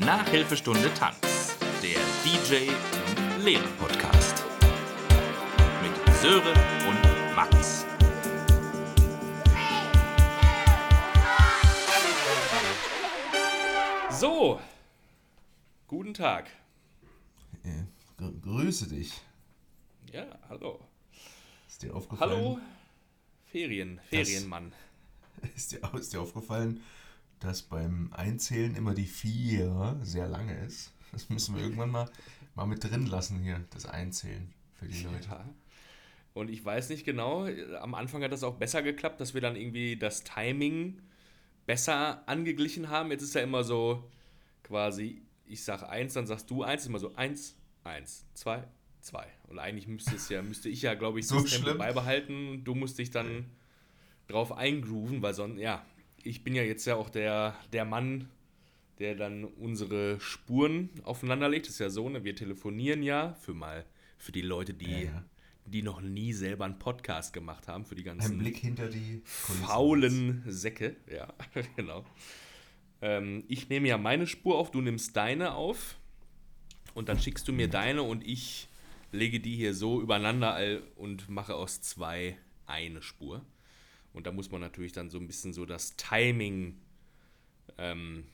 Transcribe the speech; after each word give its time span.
Nachhilfestunde 0.00 0.92
Tanz, 0.94 1.58
der 1.82 2.00
DJ 2.24 2.70
und 2.70 3.44
Lehrer 3.44 3.68
Podcast. 3.78 4.44
Mit 5.82 6.14
Sören 6.16 6.56
und 6.88 7.34
Max. 7.36 7.84
So, 14.18 14.58
guten 15.86 16.14
Tag. 16.14 16.48
Äh, 17.62 17.84
gr 18.16 18.32
grüße 18.40 18.88
dich. 18.88 19.12
Ja, 20.10 20.24
hallo. 20.48 20.80
Ist 21.68 21.82
dir 21.82 21.94
aufgefallen? 21.94 22.32
Hallo, 22.32 22.58
Ferien, 23.52 24.00
Ferienmann. 24.08 24.72
Ist 25.54 25.72
dir, 25.72 25.80
ist 25.94 26.12
dir 26.12 26.20
aufgefallen, 26.20 26.82
dass 27.40 27.62
beim 27.62 28.12
Einzählen 28.12 28.74
immer 28.74 28.94
die 28.94 29.06
4 29.06 30.00
sehr 30.02 30.28
lange 30.28 30.56
ist? 30.64 30.92
Das 31.12 31.28
müssen 31.28 31.56
wir 31.56 31.62
irgendwann 31.62 31.90
mal, 31.90 32.08
mal 32.54 32.66
mit 32.66 32.84
drin 32.84 33.06
lassen 33.06 33.42
hier, 33.42 33.64
das 33.70 33.86
Einzählen 33.86 34.52
für 34.74 34.86
die 34.86 35.02
Leute. 35.02 35.28
Ja. 35.28 35.44
Und 36.32 36.48
ich 36.48 36.64
weiß 36.64 36.90
nicht 36.90 37.04
genau, 37.04 37.46
am 37.80 37.94
Anfang 37.94 38.22
hat 38.22 38.30
das 38.30 38.44
auch 38.44 38.54
besser 38.54 38.82
geklappt, 38.82 39.20
dass 39.20 39.34
wir 39.34 39.40
dann 39.40 39.56
irgendwie 39.56 39.96
das 39.96 40.22
Timing 40.22 41.02
besser 41.66 42.26
angeglichen 42.28 42.88
haben. 42.88 43.10
Jetzt 43.10 43.22
ist 43.22 43.34
ja 43.34 43.42
immer 43.42 43.64
so 43.64 44.08
quasi, 44.62 45.22
ich 45.44 45.64
sag 45.64 45.82
eins, 45.82 46.14
dann 46.14 46.26
sagst 46.26 46.50
du 46.50 46.62
eins, 46.62 46.86
immer 46.86 47.00
so 47.00 47.14
eins, 47.16 47.56
eins, 47.82 48.24
zwei, 48.34 48.64
zwei. 49.00 49.26
Und 49.48 49.58
eigentlich 49.58 49.88
müsste 49.88 50.14
es 50.14 50.28
ja, 50.28 50.42
müsste 50.42 50.68
ich 50.68 50.82
ja, 50.82 50.94
glaube 50.94 51.18
ich, 51.18 51.26
So 51.26 51.40
das 51.40 51.50
Tempo 51.50 51.74
beibehalten. 51.74 52.62
Du 52.64 52.74
musst 52.74 52.98
dich 52.98 53.10
dann 53.10 53.46
drauf 54.28 54.52
eingrooven, 54.52 55.22
weil 55.22 55.34
sonst, 55.34 55.58
ja, 55.58 55.84
ich 56.24 56.42
bin 56.44 56.54
ja 56.54 56.62
jetzt 56.62 56.84
ja 56.86 56.96
auch 56.96 57.10
der, 57.10 57.54
der 57.72 57.84
Mann, 57.84 58.28
der 58.98 59.14
dann 59.14 59.44
unsere 59.44 60.20
Spuren 60.20 60.90
aufeinander 61.04 61.48
legt. 61.48 61.66
Das 61.66 61.74
ist 61.74 61.78
ja 61.80 61.90
so, 61.90 62.08
ne? 62.08 62.24
Wir 62.24 62.36
telefonieren 62.36 63.02
ja 63.02 63.34
für 63.34 63.54
mal, 63.54 63.84
für 64.18 64.32
die 64.32 64.42
Leute, 64.42 64.74
die, 64.74 65.04
Ja, 65.04 65.24
die 65.66 65.82
noch 65.82 66.00
nie 66.00 66.32
selber 66.32 66.64
einen 66.66 66.78
Podcast 66.78 67.32
gemacht 67.32 67.68
haben, 67.68 67.84
für 67.84 67.94
die 67.94 68.02
Ein 68.08 68.18
ganzen 68.18 68.38
Blick 68.38 68.56
hinter 68.58 68.88
die 68.88 69.22
Kulissen. 69.46 69.64
faulen 69.64 70.42
Säcke. 70.46 70.96
Ja, 71.10 71.32
genau. 71.76 72.04
Ähm, 73.02 73.44
ich 73.48 73.68
nehme 73.68 73.88
ja 73.88 73.96
meine 73.96 74.26
Spur 74.26 74.58
auf, 74.58 74.70
du 74.70 74.80
nimmst 74.82 75.16
deine 75.16 75.54
auf 75.54 75.96
und 76.94 77.08
dann 77.08 77.18
schickst 77.18 77.48
du 77.48 77.52
mir 77.52 77.68
deine 77.68 78.02
und 78.02 78.26
ich 78.26 78.68
lege 79.12 79.40
die 79.40 79.56
hier 79.56 79.74
so 79.74 80.00
übereinander 80.02 80.52
all- 80.54 80.82
und 80.96 81.28
mache 81.30 81.54
aus 81.54 81.80
zwei 81.80 82.36
eine 82.66 83.00
Spur. 83.02 83.44
Und 84.12 84.26
da 84.26 84.32
muss 84.32 84.50
man 84.50 84.60
natürlich 84.60 84.92
dann 84.92 85.10
so 85.10 85.18
ein 85.18 85.26
bisschen 85.26 85.52
so 85.52 85.66
das 85.66 85.96
Timing 85.96 86.80
ähm, 87.78 88.24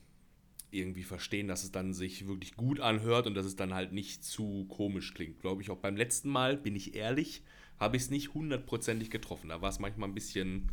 irgendwie 0.71 1.05
verstehen, 1.05 1.49
dass 1.49 1.65
es 1.65 1.73
dann 1.73 1.95
sich 1.95 2.27
wirklich 2.27 2.57
gut 2.57 2.81
anhört 2.81 3.27
und 3.27 3.35
dass 3.35 3.47
es 3.47 3.57
dann 3.57 3.75
halt 3.75 3.93
nicht 3.93 4.25
zu 4.25 4.67
komisch 4.69 5.15
klingt. 5.15 5.41
Glaube 5.41 5.63
ich 5.63 5.71
auch 5.71 5.79
beim 5.79 5.97
letzten 5.97 6.29
Mal, 6.29 6.57
bin 6.57 6.75
ich 6.77 6.95
ehrlich, 6.95 7.43
habe 7.79 7.97
ich 7.97 8.05
es 8.05 8.11
nicht 8.11 8.35
hundertprozentig 8.35 9.11
getroffen. 9.11 9.49
Da 9.49 9.61
war 9.61 9.71
es 9.71 9.79
manchmal 9.79 10.09
ein 10.09 10.15
bisschen, 10.15 10.71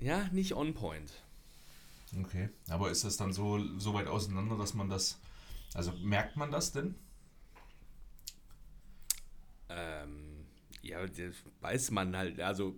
ja, 0.00 0.28
nicht 0.32 0.54
on 0.54 0.74
point. 0.74 1.12
Okay, 2.20 2.48
aber 2.68 2.90
ist 2.90 3.04
das 3.04 3.16
dann 3.16 3.32
so, 3.32 3.60
so 3.78 3.94
weit 3.94 4.06
auseinander, 4.06 4.56
dass 4.56 4.74
man 4.74 4.88
das, 4.88 5.18
also 5.74 5.92
merkt 6.02 6.36
man 6.36 6.50
das 6.52 6.72
denn? 6.72 6.94
Ähm, 9.68 10.46
ja, 10.82 11.04
das 11.06 11.34
weiß 11.60 11.90
man 11.90 12.16
halt, 12.16 12.40
also 12.40 12.76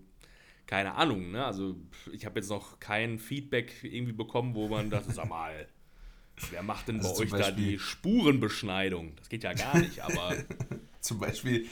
keine 0.66 0.94
Ahnung, 0.94 1.30
ne? 1.30 1.44
Also 1.44 1.76
ich 2.12 2.24
habe 2.26 2.40
jetzt 2.40 2.48
noch 2.48 2.80
kein 2.80 3.18
Feedback 3.18 3.72
irgendwie 3.84 4.12
bekommen, 4.12 4.54
wo 4.54 4.68
man 4.68 4.90
das 4.90 5.06
sag 5.06 5.28
mal, 5.28 5.68
wer 6.50 6.62
macht 6.62 6.88
denn 6.88 6.98
Also 6.98 7.14
bei 7.14 7.20
euch 7.22 7.30
da 7.30 7.36
Beispiel- 7.38 7.66
die 7.72 7.78
Spurenbeschneidung? 7.78 9.14
Das 9.16 9.28
geht 9.28 9.44
ja 9.44 9.52
gar 9.52 9.78
nicht, 9.78 10.00
aber 10.00 10.36
Zum 11.00 11.20
Beispiel, 11.20 11.66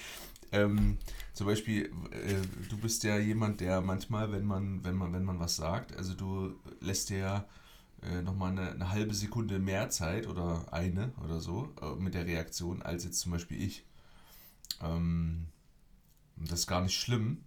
ähm, 0.52 0.96
zum 1.32 1.48
Beispiel, 1.48 1.86
äh, 2.12 2.36
du 2.70 2.76
bist 2.76 3.02
ja 3.02 3.18
jemand, 3.18 3.60
der 3.60 3.80
manchmal, 3.80 4.30
wenn 4.30 4.44
man, 4.44 4.84
wenn 4.84 4.94
man, 4.94 5.12
wenn 5.12 5.24
man 5.24 5.40
was 5.40 5.56
sagt, 5.56 5.96
also 5.96 6.14
du 6.14 6.54
lässt 6.80 7.10
dir 7.10 7.18
ja 7.18 7.48
äh, 8.02 8.22
nochmal 8.22 8.52
eine, 8.52 8.70
eine 8.70 8.90
halbe 8.90 9.12
Sekunde 9.12 9.58
mehr 9.58 9.90
Zeit 9.90 10.28
oder 10.28 10.72
eine 10.72 11.12
oder 11.24 11.40
so 11.40 11.74
äh, 11.82 12.00
mit 12.00 12.14
der 12.14 12.26
Reaktion 12.26 12.80
als 12.82 13.02
jetzt 13.02 13.18
zum 13.18 13.32
Beispiel 13.32 13.60
ich. 13.60 13.84
Ähm, 14.80 15.46
das 16.36 16.60
ist 16.60 16.66
gar 16.68 16.82
nicht 16.82 16.94
schlimm. 16.94 17.42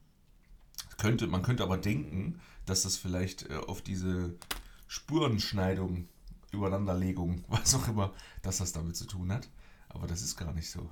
Könnte, 0.98 1.28
man 1.28 1.42
könnte 1.44 1.64
aber 1.64 1.78
denken, 1.78 2.40
dass 2.66 2.84
das 2.84 2.98
vielleicht 2.98 3.50
äh, 3.50 3.56
auf 3.56 3.82
diese 3.82 4.36
Spurenschneidung, 4.88 6.08
Übereinanderlegung, 6.52 7.44
was 7.50 7.76
auch 7.76 7.88
immer, 7.88 8.14
dass 8.42 8.58
das 8.58 8.74
damit 8.74 8.96
zu 8.96 9.06
tun 9.06 9.32
hat. 9.32 9.50
Aber 9.90 10.08
das 10.08 10.22
ist 10.22 10.36
gar 10.38 10.54
nicht 10.54 10.70
so. 10.70 10.90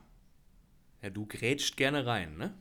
ja, 1.02 1.10
du 1.10 1.26
grätscht 1.26 1.76
gerne 1.78 2.06
rein, 2.06 2.38
ne? 2.38 2.54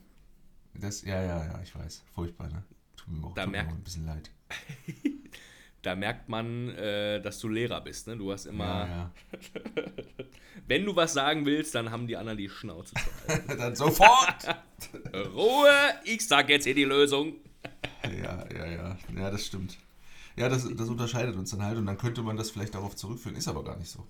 Das, 0.75 1.03
ja, 1.03 1.22
ja, 1.22 1.44
ja, 1.44 1.60
ich 1.62 1.75
weiß. 1.75 2.03
Furchtbar, 2.15 2.49
ne? 2.49 2.65
Tut 2.97 3.09
mir 3.09 3.25
auch, 3.27 3.34
Da 3.34 3.44
tut 3.44 3.53
mir 3.53 3.65
auch 3.66 3.69
ein 3.69 3.84
bisschen 3.84 4.06
leid. 4.06 4.31
Da 5.84 5.95
merkt 5.95 6.28
man, 6.28 6.71
äh, 6.71 7.21
dass 7.21 7.39
du 7.41 7.49
Lehrer 7.49 7.81
bist, 7.83 8.06
ne? 8.06 8.17
Du 8.17 8.33
hast 8.33 8.47
immer, 8.47 8.65
Ja, 8.65 8.87
ja. 8.87 9.12
wenn 10.67 10.84
du 10.84 10.97
was 10.97 11.12
sagen 11.12 11.45
willst, 11.47 11.75
dann 11.75 11.91
haben 11.91 12.06
die 12.06 12.17
anderen 12.17 12.39
die 12.39 12.49
Schnauze 12.49 12.95
zu. 12.95 13.43
Dann 13.56 13.77
sofort! 13.77 14.47
Ruhe, 15.34 15.71
ich 16.05 16.27
sag 16.27 16.49
jetzt 16.49 16.65
hier 16.65 16.75
die 16.75 16.84
Lösung. 16.84 17.34
ja, 18.05 18.45
ja, 18.53 18.67
ja. 18.67 18.99
Ja, 19.15 19.31
das 19.31 19.47
stimmt. 19.47 19.78
Ja, 20.37 20.49
das, 20.49 20.67
das 20.75 20.89
unterscheidet 20.89 21.37
uns 21.37 21.50
dann 21.53 21.62
halt 21.62 21.78
und 21.78 21.87
dann 21.87 21.97
könnte 21.99 22.22
man 22.22 22.37
das 22.37 22.51
vielleicht 22.51 22.75
darauf 22.75 22.97
zurückführen. 22.97 23.37
Ist 23.37 23.47
aber 23.47 23.62
gar 23.62 23.77
nicht 23.77 23.91
so. 23.91 24.05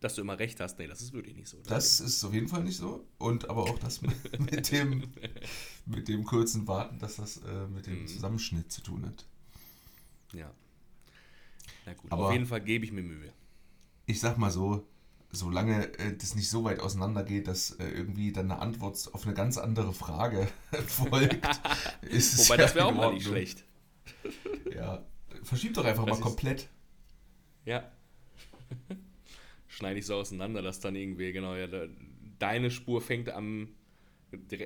Dass 0.00 0.16
du 0.16 0.22
immer 0.22 0.36
recht 0.38 0.58
hast, 0.58 0.78
nee, 0.80 0.88
das 0.88 1.00
ist 1.02 1.12
wirklich 1.12 1.36
nicht 1.36 1.48
so. 1.48 1.58
Das 1.68 2.00
ist 2.00 2.24
auf 2.24 2.34
jeden 2.34 2.48
Fall 2.48 2.64
nicht 2.64 2.76
so. 2.78 3.06
Und 3.18 3.48
aber 3.48 3.62
auch 3.62 3.78
das 3.78 4.02
mit, 4.02 4.40
mit, 4.50 4.72
dem, 4.72 5.12
mit 5.86 6.08
dem 6.08 6.24
kurzen 6.24 6.66
Warten, 6.66 6.98
dass 6.98 7.16
das 7.16 7.36
äh, 7.36 7.68
mit 7.68 7.86
Mhm. 7.86 7.90
dem 7.98 8.06
Zusammenschnitt 8.08 8.72
zu 8.72 8.80
tun 8.82 9.06
hat. 9.06 9.24
Ja. 10.32 10.50
Na 11.86 11.94
gut, 11.94 12.12
Aber- 12.12 12.26
auf 12.26 12.32
jeden 12.32 12.46
Fall 12.46 12.60
gebe 12.60 12.84
ich 12.84 12.92
mir 12.92 13.02
Mühe. 13.02 13.32
Ich 14.06 14.20
sag 14.20 14.36
mal 14.38 14.50
so, 14.50 14.86
solange 15.30 15.96
äh, 15.98 16.16
das 16.16 16.34
nicht 16.34 16.50
so 16.50 16.64
weit 16.64 16.80
auseinander 16.80 17.24
geht, 17.24 17.48
dass 17.48 17.72
äh, 17.72 17.88
irgendwie 17.88 18.32
dann 18.32 18.50
eine 18.50 18.60
Antwort 18.60 19.10
auf 19.12 19.24
eine 19.24 19.34
ganz 19.34 19.58
andere 19.58 19.92
Frage 19.92 20.48
folgt, 20.86 21.46
ist 22.02 22.34
es 22.34 22.48
Wobei, 22.48 22.56
ja 22.56 22.62
das 22.62 22.74
wäre 22.74 22.86
auch 22.86 22.94
mal 22.94 23.12
nicht 23.14 23.26
schlecht. 23.26 23.64
Ja, 24.74 25.04
verschieb 25.42 25.74
doch 25.74 25.84
einfach 25.84 26.04
Das 26.04 26.18
mal 26.18 26.22
komplett. 26.24 26.68
Ja. 27.64 27.90
Schneide 29.68 29.98
ich 30.00 30.06
so 30.06 30.16
auseinander, 30.16 30.60
dass 30.62 30.80
dann 30.80 30.94
irgendwie, 30.96 31.32
genau, 31.32 31.54
ja, 31.54 31.66
da, 31.66 31.86
deine 32.38 32.70
Spur 32.70 33.00
fängt 33.00 33.30
am 33.30 33.68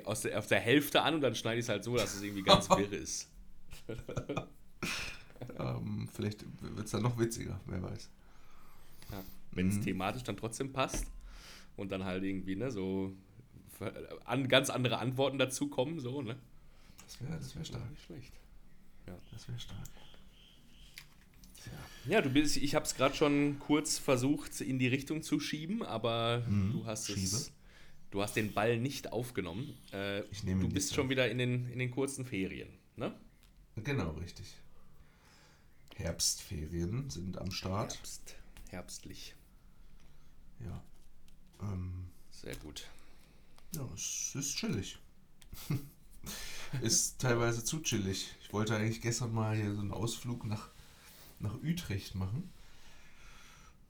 aus 0.05 0.23
der, 0.23 0.39
auf 0.39 0.47
der 0.47 0.61
Hälfte 0.61 1.03
an 1.03 1.17
und 1.17 1.21
dann 1.21 1.35
schneide 1.35 1.59
ich 1.59 1.65
es 1.65 1.69
halt 1.69 1.83
so, 1.83 1.97
dass 1.97 2.15
es 2.15 2.23
irgendwie 2.23 2.43
ganz 2.43 2.69
wirr 2.71 2.93
ist. 2.93 3.29
Ähm, 5.59 6.09
vielleicht 6.13 6.45
wird 6.61 6.85
es 6.87 6.91
dann 6.93 7.03
noch 7.03 7.19
witziger, 7.19 7.61
wer 7.67 7.83
weiß. 7.83 8.09
Ja. 9.13 9.23
Wenn 9.53 9.69
es 9.69 9.77
Mhm. 9.77 9.83
thematisch 9.83 10.23
dann 10.25 10.37
trotzdem 10.37 10.73
passt 10.73 11.07
und 11.77 11.91
dann 11.93 12.05
halt 12.05 12.25
irgendwie, 12.25 12.57
ne, 12.57 12.71
so 12.71 13.13
an, 14.25 14.49
ganz 14.49 14.71
andere 14.71 14.99
Antworten 14.99 15.39
dazu 15.39 15.69
kommen, 15.69 16.01
so, 16.01 16.23
ne? 16.23 16.37
Das 17.05 17.21
wäre 17.21 17.37
das 17.39 17.55
wär 17.57 17.65
stark. 17.65 17.91
Nicht 17.91 18.03
schlecht. 18.05 18.33
Das 19.33 19.47
wäre 19.49 19.59
stark. 19.59 19.79
Ja, 22.07 22.23
du 22.23 22.31
bist, 22.31 22.57
ich 22.57 22.75
habe 22.75 22.85
es 22.85 22.95
gerade 22.95 23.15
schon 23.15 23.59
kurz 23.59 23.99
versucht 23.99 24.61
in 24.61 24.79
die 24.79 24.87
Richtung 24.87 25.23
zu 25.23 25.41
schieben, 25.41 25.83
aber 25.83 26.43
Mhm, 26.49 26.73
du 26.73 26.87
hast 26.87 27.09
es, 27.11 27.15
schiebe. 27.31 27.43
du 28.13 28.23
hast 28.23 28.37
den 28.37 28.53
Ball 28.53 28.79
nicht 28.79 29.13
aufgenommen. 29.13 29.77
Äh, 29.93 30.21
Ich 30.31 30.45
nehme 30.45 30.61
du 30.63 30.69
bist 30.69 30.95
schon 30.95 31.05
auf. 31.07 31.11
wieder 31.11 31.29
in 31.31 31.39
den, 31.39 31.69
in 31.71 31.79
den 31.81 31.91
kurzen 31.91 32.25
Ferien, 32.25 32.69
ne? 32.97 33.13
Genau, 33.83 34.11
richtig. 34.13 34.47
Herbstferien 35.97 37.09
sind 37.11 37.39
am 37.39 37.51
Start. 37.51 37.95
Herbst, 37.95 38.37
herbstlich. 38.69 39.35
Ja. 40.61 40.83
Ähm, 41.61 42.09
Sehr 42.31 42.57
gut. 42.57 42.87
ja, 43.75 43.89
es 43.95 44.35
ist 44.35 44.57
chillig. 44.57 44.99
ist 46.83 47.19
teilweise 47.19 47.65
zu 47.65 47.81
chillig. 47.81 48.35
Ich 48.43 48.53
wollte 48.53 48.77
eigentlich 48.77 49.01
gestern 49.01 49.33
mal 49.33 49.57
hier 49.57 49.75
so 49.75 49.81
einen 49.81 49.93
Ausflug 49.93 50.45
nach, 50.45 50.69
nach 51.39 51.55
Utrecht 51.63 52.15
machen. 52.15 52.51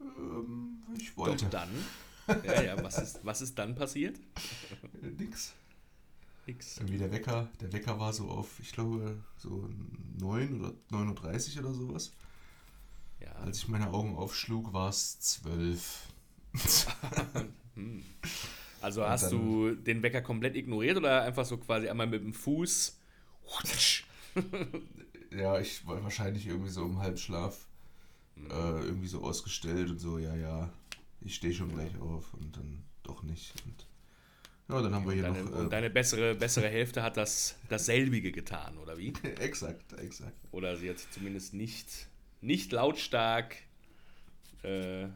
Ähm, 0.01 0.83
ich 0.97 1.17
wollte. 1.17 1.45
Doch 1.45 1.51
dann. 1.51 1.71
Ja, 2.45 2.63
ja, 2.63 2.83
was 2.83 2.99
ist, 2.99 3.21
was 3.25 3.41
ist 3.41 3.57
dann 3.59 3.75
passiert? 3.75 4.19
Nix. 5.19 5.55
Nix. 6.47 6.79
Irgendwie 6.79 6.99
der 6.99 7.13
Wecker, 7.13 7.49
der 7.61 7.73
Wecker 7.73 7.99
war 7.99 8.13
so 8.13 8.29
auf, 8.29 8.59
ich 8.61 8.73
glaube, 8.73 9.23
so 9.37 9.69
9 10.19 10.61
oder 10.61 10.73
9.30 10.91 11.57
Uhr 11.57 11.65
oder 11.65 11.75
sowas. 11.75 12.13
Ja, 13.21 13.33
Als 13.33 13.59
ich 13.59 13.69
meine 13.69 13.91
Augen 13.93 14.17
aufschlug, 14.17 14.73
war 14.73 14.89
es 14.89 15.19
12. 15.21 16.09
hm. 17.75 18.05
Also 18.81 19.03
Und 19.03 19.09
hast 19.09 19.33
du 19.33 19.75
den 19.75 20.03
Wecker 20.03 20.23
komplett 20.23 20.55
ignoriert 20.57 20.97
oder 20.97 21.23
einfach 21.23 21.45
so 21.45 21.57
quasi 21.57 21.89
einmal 21.89 22.07
mit 22.07 22.23
dem 22.23 22.35
Fuß? 22.35 22.99
ja, 25.31 25.59
ich 25.61 25.87
war 25.87 26.03
wahrscheinlich 26.03 26.47
irgendwie 26.47 26.71
so 26.71 26.85
im 26.85 26.99
Halbschlaf 26.99 27.67
äh, 28.37 28.81
irgendwie 28.85 29.09
so 29.09 29.23
ausgestellt 29.23 29.91
und 29.91 29.99
so, 29.99 30.19
ja, 30.19 30.35
ja, 30.35 30.73
ich 31.21 31.35
stehe 31.35 31.55
schon 31.55 31.71
gleich 31.71 31.99
auf 31.99 32.35
und 32.35 32.57
dann 32.57 32.85
doch 33.03 33.23
nicht. 33.23 33.55
Und 33.65 33.87
ja, 34.69 34.83
dann 34.83 34.95
haben 34.95 35.07
wir 35.07 35.13
hier 35.15 35.23
Deine, 35.23 35.43
noch. 35.45 35.59
und 35.59 35.67
Äh, 35.67 35.71
deine 35.71 35.91
bessere, 35.91 36.35
bessere 36.35 36.69
Hälfte 36.69 37.03
hat 37.03 37.17
das 37.17 37.57
dasselbige 37.69 38.33
getan, 38.33 38.77
oder 38.79 38.99
wie? 38.99 39.13
exakt, 39.41 39.93
exakt. 39.95 40.37
Oder 40.51 40.77
sie 40.77 40.91
hat 40.91 40.99
zumindest 41.11 41.55
nicht, 41.55 42.09
nicht 42.41 42.73
lautstark, 42.73 43.57
äh, 44.63 45.07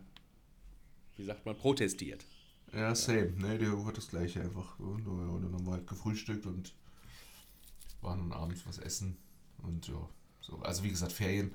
wie 1.16 1.24
sagt 1.24 1.44
man, 1.46 1.56
protestiert. 1.56 2.24
Ja, 2.72 2.94
same. 2.94 3.32
Ne, 3.32 3.58
der 3.58 3.84
hat 3.84 3.96
das 3.96 4.08
gleiche 4.08 4.40
einfach. 4.40 4.78
Und, 4.78 5.06
und 5.06 5.42
dann 5.42 5.52
haben 5.52 5.66
wir 5.66 5.72
halt 5.72 5.86
gefrühstückt 5.88 6.46
und 6.46 6.72
waren 8.00 8.18
dann 8.30 8.32
abends 8.32 8.64
was 8.66 8.78
essen. 8.78 9.16
Und 9.62 9.88
ja, 9.88 10.08
so. 10.40 10.58
Also 10.60 10.84
wie 10.84 10.90
gesagt, 10.90 11.12
Ferien 11.12 11.52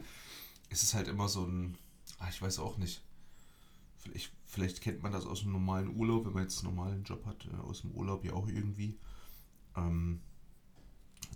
ist 0.70 0.84
es 0.84 0.94
halt 0.94 1.08
immer 1.08 1.30
so 1.30 1.46
ein, 1.46 1.78
ah, 2.20 2.28
ich 2.30 2.42
weiß 2.42 2.60
auch 2.60 2.78
nicht. 2.78 3.02
Vielleicht, 4.00 4.32
vielleicht 4.56 4.82
kennt 4.82 5.04
man 5.04 5.12
das 5.12 5.26
aus 5.26 5.42
dem 5.42 5.52
normalen 5.52 5.96
Urlaub, 5.96 6.26
wenn 6.26 6.34
man 6.34 6.44
jetzt 6.44 6.64
einen 6.64 6.74
normalen 6.74 7.04
Job 7.04 7.26
hat, 7.26 7.48
äh, 7.52 7.58
aus 7.58 7.82
dem 7.82 7.92
Urlaub 7.92 8.24
ja 8.24 8.34
auch 8.34 8.48
irgendwie. 8.48 8.98
Ähm, 9.76 10.22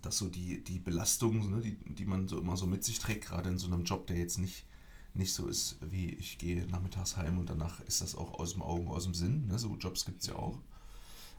dass 0.02 0.18
so 0.18 0.30
die, 0.30 0.64
die 0.64 0.80
Belastung, 0.80 1.50
ne, 1.52 1.60
die, 1.60 1.78
die 1.94 2.06
man 2.06 2.28
so 2.30 2.40
immer 2.40 2.56
so 2.56 2.66
mit 2.66 2.86
sich 2.86 3.00
trägt, 3.00 3.26
gerade 3.26 3.50
in 3.50 3.58
so 3.58 3.68
einem 3.68 3.84
Job, 3.84 4.08
der 4.08 4.18
jetzt 4.18 4.38
nicht, 4.38 4.66
nicht 5.14 5.34
so 5.34 5.48
ist, 5.48 5.78
wie 5.82 6.14
ich 6.14 6.38
gehe 6.38 6.66
nachmittags 6.68 7.18
heim 7.18 7.38
und 7.38 7.50
danach 7.50 7.82
ist 7.82 8.00
das 8.02 8.16
auch 8.16 8.40
aus 8.40 8.54
dem 8.54 8.62
Augen, 8.62 8.88
aus 8.88 9.04
dem 9.04 9.14
Sinn. 9.14 9.48
Ne? 9.48 9.60
So 9.60 9.76
Jobs 9.76 10.06
gibt 10.06 10.22
es 10.22 10.28
ja 10.28 10.36
auch. 10.36 10.62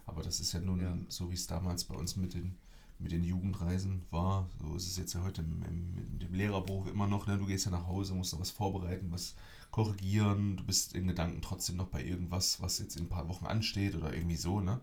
Aber 0.05 0.23
das 0.23 0.41
ist 0.41 0.53
ja 0.53 0.61
nun 0.61 0.81
Ja. 0.81 0.99
so, 1.09 1.31
wie 1.31 1.35
es 1.35 1.47
damals 1.47 1.85
bei 1.85 1.94
uns 1.94 2.17
mit 2.17 2.35
den, 2.35 2.56
mit 3.00 3.12
den 3.12 3.25
Jugendreisen 3.25 4.02
war. 4.11 4.49
So 4.61 4.76
ist 4.76 4.87
es 4.87 4.97
jetzt 4.97 5.14
ja 5.14 5.23
heute 5.23 5.43
im, 5.43 5.62
im, 5.62 5.94
mit 6.12 6.23
dem 6.23 6.35
Lehrerberuf 6.35 6.87
immer 6.87 7.06
noch. 7.06 7.26
Ne? 7.26 7.38
Du 7.38 7.47
gehst 7.47 7.64
ja 7.64 7.70
nach 7.70 7.87
Hause, 7.87 8.14
musst 8.14 8.32
noch 8.32 8.41
was 8.41 8.50
vorbereiten, 8.50 9.11
was 9.11 9.35
korrigieren. 9.70 10.56
Du 10.56 10.64
bist 10.64 10.94
in 10.94 11.08
Gedanken 11.08 11.43
trotzdem 11.43 11.76
noch 11.76 11.88
bei 11.88 12.05
irgendwas, 12.05 12.61
was 12.61 12.79
jetzt 12.79 12.97
in 12.97 13.05
ein 13.05 13.08
paar 13.08 13.29
Wochen 13.29 13.47
ansteht 13.47 13.94
oder 13.94 14.12
irgendwie 14.12 14.37
so. 14.37 14.61
Ne? 14.61 14.81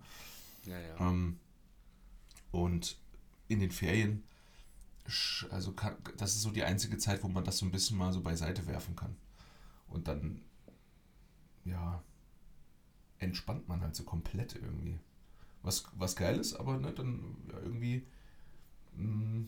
Ja, 0.65 0.79
ja. 0.79 0.99
Ähm, 0.99 1.39
und 2.51 2.97
in 3.47 3.59
den 3.59 3.71
Ferien, 3.71 4.23
also 5.51 5.71
kann, 5.73 5.95
das 6.17 6.35
ist 6.35 6.41
so 6.41 6.51
die 6.51 6.63
einzige 6.63 6.97
Zeit, 6.97 7.23
wo 7.23 7.27
man 7.27 7.43
das 7.43 7.59
so 7.59 7.65
ein 7.65 7.71
bisschen 7.71 7.97
mal 7.97 8.11
so 8.11 8.21
beiseite 8.21 8.67
werfen 8.67 8.95
kann. 8.95 9.15
Und 9.87 10.07
dann, 10.07 10.41
ja, 11.65 12.03
entspannt 13.19 13.67
man 13.67 13.81
halt 13.81 13.95
so 13.95 14.03
komplett 14.03 14.55
irgendwie. 14.55 14.99
Was, 15.67 15.83
was 15.97 16.15
geil 16.15 16.39
ist, 16.39 16.53
aber 16.55 16.77
ne, 16.77 16.93
dann 16.93 17.35
ja, 17.51 17.59
irgendwie 17.59 18.03
mh, 18.95 19.47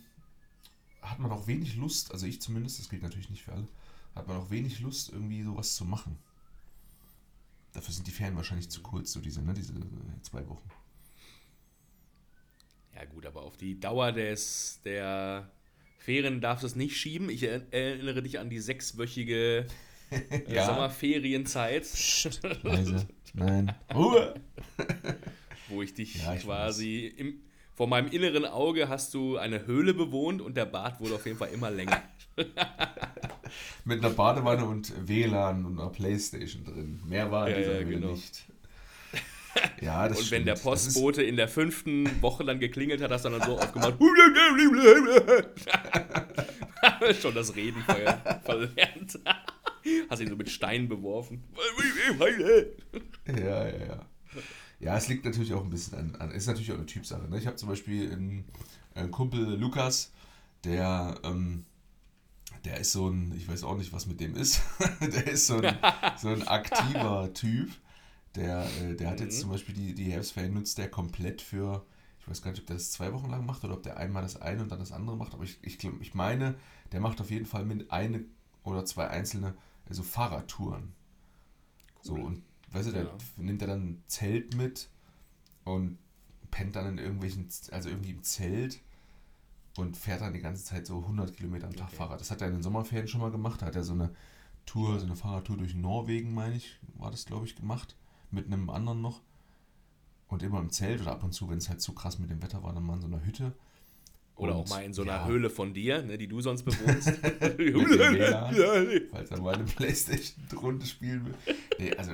hat 1.02 1.18
man 1.20 1.32
auch 1.32 1.48
wenig 1.48 1.78
Lust, 1.78 2.12
also 2.12 2.26
ich 2.26 2.42
zumindest, 2.42 2.78
das 2.78 2.90
gilt 2.90 3.04
natürlich 3.04 3.30
nicht 3.30 3.44
für 3.44 3.54
alle, 3.54 3.68
hat 4.16 4.28
man 4.28 4.36
auch 4.36 4.50
wenig 4.52 4.82
Lust, 4.82 5.14
irgendwie 5.14 5.44
sowas 5.44 5.76
zu 5.76 5.86
machen. 5.86 6.18
Dafür 7.72 7.94
sind 7.94 8.06
die 8.06 8.12
Ferien 8.12 8.36
wahrscheinlich 8.36 8.70
zu 8.70 8.82
kurz, 8.82 9.14
so 9.14 9.22
diese, 9.22 9.42
ne, 9.42 9.54
diese 9.54 9.72
äh, 9.74 10.22
zwei 10.22 10.46
Wochen. 10.50 10.70
Ja 12.96 13.06
gut, 13.06 13.26
aber 13.26 13.44
auf 13.44 13.56
die 13.56 13.80
Dauer 13.80 14.12
des, 14.12 14.82
der 14.84 15.50
Ferien 16.00 16.42
darfst 16.42 16.64
du 16.64 16.68
es 16.68 16.76
nicht 16.76 16.98
schieben. 16.98 17.30
Ich 17.30 17.44
er- 17.44 17.72
erinnere 17.72 18.22
dich 18.22 18.40
an 18.40 18.50
die 18.50 18.60
sechswöchige 18.60 19.68
äh, 20.10 20.54
Ja. 20.54 20.66
Sommerferienzeit, 20.66 21.88
Leise. 22.64 23.08
Nein. 23.34 23.74
Ruhe! 23.94 24.34
wo 25.70 25.82
ich 25.82 25.94
dich 25.94 26.24
Ja, 26.24 26.34
ich 26.34 26.44
quasi 26.44 27.08
im, 27.08 27.42
vor 27.76 27.88
meinem 27.88 28.10
inneren 28.12 28.46
Auge 28.46 28.90
hast 28.90 29.14
du 29.14 29.38
eine 29.38 29.66
Höhle 29.66 29.94
bewohnt 29.94 30.42
und 30.42 30.58
der 30.58 30.66
Bart 30.66 31.00
wurde 31.00 31.16
auf 31.16 31.26
jeden 31.26 31.38
Fall 31.38 31.50
immer 31.54 31.72
länger. 31.72 32.02
Mit 33.86 34.00
einer 34.04 34.14
Badewanne 34.14 34.66
und 34.66 34.94
WLAN 35.08 35.66
und 35.66 35.80
einer 35.80 35.90
Playstation 35.90 36.64
drin. 36.64 37.02
Mehr 37.08 37.32
war 37.32 37.48
in 37.48 37.54
Ja, 37.54 37.60
dieser 37.60 37.80
ja, 37.80 37.86
Höhle 37.86 38.00
genau. 38.00 38.12
nicht. 38.12 38.44
Ja, 39.82 40.08
das 40.08 40.20
und 40.20 40.32
wenn 40.32 40.46
der 40.46 40.56
stimmt. 40.56 40.74
Das 40.74 40.82
ist- 40.86 40.94
Postbote 40.94 41.24
in 41.24 41.36
der 41.36 41.48
fünften 41.48 42.22
Woche 42.22 42.46
dann 42.46 42.60
geklingelt 42.60 43.02
hat, 43.02 43.12
hast 43.12 43.26
du 43.26 43.30
dann 43.30 43.42
so 43.42 43.58
aufgemacht. 43.58 43.96
Schon 47.22 47.34
das 47.34 47.56
Reden 47.56 47.82
ver 47.82 48.42
verlernt. 48.44 49.20
Hast 50.10 50.22
ihn 50.22 50.30
so 50.30 50.36
mit 50.36 50.50
Steinen 50.50 50.88
beworfen. 50.88 51.44
Ja, 53.28 53.68
ja, 53.68 53.86
ja. 53.86 54.06
Ja, 54.80 54.96
es 54.98 55.08
liegt 55.10 55.26
natürlich 55.26 55.54
auch 55.54 55.64
ein 55.64 55.70
bisschen 55.70 55.98
an, 55.98 56.16
an 56.22 56.32
ist 56.32 56.48
natürlich 56.48 56.72
auch 56.72 56.78
eine 56.78 56.86
Typsache. 56.86 57.28
Ne? 57.30 57.38
Ich 57.38 57.48
habe 57.48 57.58
zum 57.58 57.70
Beispiel 57.70 58.12
einen, 58.12 58.46
einen 58.96 59.12
Kumpel 59.12 59.56
Lukas, 59.56 60.12
der, 60.64 61.20
ähm, 61.24 61.66
der 62.66 62.80
ist 62.80 62.92
so 62.92 63.08
ein, 63.10 63.34
ich 63.38 63.48
weiß 63.48 63.64
auch 63.64 63.78
nicht, 63.78 63.94
was 63.94 64.06
mit 64.08 64.20
dem 64.20 64.36
ist, 64.36 64.62
der 65.02 65.28
ist 65.28 65.48
so 65.48 65.58
ein, 65.62 65.80
so 66.16 66.30
ein 66.30 66.48
aktiver 66.48 67.32
Typ. 67.34 67.72
Der, 68.36 68.76
äh, 68.82 68.96
der 68.96 69.10
hat 69.10 69.20
jetzt 69.22 69.38
Mhm. 69.38 69.42
zum 69.42 69.52
Beispiel 69.52 69.76
die, 69.76 69.96
die 69.96 70.12
Herbstferien 70.12 70.54
nutzt 70.54 70.78
der 70.78 70.90
komplett 70.90 71.42
für, 71.42 71.86
ich 72.22 72.28
weiß 72.30 72.42
gar 72.42 72.52
nicht, 72.52 72.62
ob 72.62 72.68
der 72.68 72.78
das 72.78 72.92
zwei 72.92 73.14
Wochen 73.14 73.30
lang 73.30 73.46
macht 73.46 73.64
oder 73.66 73.76
ob 73.76 73.84
der 73.84 73.98
einmal 73.98 74.24
das 74.24 74.42
eine 74.42 74.64
und 74.64 74.72
dann 74.72 74.80
das 74.80 74.92
andere 74.92 75.18
macht, 75.18 75.34
aber 75.34 75.44
ich, 75.44 75.60
ich, 75.64 75.84
ich 75.84 76.16
meine, 76.16 76.56
der 76.92 77.02
macht 77.02 77.22
auf 77.22 77.32
jeden 77.32 77.46
Fall 77.48 77.66
mit 77.66 77.92
eine 77.92 78.26
oder 78.64 78.86
zwei 78.86 79.10
einzelne 79.10 79.56
also 79.90 80.04
Fahrradtouren. 80.04 80.94
So, 82.02 82.16
Cool. 82.16 82.22
und 82.22 82.44
weißt 82.72 82.88
du, 82.90 82.92
der 82.94 83.04
Ja. 83.04 83.18
nimmt 83.38 83.62
er 83.62 83.68
dann 83.68 83.84
ein 83.84 84.04
Zelt 84.08 84.56
mit 84.56 84.90
und 85.64 85.98
pennt 86.52 86.76
dann 86.76 86.88
in 86.88 86.98
irgendwelchen, 86.98 87.48
also 87.72 87.90
irgendwie 87.90 88.12
im 88.12 88.24
Zelt 88.24 88.80
und 89.78 89.96
fährt 89.98 90.22
dann 90.22 90.34
die 90.34 90.42
ganze 90.42 90.64
Zeit 90.64 90.88
so 90.88 90.98
100 91.00 91.36
Kilometer 91.36 91.68
am 91.68 91.76
Tag 91.76 91.88
Okay. 91.88 91.96
Fahrrad. 91.98 92.20
Das 92.22 92.32
hat 92.32 92.42
er 92.42 92.48
in 92.48 92.54
den 92.54 92.64
Sommerferien 92.64 93.08
schon 93.08 93.22
mal 93.22 93.32
gemacht. 93.32 93.62
Da 93.62 93.68
hat 93.68 93.76
er 93.76 93.84
so 93.84 93.94
eine 93.94 94.14
Tour, 94.66 95.00
so 95.00 95.06
eine 95.06 95.16
Fahrradtour 95.16 95.58
durch 95.58 95.74
Norwegen, 95.76 96.34
meine 96.34 96.56
ich, 96.56 96.80
war 96.98 97.12
das, 97.12 97.26
glaube 97.26 97.46
ich, 97.46 97.56
gemacht. 97.56 97.96
Mit 98.32 98.46
einem 98.48 98.70
anderen 98.70 99.02
noch. 99.02 99.22
Und 100.28 100.44
immer 100.44 100.60
im 100.60 100.70
Zelt 100.70 101.02
oder 101.02 101.12
ab 101.12 101.24
und 101.24 101.34
zu, 101.34 101.50
wenn 101.50 101.58
es 101.58 101.70
halt 101.70 101.82
zu 101.82 101.94
krass 101.94 102.20
mit 102.20 102.30
dem 102.30 102.42
Wetter 102.44 102.62
war, 102.62 102.74
dann 102.74 102.84
mal 102.84 102.96
in 102.96 103.02
so 103.02 103.08
einer 103.08 103.26
Hütte. 103.26 103.54
Oder 104.36 104.56
Und, 104.56 104.62
auch 104.66 104.70
mal 104.70 104.84
in 104.84 104.94
so 104.94 105.02
einer 105.02 105.14
ja, 105.14 105.26
Höhle 105.26 105.50
von 105.50 105.74
dir, 105.74 106.04
ne, 106.04 106.18
die 106.18 106.28
du 106.28 106.40
sonst 106.42 106.64
bewohnst. 106.66 107.08
WLAN. 107.58 109.02
falls 109.12 109.32
er 109.32 109.42
mal 109.42 109.56
eine 109.56 109.64
Playstation-Runde 109.66 110.86
spielen 110.86 111.26
will. 111.26 111.36
Nee, 111.80 111.94
also, 111.96 112.12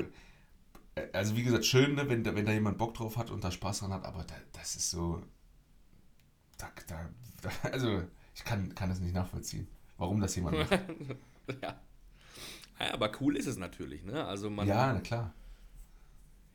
also 1.14 1.36
wie 1.36 1.44
gesagt, 1.44 1.66
schön, 1.66 1.96
ne, 1.96 2.08
wenn, 2.10 2.24
da, 2.24 2.36
wenn 2.36 2.46
da 2.46 2.52
jemand 2.52 2.78
Bock 2.78 2.94
drauf 2.94 3.18
hat 3.18 3.30
und 3.30 3.44
da 3.44 3.52
Spaß 3.52 3.80
dran 3.80 3.94
hat, 3.94 4.06
aber 4.06 4.24
da, 4.24 4.36
das 4.54 4.76
ist 4.76 4.92
so. 4.92 5.22
Da, 6.58 6.72
da, 6.88 7.10
da, 7.42 7.50
also, 7.70 8.04
ich 8.34 8.44
kann, 8.44 8.74
kann 8.76 8.90
das 8.90 9.00
nicht 9.00 9.14
nachvollziehen, 9.14 9.68
warum 9.98 10.22
das 10.22 10.36
jemand 10.36 10.58
macht. 10.58 10.72
ja. 11.62 11.80
ja. 12.80 12.94
Aber 12.94 13.12
cool 13.20 13.36
ist 13.38 13.46
es 13.46 13.58
natürlich, 13.58 14.04
ne? 14.04 14.26
Also 14.26 14.50
man, 14.50 14.68
ja, 14.68 14.94
na 14.94 15.00
klar. 15.00 15.34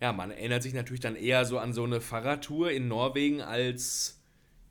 ja, 0.01 0.13
man 0.13 0.31
erinnert 0.31 0.63
sich 0.63 0.75
natürlich 0.75 1.01
dann 1.01 1.17
eher 1.17 1.45
so 1.45 1.59
an 1.59 1.73
so 1.73 1.85
eine 1.85 2.01
Fahrradtour 2.01 2.71
in 2.71 2.89
Norwegen 2.89 3.41
als, 3.41 4.21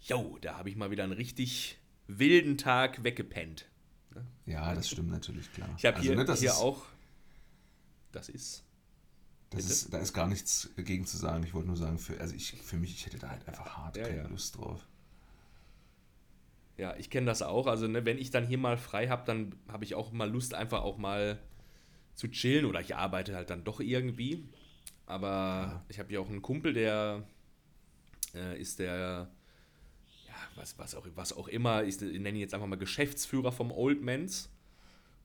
yo, 0.01 0.37
da 0.41 0.57
habe 0.57 0.69
ich 0.69 0.75
mal 0.75 0.91
wieder 0.91 1.03
einen 1.03 1.13
richtig 1.13 1.79
wilden 2.07 2.57
Tag 2.57 3.03
weggepennt. 3.03 3.67
Ja, 4.45 4.73
das 4.73 4.89
stimmt 4.89 5.11
natürlich, 5.11 5.51
klar. 5.53 5.69
Ich 5.77 5.85
habe 5.85 5.97
Also, 5.97 6.07
hier, 6.07 6.17
ne, 6.17 6.25
das 6.25 6.39
hier 6.39 6.49
ist, 6.49 6.57
auch, 6.57 6.83
das 8.11 8.29
ist? 8.29 8.63
Ist, 9.57 9.93
da 9.93 9.97
ist 9.99 10.13
gar 10.13 10.27
nichts 10.27 10.69
dagegen 10.75 11.05
zu 11.05 11.17
sagen. 11.17 11.43
Ich 11.43 11.53
wollte 11.53 11.67
nur 11.67 11.77
sagen, 11.77 11.97
für, 11.99 12.19
also 12.19 12.35
ich, 12.35 12.53
für 12.53 12.77
mich, 12.77 12.93
ich 12.95 13.05
hätte 13.05 13.19
da 13.19 13.29
halt 13.29 13.47
einfach 13.47 13.77
hart 13.77 13.97
Ja, 13.97 14.03
keine 14.03 14.23
ja. 14.23 14.27
Lust 14.27 14.57
drauf. 14.57 14.87
ja, 16.77 16.95
ich 16.97 17.09
kenne 17.09 17.25
das 17.27 17.41
auch. 17.41 17.67
Also, 17.67 17.87
ne, 17.87 18.05
wenn 18.05 18.17
ich 18.17 18.31
dann 18.31 18.47
hier 18.47 18.57
mal 18.57 18.77
frei 18.77 19.07
habe, 19.09 19.23
dann 19.25 19.53
habe 19.67 19.83
ich 19.83 19.95
auch 19.95 20.11
mal 20.11 20.29
Lust, 20.29 20.53
einfach 20.53 20.81
auch 20.81 20.97
mal 20.97 21.39
zu 22.15 22.29
chillen 22.29 22.65
oder 22.65 22.81
ich 22.81 22.95
arbeite 22.95 23.35
halt 23.35 23.49
dann 23.49 23.63
doch 23.63 23.79
irgendwie. 23.81 24.45
Aber 25.07 25.83
ich 25.89 25.99
habe 25.99 26.09
hier 26.09 26.21
auch 26.21 26.29
einen 26.29 26.41
Kumpel, 26.41 26.73
der 26.73 27.23
äh, 28.33 28.59
ist 28.59 28.79
der, 28.79 29.29
ja, 30.27 30.33
was, 30.55 30.77
was, 30.79 30.95
auch, 30.95 31.07
was 31.15 31.33
auch 31.33 31.47
immer, 31.47 31.83
ist, 31.83 32.01
ich 32.01 32.13
nenne 32.19 32.31
ihn 32.37 32.41
jetzt 32.41 32.53
einfach 32.53 32.67
mal 32.67 32.77
Geschäftsführer 32.77 33.51
vom 33.51 33.71
Old 33.71 34.01
Mans. 34.03 34.49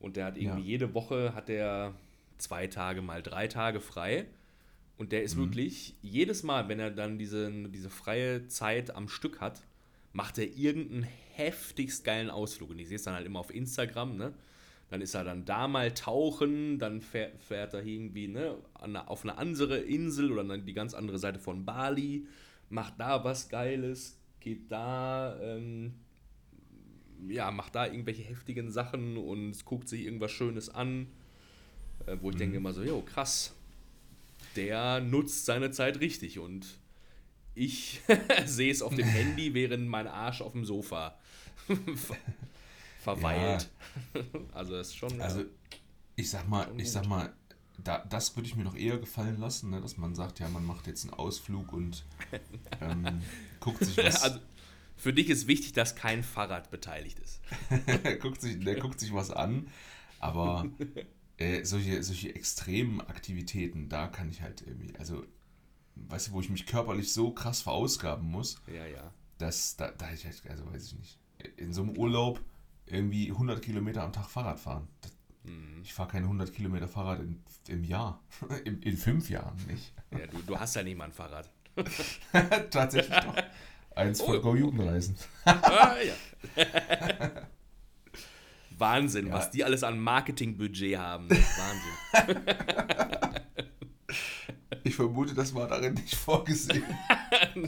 Und 0.00 0.16
der 0.16 0.26
hat 0.26 0.38
irgendwie 0.38 0.62
Ja. 0.62 0.64
jede 0.64 0.94
Woche 0.94 1.34
hat 1.34 1.48
der 1.48 1.94
zwei 2.38 2.66
Tage 2.66 3.02
mal 3.02 3.22
drei 3.22 3.48
Tage 3.48 3.80
frei. 3.80 4.26
Und 4.96 5.10
der 5.12 5.24
ist 5.24 5.36
wirklich 5.36 5.96
jedes 6.02 6.44
Mal, 6.44 6.68
wenn 6.68 6.78
er 6.78 6.90
dann 6.90 7.18
diese, 7.18 7.50
diese 7.68 7.90
freie 7.90 8.46
Zeit 8.46 8.94
am 8.94 9.08
Stück 9.08 9.40
hat, 9.40 9.62
macht 10.12 10.38
er 10.38 10.56
irgendeinen 10.56 11.02
heftigst 11.02 12.04
geilen 12.04 12.30
Ausflug. 12.30 12.70
Und 12.70 12.78
ich 12.78 12.88
sehe 12.88 12.96
es 12.96 13.02
dann 13.02 13.14
halt 13.14 13.26
immer 13.26 13.40
auf 13.40 13.52
Instagram, 13.52 14.16
ne? 14.16 14.34
Dann 14.90 15.00
ist 15.00 15.14
er 15.14 15.24
dann 15.24 15.44
da 15.44 15.66
mal 15.66 15.92
tauchen, 15.92 16.78
dann 16.78 17.00
fährt, 17.00 17.42
fährt 17.42 17.74
er 17.74 17.84
irgendwie 17.84 18.28
ne, 18.28 18.56
auf 19.06 19.24
eine 19.24 19.38
andere 19.38 19.78
Insel 19.78 20.30
oder 20.30 20.48
an 20.48 20.66
die 20.66 20.74
ganz 20.74 20.94
andere 20.94 21.18
Seite 21.18 21.40
von 21.40 21.64
Bali, 21.64 22.28
macht 22.68 23.00
da 23.00 23.24
was 23.24 23.48
Geiles, 23.48 24.20
geht 24.40 24.70
da, 24.70 25.40
ähm, 25.40 25.94
ja, 27.26 27.50
macht 27.50 27.74
da 27.74 27.86
irgendwelche 27.86 28.22
heftigen 28.22 28.70
Sachen 28.70 29.16
und 29.16 29.64
guckt 29.64 29.88
sich 29.88 30.04
irgendwas 30.04 30.30
Schönes 30.30 30.68
an, 30.68 31.08
wo 32.20 32.30
ich 32.30 32.36
denke 32.36 32.56
immer 32.56 32.72
so, 32.72 32.82
jo, 32.82 33.00
krass, 33.02 33.54
der 34.56 35.00
nutzt 35.00 35.46
seine 35.46 35.70
Zeit 35.70 36.00
richtig 36.00 36.38
und 36.38 36.66
ich 37.54 38.00
sehe 38.46 38.70
es 38.72 38.82
auf 38.82 38.94
dem 38.94 39.06
Handy, 39.08 39.54
während 39.54 39.88
mein 39.88 40.06
Arsch 40.06 40.40
auf 40.42 40.52
dem 40.52 40.64
Sofa 40.64 41.18
ver- 41.66 42.16
verweilt. 43.00 43.70
Also 44.52 44.72
das 44.72 44.88
ist 44.88 44.96
schon. 44.96 45.20
Also, 45.20 45.40
ja. 45.40 45.46
Ich 46.16 46.30
sag 46.30 46.48
mal, 46.48 46.68
ich 46.76 46.90
sag 46.92 47.06
mal, 47.08 47.32
da, 47.82 48.04
das 48.08 48.36
würde 48.36 48.48
ich 48.48 48.54
mir 48.54 48.62
noch 48.64 48.76
eher 48.76 48.98
gefallen 48.98 49.40
lassen, 49.40 49.70
ne? 49.70 49.80
dass 49.80 49.96
man 49.96 50.14
sagt, 50.14 50.38
ja, 50.38 50.48
man 50.48 50.64
macht 50.64 50.86
jetzt 50.86 51.04
einen 51.04 51.12
Ausflug 51.14 51.72
und 51.72 52.04
ähm, 52.80 53.22
guckt 53.58 53.84
sich 53.84 53.96
was. 53.96 54.22
Also, 54.22 54.38
für 54.96 55.12
dich 55.12 55.28
ist 55.28 55.48
wichtig, 55.48 55.72
dass 55.72 55.96
kein 55.96 56.22
Fahrrad 56.22 56.70
beteiligt 56.70 57.18
ist. 57.18 57.40
guckt 58.20 58.40
sich, 58.40 58.60
der 58.64 58.76
guckt 58.76 59.00
sich 59.00 59.12
was 59.12 59.30
an, 59.32 59.66
aber 60.20 60.66
äh, 61.38 61.64
solche, 61.64 62.02
solche 62.02 62.34
extremen 62.34 63.00
Aktivitäten, 63.00 63.88
da 63.88 64.06
kann 64.08 64.28
ich 64.30 64.40
halt 64.42 64.62
irgendwie, 64.66 64.94
also, 64.98 65.24
weißt 65.96 66.28
du, 66.28 66.32
wo 66.32 66.40
ich 66.40 66.50
mich 66.50 66.66
körperlich 66.66 67.12
so 67.12 67.32
krass 67.32 67.62
verausgaben 67.62 68.28
muss, 68.30 68.60
Ja, 68.66 68.86
ja. 68.86 69.12
dass 69.38 69.76
da, 69.76 69.90
da 69.90 70.12
ich 70.12 70.24
halt, 70.24 70.42
also 70.48 70.66
weiß 70.72 70.86
ich 70.86 70.98
nicht, 70.98 71.18
in 71.56 71.72
so 71.72 71.82
einem 71.82 71.96
Urlaub 71.96 72.40
irgendwie 72.86 73.30
100 73.30 73.60
Kilometer 73.62 74.02
am 74.02 74.12
Tag 74.12 74.28
Fahrrad 74.30 74.60
fahren. 74.60 74.88
Das, 75.00 75.12
Mhm. 75.46 75.82
ich 75.82 75.92
fahre 75.92 76.08
keine 76.10 76.24
100 76.26 76.54
Kilometer 76.54 76.88
Fahrrad 76.88 77.20
in, 77.20 77.42
im 77.68 77.84
Jahr, 77.84 78.22
in, 78.64 78.80
in 78.80 78.96
fünf 78.96 79.28
Jahren 79.28 79.56
nicht. 79.66 79.92
ja 80.10 80.26
du, 80.26 80.38
du 80.40 80.58
hast 80.58 80.74
ja 80.74 80.82
nicht 80.82 80.96
mal 80.96 81.04
ein 81.04 81.12
Fahrrad. 81.12 81.50
Tatsächlich 82.70 83.14
doch. 83.18 83.34
Eins 83.94 84.22
von 84.22 84.36
Oh. 84.36 84.40
Go 84.40 84.56
Jugendreisen. 84.56 85.16
ah, 85.44 85.96
ja. 86.00 86.14
Wahnsinn, 88.78 89.28
Ja. 89.28 89.34
was 89.34 89.50
die 89.50 89.64
alles 89.64 89.82
an 89.82 89.98
Marketingbudget 89.98 90.98
haben. 90.98 91.28
Wahnsinn. 91.30 92.42
Ich 94.86 94.96
vermute, 94.96 95.32
das 95.34 95.54
war 95.54 95.66
darin 95.66 95.94
nicht 95.94 96.14
vorgesehen. 96.14 96.84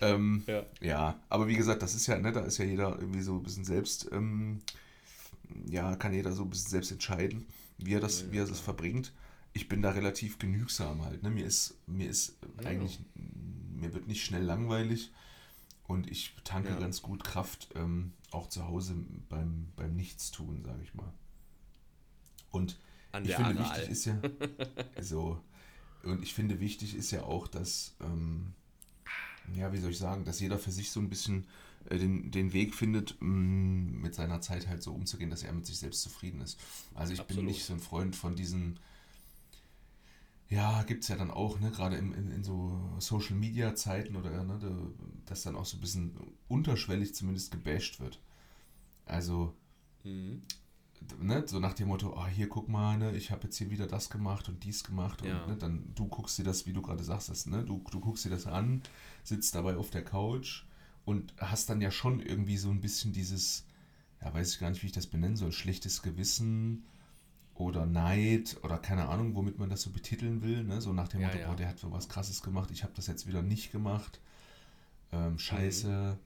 ähm, 0.00 0.42
Ja. 0.46 0.62
ja. 0.80 1.20
aber 1.28 1.46
wie 1.48 1.54
gesagt, 1.56 1.82
das 1.82 1.94
ist 1.94 2.06
ja, 2.06 2.18
ne, 2.18 2.32
da 2.32 2.40
ist 2.40 2.58
ja 2.58 2.64
jeder 2.64 2.98
irgendwie 2.98 3.20
so 3.20 3.34
ein 3.34 3.42
bisschen 3.42 3.64
selbst, 3.64 4.08
ähm, 4.12 4.60
ja, 5.66 5.96
kann 5.96 6.14
jeder 6.14 6.32
so 6.32 6.42
ein 6.44 6.50
bisschen 6.50 6.70
selbst 6.70 6.90
entscheiden, 6.92 7.46
wie 7.78 7.94
er 7.94 8.00
das, 8.00 8.22
Ja, 8.22 8.32
wie 8.32 8.38
er 8.38 8.46
das 8.46 8.60
verbringt. 8.60 9.12
Ich 9.52 9.68
bin 9.68 9.82
da 9.82 9.90
relativ 9.90 10.38
genügsam 10.38 11.04
halt. 11.04 11.22
Ne? 11.22 11.30
Mir 11.30 11.44
ist, 11.46 11.74
mir 11.86 12.08
ist 12.08 12.36
eigentlich, 12.64 12.98
mir 13.76 13.92
wird 13.94 14.08
nicht 14.08 14.24
schnell 14.24 14.42
langweilig 14.42 15.12
und 15.86 16.10
ich 16.10 16.34
tanke 16.42 16.74
ganz 16.76 17.02
gut 17.02 17.22
Kraft 17.22 17.68
ähm, 17.76 18.12
auch 18.34 18.48
zu 18.48 18.66
Hause 18.66 18.94
beim, 19.28 19.68
beim 19.76 19.94
Nichtstun, 19.96 20.62
sage 20.64 20.82
ich 20.82 20.94
mal. 20.94 21.12
Und 22.50 22.78
An 23.12 23.24
ich 23.24 23.34
finde, 23.34 23.58
Aral. 23.58 23.76
wichtig 23.76 23.90
ist 23.90 24.04
ja 24.06 24.20
so. 25.00 25.40
Und 26.02 26.22
ich 26.22 26.34
finde, 26.34 26.60
wichtig 26.60 26.94
ist 26.94 27.10
ja 27.10 27.22
auch, 27.22 27.48
dass, 27.48 27.94
ähm, 28.00 28.52
ja, 29.54 29.72
wie 29.72 29.78
soll 29.78 29.90
ich 29.90 29.98
sagen, 29.98 30.24
dass 30.24 30.40
jeder 30.40 30.58
für 30.58 30.70
sich 30.72 30.90
so 30.90 31.00
ein 31.00 31.08
bisschen 31.08 31.46
äh, 31.90 31.98
den, 31.98 32.30
den 32.30 32.52
Weg 32.52 32.74
findet, 32.74 33.16
mh, 33.20 33.28
mit 34.00 34.14
seiner 34.14 34.40
Zeit 34.40 34.68
halt 34.68 34.82
so 34.82 34.92
umzugehen, 34.94 35.30
dass 35.30 35.42
er 35.42 35.52
mit 35.52 35.66
sich 35.66 35.78
selbst 35.78 36.02
zufrieden 36.02 36.40
ist. 36.40 36.58
Also 36.94 37.12
ich 37.12 37.26
bin 37.26 37.38
Absolut. 37.38 37.44
nicht 37.44 37.64
so 37.64 37.72
ein 37.74 37.80
Freund 37.80 38.16
von 38.16 38.36
diesen, 38.36 38.78
ja, 40.48 40.82
gibt 40.84 41.02
es 41.02 41.08
ja 41.08 41.16
dann 41.16 41.30
auch, 41.30 41.58
ne, 41.60 41.70
gerade 41.70 41.96
in, 41.96 42.12
in, 42.12 42.30
in 42.30 42.44
so 42.44 42.78
Social 42.98 43.36
Media 43.36 43.74
Zeiten 43.74 44.16
oder 44.16 44.44
ne, 44.44 44.58
da, 44.60 44.68
dass 45.26 45.42
dann 45.42 45.56
auch 45.56 45.66
so 45.66 45.76
ein 45.76 45.80
bisschen 45.80 46.14
unterschwellig 46.48 47.14
zumindest 47.14 47.50
gebasht 47.50 48.00
wird. 48.00 48.20
Also, 49.06 49.54
Mhm. 50.04 50.42
ne, 51.20 51.44
so 51.46 51.58
nach 51.60 51.74
dem 51.74 51.88
Motto, 51.88 52.14
ah, 52.16 52.26
hier 52.26 52.48
guck 52.48 52.68
mal, 52.68 52.96
ne, 52.98 53.16
ich 53.16 53.30
habe 53.30 53.44
jetzt 53.44 53.56
hier 53.58 53.70
wieder 53.70 53.86
das 53.86 54.10
gemacht 54.10 54.48
und 54.48 54.64
dies 54.64 54.84
gemacht 54.84 55.22
und 55.22 55.28
Ja. 55.28 55.46
ne, 55.46 55.56
dann 55.56 55.92
du 55.94 56.06
guckst 56.08 56.38
dir 56.38 56.44
das, 56.44 56.66
wie 56.66 56.72
du 56.72 56.82
gerade 56.82 57.02
sagst, 57.04 57.28
das, 57.28 57.46
ne, 57.46 57.64
du, 57.64 57.82
du 57.90 58.00
guckst 58.00 58.24
dir 58.24 58.30
das 58.30 58.46
an, 58.46 58.82
sitzt 59.22 59.54
dabei 59.54 59.76
auf 59.76 59.90
der 59.90 60.04
Couch 60.04 60.64
und 61.04 61.34
hast 61.38 61.68
dann 61.70 61.80
ja 61.80 61.90
schon 61.90 62.20
irgendwie 62.20 62.56
so 62.56 62.70
ein 62.70 62.80
bisschen 62.80 63.12
dieses, 63.12 63.66
ja, 64.22 64.32
weiß 64.32 64.54
ich 64.54 64.60
gar 64.60 64.70
nicht, 64.70 64.82
wie 64.82 64.86
ich 64.88 64.92
das 64.92 65.06
benennen 65.06 65.36
soll, 65.36 65.52
schlechtes 65.52 66.02
Gewissen 66.02 66.84
oder 67.54 67.86
Neid 67.86 68.58
oder 68.64 68.78
keine 68.78 69.08
Ahnung, 69.08 69.34
womit 69.36 69.58
man 69.58 69.70
das 69.70 69.82
so 69.82 69.90
betiteln 69.90 70.42
will, 70.42 70.64
ne, 70.64 70.80
so 70.80 70.92
nach 70.92 71.08
dem 71.08 71.20
Ja, 71.20 71.28
Motto, 71.28 71.38
ja. 71.40 71.48
boah, 71.48 71.56
der 71.56 71.68
hat 71.68 71.78
so 71.78 71.92
was 71.92 72.08
krasses 72.08 72.42
gemacht, 72.42 72.70
ich 72.72 72.82
habe 72.84 72.94
das 72.96 73.06
jetzt 73.08 73.26
wieder 73.26 73.42
nicht 73.42 73.72
gemacht, 73.72 74.20
ähm, 75.14 75.38
scheiße, 75.38 76.18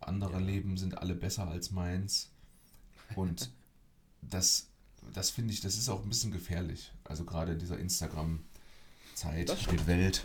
andere 0.00 0.32
Ja. 0.32 0.38
Leben 0.38 0.76
sind 0.76 0.98
alle 0.98 1.14
besser 1.14 1.46
als 1.48 1.70
meins 1.70 2.30
und 3.14 3.50
das, 4.22 4.68
das 5.14 5.30
finde 5.30 5.52
ich, 5.52 5.60
das 5.60 5.76
ist 5.76 5.88
auch 5.88 6.02
ein 6.02 6.08
bisschen 6.08 6.32
gefährlich. 6.32 6.92
Also 7.04 7.24
gerade 7.24 7.52
in 7.52 7.58
dieser 7.58 7.78
Instagram-Zeit 7.78 9.50
und 9.68 9.86
Welt. 9.86 10.24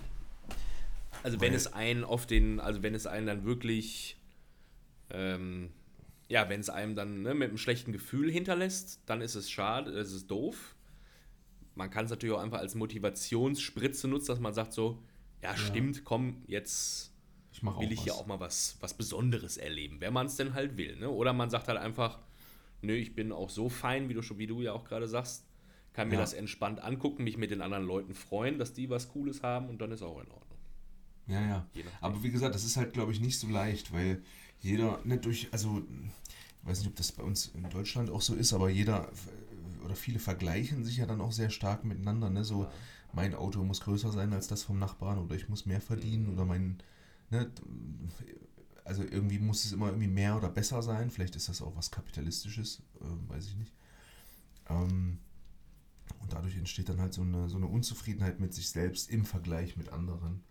Also 1.24 1.42
wenn 1.42 1.50
Weil- 1.52 1.58
es 1.58 1.74
einen 1.74 2.04
auf 2.04 2.26
den, 2.28 2.60
also 2.60 2.84
wenn 2.84 2.94
es 2.96 3.08
einen 3.08 3.28
dann 3.28 3.44
wirklich, 3.44 4.18
ähm, 5.10 5.72
ja, 6.30 6.48
wenn 6.50 6.60
es 6.60 6.70
einem 6.70 6.96
dann 6.96 7.22
ne, 7.24 7.34
mit 7.34 7.50
einem 7.50 7.58
schlechten 7.58 7.92
Gefühl 7.92 8.32
hinterlässt, 8.32 9.02
dann 9.06 9.22
ist 9.22 9.36
es 9.36 9.50
schade, 9.50 9.92
das 9.92 10.12
ist 10.12 10.30
doof. 10.30 10.76
Man 11.76 11.90
kann 11.90 12.06
es 12.06 12.12
natürlich 12.12 12.36
auch 12.36 12.42
einfach 12.42 12.60
als 12.60 12.76
Motivationsspritze 12.76 14.08
nutzen, 14.08 14.28
dass 14.28 14.40
man 14.40 14.54
sagt 14.54 14.74
so, 14.74 15.02
ja, 15.42 15.56
stimmt, 15.56 16.04
komm, 16.04 16.42
jetzt 16.48 17.12
Ich 17.58 17.64
auch 17.64 17.80
will 17.82 17.92
ich 17.92 17.98
was. 18.00 18.04
hier 18.04 18.16
auch 18.16 18.26
mal 18.28 18.40
was, 18.40 18.78
was 18.82 18.94
Besonderes 18.94 19.58
erleben, 19.58 20.00
wenn 20.02 20.14
man 20.14 20.28
es 20.28 20.36
denn 20.36 20.54
halt 20.54 20.78
will. 20.78 20.96
Ne? 20.98 21.10
Oder 21.10 21.34
man 21.34 21.50
sagt 21.50 21.68
halt 21.68 21.78
einfach, 21.80 22.20
nö, 22.82 22.94
ich 22.94 23.16
bin 23.16 23.32
auch 23.32 23.50
so 23.50 23.70
fein, 23.70 24.10
wie 24.10 24.14
du, 24.14 24.22
schon- 24.22 24.38
wie 24.38 24.48
du 24.48 24.62
ja 24.62 24.74
auch 24.74 24.84
gerade 24.84 25.08
sagst, 25.08 25.46
kann 25.94 26.10
mir 26.10 26.16
Ja. 26.16 26.22
das 26.22 26.34
entspannt 26.34 26.84
angucken, 26.84 27.24
mich 27.24 27.38
mit 27.38 27.50
den 27.52 27.62
anderen 27.62 27.86
Leuten 27.86 28.14
freuen, 28.14 28.60
dass 28.60 28.74
die 28.74 28.90
was 28.90 29.10
Cooles 29.10 29.42
haben 29.42 29.70
und 29.70 29.80
dann 29.82 29.92
ist 29.92 30.04
auch 30.04 30.20
in 30.22 30.30
Ordnung. 30.30 30.44
Ja, 31.28 31.42
ja. 31.42 31.68
Aber 32.00 32.22
wie 32.24 32.32
gesagt, 32.32 32.56
das 32.56 32.64
ist 32.64 32.78
halt, 32.78 32.94
glaube 32.94 33.12
ich, 33.12 33.20
nicht 33.20 33.38
so 33.40 33.48
leicht, 33.48 33.92
weil 33.92 34.22
jeder, 34.60 35.00
nicht 35.04 35.26
durch, 35.26 35.48
also, 35.52 35.84
ich 36.62 36.68
weiß 36.70 36.80
nicht, 36.80 36.88
ob 36.90 36.96
das 36.96 37.12
bei 37.12 37.24
uns 37.24 37.48
in 37.48 37.70
Deutschland 37.70 38.10
auch 38.10 38.22
so 38.22 38.34
ist, 38.36 38.54
aber 38.54 38.70
jeder 38.70 39.10
oder 39.84 39.96
viele 39.96 40.20
vergleichen 40.20 40.84
sich 40.86 40.98
ja 40.98 41.06
dann 41.06 41.22
auch 41.22 41.32
sehr 41.32 41.50
stark 41.50 41.84
miteinander, 41.84 42.30
ne? 42.30 42.44
So, 42.44 42.64
Ja. 42.64 42.72
mein 43.14 43.36
Auto 43.36 43.64
muss 43.64 43.82
größer 43.82 44.12
sein 44.12 44.34
als 44.34 44.48
das 44.48 44.64
vom 44.64 44.80
Nachbarn 44.80 45.18
oder 45.18 45.36
ich 45.36 45.50
muss 45.50 45.66
mehr 45.66 45.82
verdienen 45.82 46.28
Mhm. 46.28 46.34
oder 46.34 46.46
mein, 46.46 46.78
ne? 47.30 47.52
Also 48.84 49.04
irgendwie 49.04 49.40
muss 49.40 49.66
es 49.66 49.74
immer 49.74 49.88
irgendwie 49.88 50.08
mehr 50.08 50.38
oder 50.38 50.50
besser 50.50 50.82
sein. 50.82 51.12
Vielleicht 51.12 51.36
ist 51.36 51.50
das 51.50 51.62
auch 51.62 51.76
was 51.76 51.92
Kapitalistisches, 51.92 52.82
äh, 53.02 53.30
weiß 53.30 53.48
ich 53.48 53.56
nicht. 53.58 53.74
Ähm, 54.70 55.20
und 56.20 56.34
dadurch 56.34 56.56
entsteht 56.56 56.90
dann 56.90 57.02
halt 57.02 57.14
so 57.14 57.22
eine, 57.22 57.50
so 57.50 57.58
eine 57.58 57.68
Unzufriedenheit 57.68 58.40
mit 58.40 58.54
sich 58.54 58.70
selbst 58.70 59.10
im 59.10 59.26
Vergleich 59.26 59.76
mit 59.76 59.90
anderen. 59.90 60.44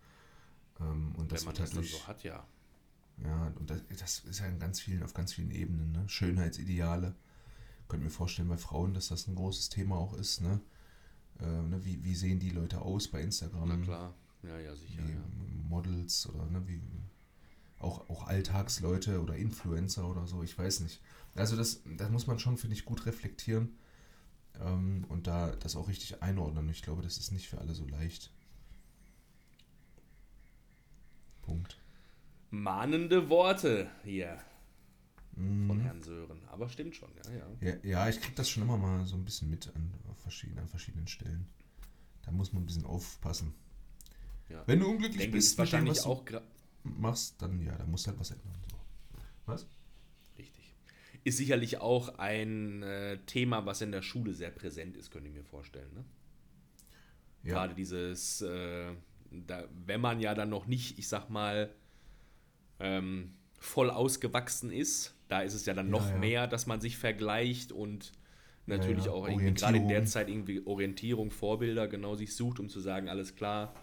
Ähm, 0.79 1.13
und 1.15 1.31
das 1.31 1.41
wenn 1.41 1.47
man 1.47 1.57
wird 1.57 1.59
das 1.59 1.59
halt 1.59 1.73
dann 1.73 1.81
durch, 1.81 1.91
so 1.91 2.07
hat, 2.07 2.23
ja. 2.23 2.47
ja, 3.23 3.53
und 3.59 3.69
das, 3.69 3.81
das 3.97 4.19
ist 4.19 4.39
ja 4.39 4.45
in 4.45 4.59
ganz 4.59 4.79
vielen, 4.79 5.03
auf 5.03 5.13
ganz 5.13 5.33
vielen 5.33 5.51
Ebenen, 5.51 5.91
ne? 5.91 6.07
Schönheitsideale. 6.07 7.15
Könnt 7.87 8.03
mir 8.03 8.09
vorstellen 8.09 8.49
bei 8.49 8.57
Frauen, 8.57 8.93
dass 8.93 9.07
das 9.07 9.27
ein 9.27 9.35
großes 9.35 9.69
Thema 9.69 9.97
auch 9.97 10.13
ist, 10.13 10.41
ne? 10.41 10.61
Äh, 11.39 11.45
ne? 11.45 11.83
Wie, 11.83 12.03
wie 12.03 12.15
sehen 12.15 12.39
die 12.39 12.51
Leute 12.51 12.81
aus 12.81 13.07
bei 13.07 13.21
Instagram? 13.21 13.67
Na 13.67 13.77
klar. 13.77 14.13
Ja, 14.43 14.57
ja, 14.59 14.75
sicher. 14.75 15.03
wie 15.05 15.11
Ja. 15.13 15.19
Models 15.69 16.27
oder 16.29 16.45
ne, 16.45 16.67
wie 16.67 16.81
auch, 17.79 18.09
auch 18.09 18.27
Alltagsleute 18.27 19.21
oder 19.21 19.35
Influencer 19.35 20.09
oder 20.09 20.25
so, 20.27 20.41
ich 20.43 20.57
weiß 20.57 20.79
nicht. 20.81 21.01
Also 21.35 21.55
das, 21.55 21.81
das 21.97 22.09
muss 22.09 22.25
man 22.27 22.39
schon, 22.39 22.57
finde 22.57 22.75
ich, 22.75 22.85
gut 22.85 23.05
reflektieren 23.05 23.77
ähm, 24.59 25.05
und 25.09 25.27
da 25.27 25.51
das 25.55 25.75
auch 25.75 25.87
richtig 25.87 26.23
einordnen. 26.23 26.69
Ich 26.69 26.81
glaube, 26.81 27.03
das 27.03 27.17
ist 27.17 27.31
nicht 27.31 27.47
für 27.47 27.59
alle 27.59 27.75
so 27.75 27.85
leicht. 27.85 28.31
Punkt. 31.41 31.77
Mahnende 32.49 33.29
Worte 33.29 33.89
hier 34.03 34.37
von 35.35 35.77
Mhm. 35.77 35.81
Herrn 35.81 36.01
Sören. 36.01 36.41
Aber 36.47 36.67
stimmt 36.67 36.95
schon, 36.95 37.09
ja, 37.15 37.31
ja. 37.31 37.45
Ja, 37.61 37.75
ja, 37.83 38.09
ich 38.09 38.19
kriege 38.19 38.33
das 38.35 38.49
schon 38.49 38.63
immer 38.63 38.77
mal 38.77 39.05
so 39.05 39.15
ein 39.15 39.23
bisschen 39.23 39.49
mit 39.51 39.67
an, 39.75 39.93
verschiedenen, 40.23 40.59
an 40.59 40.67
verschiedenen 40.67 41.07
Stellen. 41.07 41.47
Da 42.23 42.31
muss 42.31 42.53
man 42.53 42.63
ein 42.63 42.65
bisschen 42.65 42.85
aufpassen. 42.85 43.53
Ja. 44.49 44.63
Wenn 44.65 44.79
du 44.79 44.87
unglücklich 44.87 45.17
Denke 45.17 45.37
bist 45.37 45.51
ist 45.51 45.59
mit 45.59 45.67
dem, 45.67 45.71
wahrscheinlich 45.71 45.97
was 45.97 46.05
auch 46.05 46.23
machst, 46.83 47.41
dann 47.41 47.61
ja, 47.61 47.75
da 47.75 47.85
musst 47.85 48.05
du 48.05 48.11
halt 48.11 48.19
was 48.19 48.31
ändern. 48.31 48.53
So. 48.71 48.77
Was? 49.45 49.67
richtig. 50.37 50.75
Ist 51.23 51.37
sicherlich 51.37 51.79
auch 51.79 52.17
ein 52.19 52.83
äh, 52.83 53.17
Thema, 53.25 53.65
was 53.65 53.81
in 53.81 53.91
der 53.91 54.01
Schule 54.01 54.33
sehr 54.33 54.51
präsent 54.51 54.95
ist, 54.97 55.11
könnte 55.11 55.29
ich 55.29 55.35
mir 55.35 55.43
vorstellen. 55.43 55.93
Ne? 55.93 56.05
Ja. 57.43 57.53
Gerade 57.53 57.75
dieses, 57.75 58.41
äh, 58.41 58.93
da, 59.31 59.67
wenn 59.85 60.01
man 60.01 60.19
ja 60.19 60.33
dann 60.33 60.49
noch 60.49 60.67
nicht, 60.67 60.97
ich 60.99 61.07
sag 61.07 61.29
mal, 61.29 61.73
ähm, 62.79 63.33
voll 63.59 63.89
ausgewachsen 63.89 64.71
ist, 64.71 65.15
da 65.27 65.41
ist 65.41 65.53
es 65.53 65.65
ja 65.65 65.73
dann 65.73 65.87
Ja, 65.87 65.91
noch 65.91 66.09
ja. 66.09 66.17
mehr, 66.17 66.47
dass 66.47 66.67
man 66.67 66.79
sich 66.79 66.97
vergleicht 66.97 67.71
und 67.71 68.11
natürlich 68.65 69.05
ja. 69.05 69.11
auch 69.11 69.27
irgendwie 69.27 69.53
gerade 69.53 69.77
in 69.77 69.87
der. 69.87 70.05
Zeit 70.05 70.29
irgendwie 70.29 70.65
Orientierung, 70.65 71.31
Vorbilder 71.31 71.87
genau 71.87 72.15
sich 72.15 72.35
sucht, 72.35 72.59
um 72.59 72.69
zu 72.69 72.79
sagen, 72.79 73.09
alles 73.09 73.35
klar, 73.35 73.73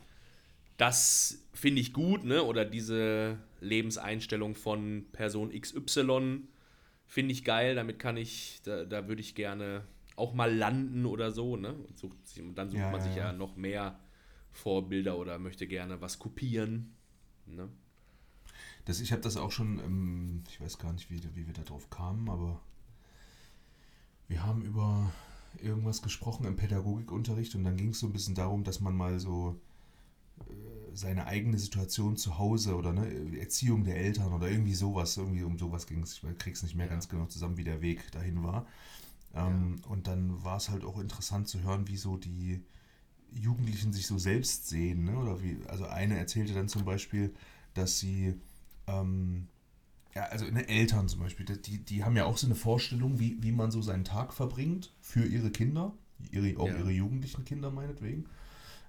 das 0.76 1.46
finde 1.52 1.80
ich 1.80 1.92
gut, 1.92 2.24
ne? 2.24 2.42
Oder 2.42 2.64
diese 2.64 3.38
Lebenseinstellung 3.60 4.54
von 4.54 5.06
Person 5.12 5.50
XY 5.50 6.42
finde 7.06 7.32
ich 7.32 7.44
geil, 7.44 7.74
damit 7.74 7.98
kann 7.98 8.16
ich, 8.16 8.60
da, 8.64 8.84
da 8.84 9.08
würde 9.08 9.20
ich 9.20 9.34
gerne 9.34 9.84
auch 10.16 10.34
mal 10.34 10.54
landen 10.54 11.06
oder 11.06 11.30
so, 11.32 11.56
ne? 11.56 11.72
Und, 11.74 11.98
sucht 11.98 12.26
sich, 12.26 12.42
und 12.42 12.56
dann 12.56 12.70
sucht 12.70 12.80
Ja, 12.80 12.90
man 12.90 13.00
ja, 13.00 13.06
sich 13.06 13.16
ja 13.16 13.26
ja. 13.26 13.32
noch 13.32 13.56
mehr 13.56 13.98
Vorbilder 14.52 15.18
oder 15.18 15.38
möchte 15.38 15.66
gerne 15.66 16.00
was 16.00 16.18
kopieren. 16.18 16.94
Ne? 17.46 17.68
Das, 18.84 19.00
ich 19.00 19.12
habe 19.12 19.22
das 19.22 19.36
auch 19.36 19.50
schon, 19.50 19.78
ähm, 19.80 20.44
ich 20.48 20.60
weiß 20.60 20.78
gar 20.78 20.92
nicht, 20.92 21.10
wie, 21.10 21.22
wie 21.34 21.46
wir 21.46 21.54
da 21.54 21.62
drauf 21.62 21.90
kamen, 21.90 22.28
aber 22.28 22.60
wir 24.28 24.42
haben 24.44 24.62
über 24.62 25.12
irgendwas 25.62 26.02
gesprochen 26.02 26.46
im 26.46 26.56
Pädagogikunterricht 26.56 27.54
und 27.54 27.64
dann 27.64 27.76
ging 27.76 27.90
es 27.90 28.00
so 28.00 28.06
ein 28.06 28.12
bisschen 28.12 28.34
darum, 28.34 28.64
dass 28.64 28.80
man 28.80 28.96
mal 28.96 29.18
so 29.20 29.60
seine 30.92 31.26
eigene 31.26 31.58
Situation 31.58 32.16
zu 32.16 32.38
Hause 32.38 32.76
oder 32.76 32.92
ne, 32.92 33.38
Erziehung 33.38 33.84
der 33.84 33.96
Eltern 33.96 34.32
oder 34.32 34.48
irgendwie 34.48 34.74
sowas, 34.74 35.16
irgendwie 35.16 35.42
um 35.42 35.58
sowas 35.58 35.86
ging 35.86 36.02
es, 36.02 36.22
ich 36.22 36.38
krieg's 36.38 36.62
nicht 36.62 36.76
mehr 36.76 36.86
Ja. 36.86 36.92
ganz 36.92 37.08
genau 37.08 37.26
zusammen, 37.26 37.56
wie 37.56 37.64
der 37.64 37.82
Weg 37.82 38.10
dahin 38.12 38.42
war. 38.44 38.66
Ähm, 39.34 39.80
Und 39.88 40.06
dann 40.06 40.44
war 40.44 40.56
es 40.58 40.70
halt 40.70 40.84
auch 40.84 40.98
interessant 41.00 41.48
zu 41.48 41.62
hören, 41.62 41.88
wie 41.88 41.96
so 41.96 42.16
die 42.16 42.62
Jugendlichen 43.32 43.92
sich 43.92 44.06
so 44.06 44.18
selbst 44.18 44.68
sehen. 44.68 45.04
Ne? 45.04 45.16
Oder 45.18 45.42
wie, 45.42 45.58
also 45.68 45.86
eine 45.86 46.18
erzählte 46.18 46.54
dann 46.54 46.68
zum 46.68 46.84
Beispiel, 46.84 47.34
dass 47.74 47.98
sie, 47.98 48.34
ähm, 48.86 49.48
ja, 50.14 50.24
also 50.24 50.46
ne, 50.46 50.68
Eltern 50.68 51.08
zum 51.08 51.20
Beispiel, 51.20 51.46
die, 51.46 51.84
die 51.84 52.04
haben 52.04 52.16
ja 52.16 52.24
auch 52.24 52.38
so 52.38 52.46
eine 52.46 52.54
Vorstellung, 52.56 53.18
wie, 53.20 53.42
wie 53.42 53.52
man 53.52 53.70
so 53.70 53.82
seinen 53.82 54.04
Tag 54.04 54.32
verbringt 54.32 54.92
für 55.00 55.24
ihre 55.26 55.50
Kinder, 55.50 55.94
ihre, 56.30 56.58
auch 56.60 56.68
Ja. 56.68 56.78
ihre 56.78 56.90
jugendlichen 56.92 57.44
Kinder 57.44 57.70
meinetwegen. 57.70 58.26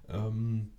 Ähm, 0.08 0.70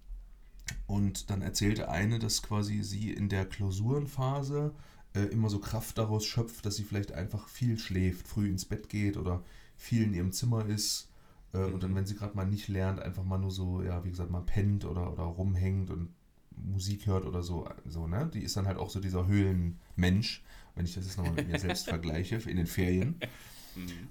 und 0.88 1.30
dann 1.30 1.42
erzählte 1.42 1.90
eine, 1.90 2.20
dass 2.20 2.42
quasi 2.42 2.84
sie 2.84 3.12
in 3.12 3.30
der 3.30 3.46
Klausurenphase 3.46 4.74
äh, 5.14 5.22
immer 5.22 5.50
so 5.50 5.60
Kraft 5.60 5.98
daraus 5.98 6.26
schöpft, 6.26 6.66
dass 6.66 6.76
sie 6.76 6.84
vielleicht 6.84 7.12
einfach 7.14 7.48
viel 7.48 7.78
schläft, 7.78 8.28
früh 8.28 8.48
ins 8.50 8.66
Bett 8.66 8.90
geht 8.90 9.18
oder 9.18 9.44
viel 9.76 10.04
in 10.04 10.14
ihrem 10.14 10.32
Zimmer 10.32 10.66
ist. 10.66 11.10
Äh, 11.54 11.60
Und 11.60 11.84
dann, 11.84 11.96
wenn 11.96 12.06
sie 12.06 12.16
gerade 12.16 12.36
mal 12.36 12.46
nicht 12.46 12.68
lernt, 12.68 13.00
einfach 13.00 13.24
mal 13.24 13.38
nur 13.38 13.52
so, 13.52 13.82
ja, 13.84 14.04
wie 14.04 14.10
gesagt, 14.10 14.32
mal 14.32 14.42
pennt 14.42 14.86
oder, 14.86 15.12
oder 15.12 15.24
rumhängt 15.24 15.90
und 15.90 16.10
Musik 16.56 17.06
hört 17.06 17.26
oder 17.26 17.44
so, 17.44 17.70
so, 17.86 18.08
ne? 18.08 18.30
Die 18.34 18.42
ist 18.42 18.58
dann 18.58 18.66
halt 18.68 18.78
auch 18.78 18.90
so 18.90 19.00
dieser 19.00 19.28
Höhlenmensch, 19.28 20.44
wenn 20.76 20.86
ich 20.86 20.96
das 20.96 21.06
jetzt 21.06 21.18
nochmal 21.18 21.34
mit 21.34 21.48
mir 21.48 21.60
selbst 21.60 21.86
vergleiche, 21.90 22.38
in 22.38 22.58
den 22.58 22.66
Ferien. 22.68 23.16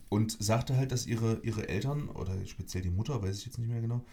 Und 0.09 0.37
sagte 0.41 0.77
halt, 0.77 0.93
dass 0.93 1.07
ihre, 1.07 1.41
ihre 1.43 1.69
Eltern, 1.69 2.09
oder 2.09 2.33
speziell 2.47 2.83
die 2.85 2.91
Mutter, 2.91 3.21
weiß 3.23 3.39
ich 3.39 3.47
jetzt 3.47 3.59
nicht 3.59 3.69
mehr 3.69 3.81
genau, 3.81 4.05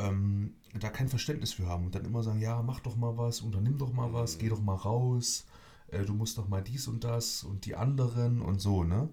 ähm, 0.00 0.54
da 0.78 0.88
kein 0.88 1.08
Verständnis 1.08 1.52
für 1.52 1.66
haben 1.66 1.86
und 1.86 1.94
dann 1.94 2.04
immer 2.04 2.22
sagen, 2.22 2.40
ja, 2.40 2.62
mach 2.62 2.80
doch 2.80 2.96
mal 2.96 3.16
was, 3.16 3.40
unternimm 3.40 3.78
doch 3.78 3.92
mal 3.92 4.12
was, 4.12 4.38
geh 4.38 4.48
doch 4.48 4.60
mal 4.60 4.74
raus, 4.74 5.44
äh, 5.88 6.04
du 6.04 6.14
musst 6.14 6.38
doch 6.38 6.48
mal 6.48 6.62
dies 6.62 6.88
und 6.88 7.04
das 7.04 7.44
und 7.44 7.66
die 7.66 7.76
anderen 7.76 8.40
und 8.40 8.60
so, 8.60 8.84
ne? 8.84 9.08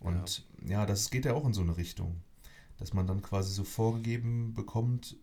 Und 0.00 0.44
ja. 0.66 0.84
das 0.86 1.10
geht 1.10 1.24
ja 1.24 1.34
auch 1.34 1.46
in 1.46 1.54
so 1.54 1.62
eine 1.62 1.76
Richtung, 1.76 2.20
dass 2.78 2.92
man 2.92 3.06
dann 3.06 3.22
quasi 3.22 3.52
so 3.52 3.64
vorgegeben 3.64 4.52
bekommt, 4.54 5.16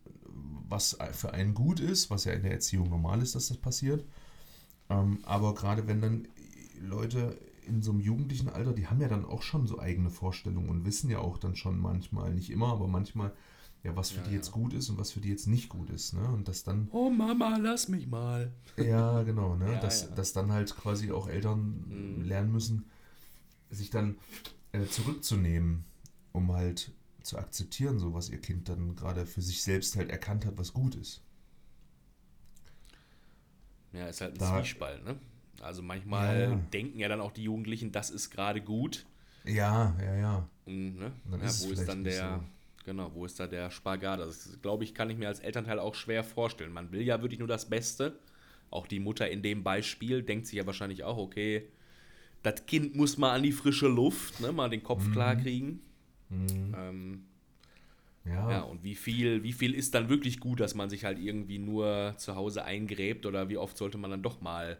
was 0.67 0.97
für 1.11 1.33
einen 1.33 1.53
gut 1.53 1.79
ist, 1.79 2.09
was 2.09 2.25
ja 2.25 2.33
in 2.33 2.41
der 2.41 2.51
Erziehung 2.51 2.89
normal 2.89 3.21
ist, 3.21 3.35
dass 3.35 3.49
das 3.49 3.57
passiert. 3.57 4.03
Ähm, 4.89 5.19
aber 5.23 5.53
gerade 5.53 5.87
wenn 5.87 6.01
dann 6.01 6.27
Leute 6.81 7.37
in 7.67 7.81
so 7.81 7.91
einem 7.91 8.01
jugendlichen 8.01 8.49
Alter, 8.49 8.73
die 8.73 8.87
haben 8.87 8.99
ja 8.99 9.07
dann 9.07 9.25
auch 9.25 9.41
schon 9.41 9.67
so 9.67 9.79
eigene 9.79 10.09
Vorstellungen 10.09 10.69
und 10.69 10.85
wissen 10.85 11.09
ja 11.09 11.19
auch 11.19 11.37
dann 11.37 11.55
schon 11.55 11.79
manchmal, 11.79 12.33
nicht 12.33 12.49
immer, 12.49 12.69
aber 12.69 12.87
manchmal, 12.87 13.31
ja, 13.83 13.95
was 13.95 14.11
für 14.11 14.21
Ja, 14.21 14.27
die 14.27 14.31
jetzt 14.35 14.47
ja. 14.47 14.53
gut 14.53 14.73
ist 14.73 14.89
und 14.89 14.97
was 14.97 15.11
für 15.11 15.19
die 15.21 15.29
jetzt 15.29 15.47
nicht 15.47 15.69
gut 15.69 15.89
ist. 15.89 16.13
Ne? 16.13 16.25
Und 16.29 16.47
das 16.47 16.63
dann, 16.63 16.89
Oh 16.91 17.09
Mama, 17.09 17.57
lass 17.57 17.87
mich 17.89 18.07
mal. 18.07 18.53
ja, 18.77 19.23
genau, 19.23 19.55
ne? 19.55 19.73
Ja, 19.73 19.79
dass, 19.79 20.03
ja. 20.03 20.15
dass 20.15 20.33
dann 20.33 20.51
halt 20.51 20.75
quasi 20.75 21.11
auch 21.11 21.27
Eltern 21.27 21.83
Mhm. 21.87 22.23
lernen 22.23 22.51
müssen, 22.51 22.85
sich 23.71 23.89
dann 23.89 24.17
äh, 24.73 24.85
zurückzunehmen, 24.87 25.85
um 26.33 26.51
halt 26.53 26.91
zu 27.23 27.37
akzeptieren, 27.37 27.99
so 27.99 28.13
was 28.13 28.29
ihr 28.29 28.39
Kind 28.41 28.69
dann 28.69 28.95
gerade 28.95 29.25
für 29.25 29.41
sich 29.41 29.63
selbst 29.63 29.95
halt 29.97 30.09
erkannt 30.11 30.45
hat, 30.45 30.57
was 30.57 30.73
gut 30.73 30.95
ist. 30.95 31.21
Ja, 33.93 34.07
ist 34.07 34.21
halt 34.21 34.33
ein 34.33 34.37
Da- 34.39 34.61
Zwiespalt, 34.61 35.03
ne? 35.05 35.19
Also 35.61 35.81
manchmal 35.81 36.35
Ja, 36.39 36.49
ja. 36.49 36.55
denken 36.73 36.99
ja 36.99 37.07
dann 37.07 37.21
auch 37.21 37.31
die 37.31 37.43
Jugendlichen, 37.43 37.91
das 37.91 38.09
ist 38.09 38.29
gerade 38.31 38.61
gut. 38.61 39.05
Ja, 39.45 39.95
ja, 40.01 40.15
ja. 40.15 40.49
Und, 40.65 40.97
ne? 40.97 41.11
Und 41.25 41.31
dann 41.31 41.41
ja, 41.41 41.47
ist 41.47 41.59
es 41.59 41.67
wo 41.67 41.71
ist 41.71 41.85
dann 41.87 42.03
der, 42.03 42.39
so. 42.39 42.43
Genau, 42.83 43.11
wo 43.13 43.25
ist 43.25 43.39
da 43.39 43.47
der 43.47 43.71
Spagat? 43.71 44.19
Das 44.19 44.59
glaube 44.61 44.83
ich, 44.83 44.93
kann 44.93 45.09
ich 45.09 45.17
mir 45.17 45.27
als 45.27 45.39
Elternteil 45.39 45.79
auch 45.79 45.95
schwer 45.95 46.23
vorstellen. 46.23 46.73
Man 46.73 46.91
will 46.91 47.01
ja 47.01 47.21
wirklich 47.21 47.39
nur 47.39 47.47
das 47.47 47.69
Beste. 47.69 48.17
Auch 48.69 48.87
die 48.87 48.99
Mutter 48.99 49.29
in 49.29 49.41
dem 49.43 49.63
Beispiel 49.63 50.23
denkt 50.23 50.47
sich 50.47 50.57
ja 50.57 50.65
wahrscheinlich 50.65 51.03
auch, 51.03 51.17
okay, 51.17 51.67
das 52.43 52.65
Kind 52.65 52.95
muss 52.95 53.17
mal 53.17 53.33
an 53.33 53.43
die 53.43 53.51
frische 53.51 53.87
Luft, 53.87 54.39
ne, 54.41 54.51
mal 54.51 54.69
den 54.69 54.83
Kopf 54.83 55.11
klar 55.11 55.35
kriegen. 55.35 55.81
Mhm. 56.29 56.75
Ähm, 56.77 57.25
Ja, 58.25 58.49
ja, 58.49 58.61
und 58.61 58.83
wie 58.83 58.95
viel, 58.95 59.43
wie 59.43 59.53
viel 59.53 59.73
ist 59.73 59.93
dann 59.95 60.07
wirklich 60.09 60.39
gut, 60.39 60.59
dass 60.61 60.75
man 60.75 60.89
sich 60.89 61.03
halt 61.03 61.19
irgendwie 61.19 61.59
nur 61.59 62.13
zu 62.17 62.35
Hause 62.35 62.63
eingräbt 62.63 63.25
oder 63.25 63.49
wie 63.49 63.57
oft 63.57 63.77
sollte 63.77 63.97
man 63.97 64.11
dann 64.11 64.23
doch 64.23 64.39
mal 64.41 64.77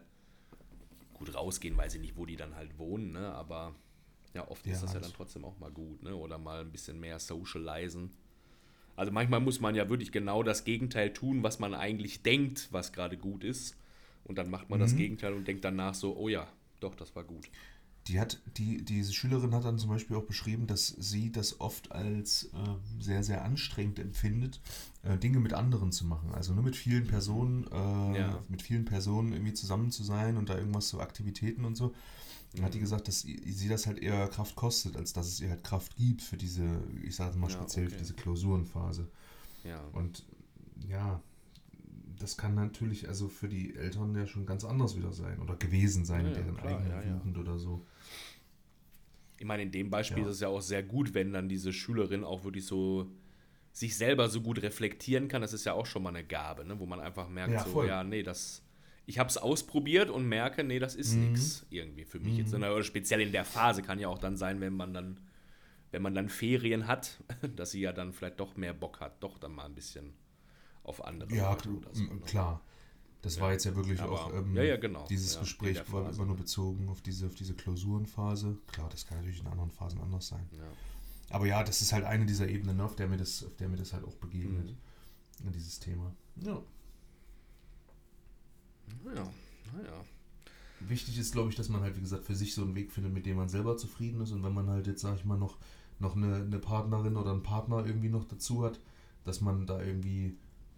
gut 1.14 1.34
rausgehen, 1.34 1.76
weiß 1.76 1.94
ich 1.94 2.00
nicht, 2.00 2.16
wo 2.16 2.26
die 2.26 2.36
dann 2.36 2.54
halt 2.56 2.78
wohnen, 2.78 3.12
ne? 3.12 3.32
Aber 3.34 3.74
ja, 4.34 4.46
oft 4.48 4.66
Ja, 4.66 4.72
ist 4.72 4.82
das 4.82 4.92
ja 4.92 4.98
das- 5.00 5.08
dann 5.08 5.16
trotzdem 5.16 5.44
auch 5.44 5.58
mal 5.58 5.70
gut, 5.70 6.02
ne? 6.02 6.14
Oder 6.14 6.38
mal 6.38 6.60
ein 6.60 6.70
bisschen 6.70 7.00
mehr 7.00 7.18
socialisen. 7.18 8.10
Also 8.96 9.10
manchmal 9.10 9.40
muss 9.40 9.60
man 9.60 9.74
ja 9.74 9.88
wirklich 9.88 10.12
genau 10.12 10.42
das 10.42 10.64
Gegenteil 10.64 11.12
tun, 11.12 11.42
was 11.42 11.58
man 11.58 11.74
eigentlich 11.74 12.22
denkt, 12.22 12.68
was 12.70 12.92
gerade 12.92 13.16
gut 13.16 13.42
ist. 13.42 13.76
Und 14.24 14.36
dann 14.38 14.50
macht 14.50 14.70
man 14.70 14.78
das 14.80 14.92
Mhm. 14.92 14.98
Gegenteil 14.98 15.34
und 15.34 15.46
denkt 15.48 15.64
danach 15.64 15.94
so, 15.94 16.16
oh 16.16 16.28
ja, 16.28 16.46
doch, 16.80 16.94
das 16.94 17.14
war 17.16 17.24
gut. 17.24 17.48
Die 18.06 18.20
hat, 18.20 18.38
die, 18.58 18.84
diese 18.84 19.14
Schülerin 19.14 19.54
hat 19.54 19.64
dann 19.64 19.78
zum 19.78 19.88
Beispiel 19.88 20.16
auch 20.16 20.24
beschrieben, 20.24 20.66
dass 20.66 20.88
sie 20.88 21.32
das 21.32 21.58
oft 21.60 21.90
als 21.90 22.44
äh, 22.52 23.02
sehr, 23.02 23.22
sehr 23.22 23.42
anstrengend 23.44 23.98
empfindet, 23.98 24.60
äh, 25.02 25.16
Dinge 25.16 25.40
mit 25.40 25.54
anderen 25.54 25.90
zu 25.90 26.04
machen. 26.06 26.32
Also 26.34 26.52
nur 26.52 26.62
mit 26.64 26.76
vielen 26.76 27.06
Personen, 27.06 27.66
äh, 27.72 28.18
Ja. 28.18 28.42
mit 28.48 28.60
vielen 28.60 28.84
Personen 28.84 29.32
irgendwie 29.32 29.54
zusammen 29.54 29.90
zu 29.90 30.04
sein 30.04 30.36
und 30.36 30.50
da 30.50 30.58
irgendwas 30.58 30.90
so 30.90 31.00
Aktivitäten 31.00 31.64
und 31.64 31.76
so. 31.76 31.94
Dann 32.54 32.64
hat 32.64 32.74
die 32.74 32.80
gesagt, 32.80 33.08
dass 33.08 33.22
sie 33.22 33.68
das 33.68 33.86
halt 33.86 33.98
eher 33.98 34.28
Kraft 34.28 34.54
kostet, 34.54 34.96
als 34.96 35.12
dass 35.12 35.26
es 35.26 35.40
ihr 35.40 35.50
halt 35.50 35.64
Kraft 35.64 35.96
gibt 35.96 36.22
für 36.22 36.36
diese, 36.36 36.64
ich 37.02 37.16
sage 37.16 37.36
mal 37.36 37.50
Ja, 37.50 37.56
speziell 37.56 37.86
für 37.86 37.94
okay. 37.94 38.02
diese 38.02 38.14
Klausurenphase. 38.14 39.08
Ja. 39.64 39.80
Und 39.92 40.24
ja, 40.88 41.20
das 42.18 42.36
kann 42.36 42.54
natürlich 42.54 43.08
also 43.08 43.28
für 43.28 43.48
die 43.48 43.74
Eltern 43.74 44.14
ja 44.14 44.26
schon 44.26 44.46
ganz 44.46 44.64
anders 44.64 44.96
wieder 44.96 45.12
sein 45.12 45.40
oder 45.40 45.56
gewesen 45.56 46.04
sein 46.04 46.26
Ja, 46.26 46.28
in 46.28 46.34
deren 46.34 46.56
klar, 46.56 46.78
eigener 46.78 47.04
ja. 47.04 47.12
Jugend 47.12 47.38
oder 47.38 47.58
so. 47.58 47.84
Ich 49.38 49.44
meine, 49.44 49.64
in 49.64 49.72
dem 49.72 49.90
Beispiel 49.90 50.22
ist 50.22 50.28
es 50.30 50.40
ja 50.40 50.48
auch 50.48 50.60
sehr 50.60 50.82
gut, 50.82 51.12
wenn 51.12 51.32
dann 51.32 51.48
diese 51.48 51.72
Schülerin 51.72 52.22
auch 52.22 52.44
wirklich 52.44 52.66
so 52.66 53.10
sich 53.72 53.96
selber 53.96 54.28
so 54.28 54.40
gut 54.40 54.62
reflektieren 54.62 55.26
kann. 55.26 55.42
Das 55.42 55.52
ist 55.52 55.64
ja 55.64 55.72
auch 55.72 55.86
schon 55.86 56.04
mal 56.04 56.10
eine 56.10 56.24
Gabe, 56.24 56.64
ne? 56.64 56.78
wo 56.78 56.86
man 56.86 57.00
einfach 57.00 57.28
merkt, 57.28 57.58
so, 57.64 57.70
voll. 57.70 57.88
ja, 57.88 58.04
nee, 58.04 58.22
das. 58.22 58.62
Ich 59.06 59.18
habe 59.18 59.28
es 59.28 59.36
ausprobiert 59.36 60.08
und 60.08 60.26
merke, 60.26 60.64
nee, 60.64 60.78
das 60.78 60.94
ist 60.94 61.14
Mhm. 61.14 61.32
nichts 61.32 61.66
irgendwie 61.70 62.04
für 62.04 62.20
mich 62.20 62.38
jetzt. 62.38 62.54
Oder 62.54 62.82
speziell 62.82 63.20
in 63.20 63.32
der 63.32 63.44
Phase 63.44 63.82
kann 63.82 63.98
ja 63.98 64.08
auch 64.08 64.18
dann 64.18 64.36
sein, 64.36 64.60
wenn 64.60 64.74
man 64.74 64.94
dann, 64.94 65.20
wenn 65.90 66.00
man 66.02 66.14
dann 66.14 66.28
Ferien 66.28 66.86
hat, 66.86 67.22
dass 67.56 67.72
sie 67.72 67.80
ja 67.80 67.92
dann 67.92 68.12
vielleicht 68.12 68.40
doch 68.40 68.56
mehr 68.56 68.72
Bock 68.74 69.00
hat, 69.00 69.22
doch 69.22 69.38
dann 69.38 69.52
mal 69.54 69.66
ein 69.66 69.74
bisschen 69.74 70.14
auf 70.82 71.04
andere 71.04 71.34
Ja, 71.34 71.56
so, 71.92 72.02
ne? 72.02 72.20
klar. 72.24 72.60
Das 73.22 73.40
war 73.40 73.52
jetzt 73.52 73.64
ja 73.64 73.74
wirklich 73.74 74.00
Aber- 74.00 74.12
auch 74.26 74.34
ähm, 74.34 74.54
ja, 74.54 74.62
ja, 74.62 74.76
genau. 74.76 75.06
dieses 75.08 75.34
Ja, 75.34 75.40
Gespräch 75.40 75.78
war 75.92 76.04
Phase. 76.04 76.16
immer 76.18 76.26
nur 76.26 76.36
bezogen 76.36 76.88
auf 76.90 77.00
diese, 77.00 77.26
auf 77.26 77.34
diese 77.34 77.54
Klausurenphase. 77.54 78.58
Klar, 78.66 78.88
das 78.90 79.06
kann 79.06 79.16
natürlich 79.18 79.40
in 79.40 79.46
anderen 79.46 79.70
Phasen 79.70 79.98
anders 80.02 80.28
sein. 80.28 80.46
Ja. 80.52 80.64
Aber 81.30 81.46
ja, 81.46 81.62
das 81.64 81.80
ist 81.80 81.94
halt 81.94 82.04
eine 82.04 82.26
dieser 82.26 82.48
Ebenen, 82.48 82.76
ne, 82.76 82.84
auf 82.84 82.96
der 82.96 83.08
mir 83.08 83.16
das, 83.16 83.42
auf 83.44 83.56
der 83.56 83.68
mir 83.70 83.78
das 83.78 83.94
halt 83.94 84.04
auch 84.04 84.14
begegnet. 84.16 84.76
Mhm. 85.42 85.52
Dieses 85.52 85.80
Thema. 85.80 86.14
Ja. 86.36 86.62
Naja, 89.04 89.30
naja. 89.76 90.04
Wichtig 90.80 91.18
ist, 91.18 91.32
glaube 91.32 91.50
ich, 91.50 91.56
dass 91.56 91.68
man 91.68 91.80
halt, 91.82 91.96
wie 91.96 92.00
gesagt, 92.00 92.24
für 92.24 92.34
sich 92.34 92.54
so 92.54 92.62
einen 92.62 92.74
Weg 92.74 92.92
findet, 92.92 93.12
mit 93.12 93.26
dem 93.26 93.36
man 93.36 93.48
selber 93.48 93.76
zufrieden 93.76 94.20
ist. 94.20 94.32
Und 94.32 94.42
wenn 94.42 94.52
man 94.52 94.68
halt 94.68 94.86
jetzt, 94.86 95.00
sag 95.00 95.16
ich 95.16 95.24
mal, 95.24 95.38
noch, 95.38 95.58
noch 95.98 96.16
eine, 96.16 96.36
eine 96.36 96.58
Partnerin 96.58 97.16
oder 97.16 97.30
einen 97.30 97.42
Partner 97.42 97.86
irgendwie 97.86 98.10
noch 98.10 98.24
dazu 98.24 98.64
hat, 98.64 98.80
dass 99.24 99.40
man 99.40 99.66
da 99.66 99.82
irgendwie 99.82 100.36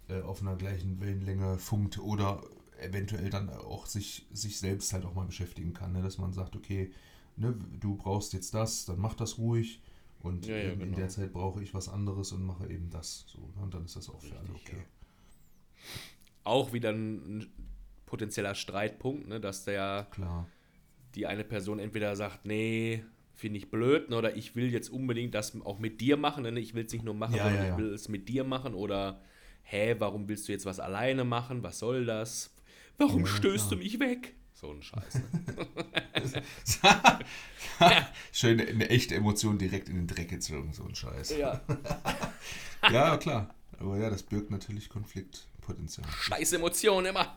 äh, 0.08 0.20
auf 0.20 0.40
einer 0.42 0.56
gleichen 0.56 1.00
Wellenlänge 1.00 1.58
funkt 1.58 1.98
oder 1.98 2.42
eventuell 2.78 3.30
dann 3.30 3.48
auch 3.50 3.86
sich, 3.86 4.26
sich 4.32 4.58
selbst 4.58 4.92
halt 4.92 5.04
auch 5.04 5.14
mal 5.14 5.26
beschäftigen 5.26 5.72
kann. 5.72 5.92
Ne? 5.92 6.02
Dass 6.02 6.18
man 6.18 6.32
sagt, 6.32 6.54
okay, 6.54 6.92
ne, 7.36 7.58
du 7.80 7.96
brauchst 7.96 8.32
jetzt 8.32 8.54
das, 8.54 8.84
dann 8.84 9.00
mach 9.00 9.14
das 9.14 9.38
ruhig. 9.38 9.82
Und 10.20 10.46
Ja, 10.46 10.56
ja, 10.56 10.72
in 10.72 10.78
genau. 10.78 10.96
der 10.96 11.08
Zeit 11.08 11.32
brauche 11.32 11.62
ich 11.62 11.74
was 11.74 11.88
anderes 11.88 12.32
und 12.32 12.44
mache 12.44 12.68
eben 12.68 12.90
das. 12.90 13.24
So, 13.28 13.38
ne? 13.56 13.62
Und 13.62 13.74
dann 13.74 13.84
ist 13.84 13.96
das 13.96 14.08
auch 14.08 14.20
für 14.20 14.36
alle 14.38 14.54
Richtig, 14.54 14.74
okay. 14.74 14.84
Auch 16.44 16.72
wieder 16.72 16.90
ein 16.90 17.46
potenzieller 18.06 18.54
Streitpunkt, 18.54 19.28
ne, 19.28 19.40
dass 19.40 19.64
der 19.64 20.06
Klar. 20.12 20.46
die 21.14 21.26
eine 21.26 21.44
Person 21.44 21.78
entweder 21.78 22.16
sagt, 22.16 22.46
nee, 22.46 23.04
finde 23.34 23.58
ich 23.58 23.70
blöd, 23.70 24.08
ne, 24.10 24.16
oder 24.16 24.36
ich 24.36 24.56
will 24.56 24.72
jetzt 24.72 24.88
unbedingt 24.88 25.34
das 25.34 25.60
auch 25.62 25.78
mit 25.78 26.00
dir 26.00 26.16
machen, 26.16 26.42
ne, 26.44 26.58
ich 26.60 26.74
will 26.74 26.86
es 26.86 26.92
nicht 26.92 27.04
nur 27.04 27.14
machen, 27.14 27.34
Ja, 27.36 27.44
sondern 27.44 27.62
ja, 27.62 27.68
ja. 27.68 27.72
ich 27.74 27.78
will 27.78 27.92
es 27.92 28.08
mit 28.08 28.28
dir 28.28 28.44
machen, 28.44 28.74
oder 28.74 29.20
hä, 29.62 29.96
warum 29.98 30.28
willst 30.28 30.48
du 30.48 30.52
jetzt 30.52 30.64
was 30.66 30.80
alleine 30.80 31.24
machen, 31.24 31.62
was 31.62 31.78
soll 31.80 32.06
das? 32.06 32.54
Warum 32.98 33.26
stößt 33.26 33.70
du 33.72 33.76
mich 33.76 33.98
weg? 34.00 34.34
So 34.54 34.70
ein 34.70 34.80
Scheiß. 34.82 35.14
Ne? 35.16 36.42
Schön 38.32 38.60
eine 38.60 38.88
echte 38.88 39.14
Emotion 39.14 39.58
direkt 39.58 39.88
in 39.90 39.96
den 39.96 40.06
Dreck 40.06 40.30
gezogen, 40.30 40.72
so 40.72 40.84
ein 40.84 40.94
Scheiß. 40.94 41.36
ja, 41.36 41.60
Ja, 42.90 43.16
klar. 43.18 43.54
Aber 43.78 43.98
ja, 43.98 44.08
das 44.08 44.22
birgt 44.22 44.50
natürlich 44.50 44.88
Konfliktpotenzial. 44.88 46.06
scheiß 46.08 46.52
Emotionen 46.54 47.06
immer. 47.08 47.36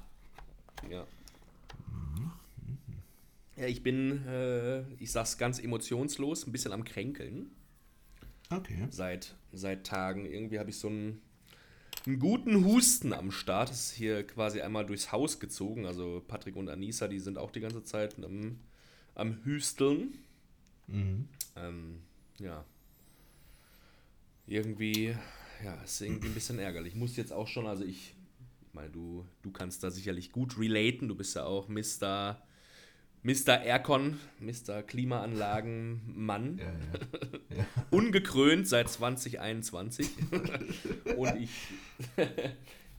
Ja. 0.89 1.05
Ja, 3.59 3.65
ich 3.65 3.83
bin, 3.83 4.25
äh, 4.25 4.83
ich 4.93 5.11
sag's 5.11 5.37
ganz 5.37 5.59
emotionslos, 5.59 6.47
ein 6.47 6.53
bisschen 6.53 6.71
am 6.71 6.85
Kränkeln. 6.85 7.51
Okay. 8.49 8.87
Seit, 8.89 9.35
seit 9.51 9.85
Tagen. 9.85 10.25
Irgendwie 10.25 10.59
habe 10.59 10.69
ich 10.69 10.77
so 10.77 10.87
einen, 10.87 11.21
einen 12.05 12.19
guten 12.19 12.63
Husten 12.63 13.11
am 13.11 13.31
Start. 13.31 13.69
Das 13.69 13.87
ist 13.87 13.91
hier 13.91 14.25
quasi 14.25 14.61
einmal 14.61 14.85
durchs 14.85 15.11
Haus 15.11 15.41
gezogen. 15.41 15.85
Also 15.85 16.23
Patrick 16.25 16.55
und 16.55 16.69
Anissa, 16.69 17.09
die 17.09 17.19
sind 17.19 17.37
auch 17.37 17.51
die 17.51 17.59
ganze 17.59 17.83
Zeit 17.83 18.15
am, 18.23 18.59
am 19.13 19.43
Hüsteln. 19.43 20.17
Mhm. 20.87 21.27
Ähm, 21.57 22.01
ja. 22.39 22.63
Irgendwie, 24.47 25.15
ja, 25.63 25.73
ist 25.83 26.01
irgendwie 26.01 26.29
ein 26.29 26.33
bisschen 26.33 26.59
ärgerlich. 26.59 26.93
Ich 26.93 26.99
muss 26.99 27.17
jetzt 27.17 27.33
auch 27.33 27.47
schon, 27.47 27.67
also 27.67 27.83
ich, 27.83 28.15
meine, 28.79 28.91
du, 28.91 29.25
du 29.41 29.51
kannst 29.51 29.83
da 29.83 29.91
sicherlich 29.91 30.31
gut 30.31 30.57
relaten. 30.57 31.09
Du 31.09 31.15
bist 31.15 31.35
ja 31.35 31.43
auch 31.43 31.67
Mr. 31.67 32.41
Mr. 33.23 33.61
Aircon, 33.61 34.17
Mr. 34.39 34.83
Klimaanlagenmann. 34.83 36.57
Ja, 36.57 36.65
ja. 36.65 37.57
ja. 37.57 37.65
Ungekrönt 37.89 38.67
seit 38.67 38.89
2021. 38.89 40.09
Und 41.17 41.35
ich, 41.35 41.49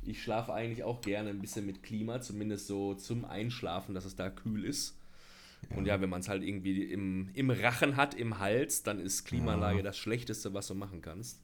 ich 0.03 0.23
schlafe 0.23 0.53
eigentlich 0.53 0.85
auch 0.85 1.01
gerne 1.01 1.31
ein 1.31 1.41
bisschen 1.41 1.65
mit 1.65 1.83
Klima, 1.83 2.21
zumindest 2.21 2.67
so 2.67 2.95
zum 2.95 3.25
Einschlafen, 3.25 3.95
dass 3.95 4.05
es 4.05 4.17
da 4.17 4.29
kühl 4.29 4.67
ist. 4.67 4.99
Und 5.77 5.87
ja, 5.87 6.01
wenn 6.01 6.11
man 6.11 6.21
es 6.21 6.29
halt 6.29 6.43
irgendwie 6.43 6.85
im, 6.85 7.31
im 7.35 7.51
Rachen 7.51 7.97
hat, 7.97 8.15
im 8.15 8.39
Hals, 8.39 8.83
dann 8.83 8.99
ist 8.99 9.25
Klimaanlage 9.25 9.83
das 9.83 9.97
Schlechteste, 9.97 10.53
was 10.53 10.69
du 10.69 10.75
machen 10.75 11.01
kannst. 11.01 11.39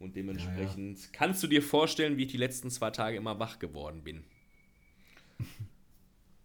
Und 0.00 0.16
dementsprechend 0.16 1.12
kannst 1.12 1.42
du 1.42 1.46
dir 1.46 1.62
vorstellen, 1.62 2.16
wie 2.16 2.24
ich 2.24 2.32
die 2.32 2.38
letzten 2.38 2.70
zwei 2.70 2.90
Tage 2.90 3.16
immer 3.16 3.38
wach 3.38 3.58
geworden 3.60 4.02
bin. 4.02 4.24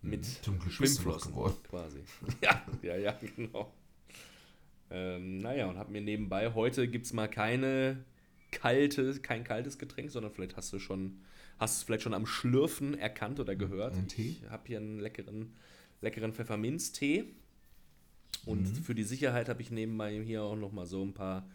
Mit 0.02 0.26
Zum 0.26 0.60
Glück 0.60 0.72
Schwimmflossen 0.74 1.32
geworden. 1.32 1.56
quasi. 1.68 2.00
Ja, 2.42 2.64
ja, 2.84 2.96
ja, 2.98 3.20
genau. 3.36 3.74
Ähm, 4.92 5.40
naja, 5.40 5.66
und 5.68 5.78
hab 5.80 5.90
mir 5.90 6.02
nebenbei, 6.02 6.54
heute 6.54 6.88
gibt 6.88 7.06
es 7.08 7.14
mal 7.14 7.28
keine 7.28 8.04
kalte, 8.52 9.20
kein 9.22 9.44
kaltes 9.44 9.80
Getränk, 9.80 10.12
sondern 10.12 10.32
vielleicht 10.32 10.58
hast 10.58 10.72
du 10.74 10.78
schon, 10.80 11.22
hast 11.58 11.78
es 11.78 11.84
vielleicht 11.84 12.04
schon 12.04 12.14
am 12.14 12.28
Schlürfen 12.28 12.94
erkannt 12.98 13.40
oder 13.40 13.56
gehört. 13.56 13.96
Ein 13.96 14.08
Tee? 14.08 14.36
Ich 14.44 14.50
habe 14.50 14.64
hier 14.68 14.78
einen 14.78 15.00
leckeren, 15.00 15.54
leckeren 16.02 16.34
Pfefferminztee. 16.34 17.26
Und 18.46 18.62
Mhm. 18.62 18.76
für 18.84 18.94
die 18.94 19.04
Sicherheit 19.04 19.50
habe 19.50 19.62
ich 19.64 19.72
nebenbei 19.72 20.22
hier 20.24 20.44
auch 20.44 20.56
noch 20.56 20.72
mal 20.72 20.86
so 20.86 21.04
ein 21.04 21.14
paar 21.14 21.50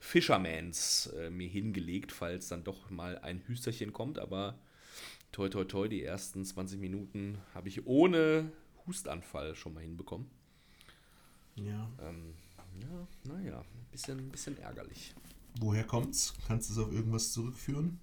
Fishermans 0.00 1.12
äh, 1.18 1.30
mir 1.30 1.46
hingelegt, 1.46 2.10
falls 2.10 2.48
dann 2.48 2.64
doch 2.64 2.90
mal 2.90 3.18
ein 3.18 3.42
Hüsterchen 3.46 3.92
kommt. 3.92 4.18
Aber 4.18 4.58
toi 5.30 5.48
toi 5.48 5.64
toi, 5.64 5.88
die 5.88 6.02
ersten 6.02 6.44
20 6.44 6.80
Minuten 6.80 7.38
habe 7.54 7.68
ich 7.68 7.86
ohne 7.86 8.50
Hustanfall 8.86 9.54
schon 9.54 9.74
mal 9.74 9.80
hinbekommen. 9.80 10.28
Ja. 11.54 11.88
Ähm, 12.00 12.34
ja, 12.80 13.06
naja, 13.32 13.60
ein 13.60 13.86
bisschen, 13.92 14.30
bisschen 14.30 14.58
ärgerlich. 14.58 15.14
Woher 15.60 15.84
kommt's? 15.84 16.34
Kannst 16.46 16.70
du 16.70 16.74
es 16.74 16.78
auf 16.78 16.92
irgendwas 16.92 17.32
zurückführen? 17.32 18.00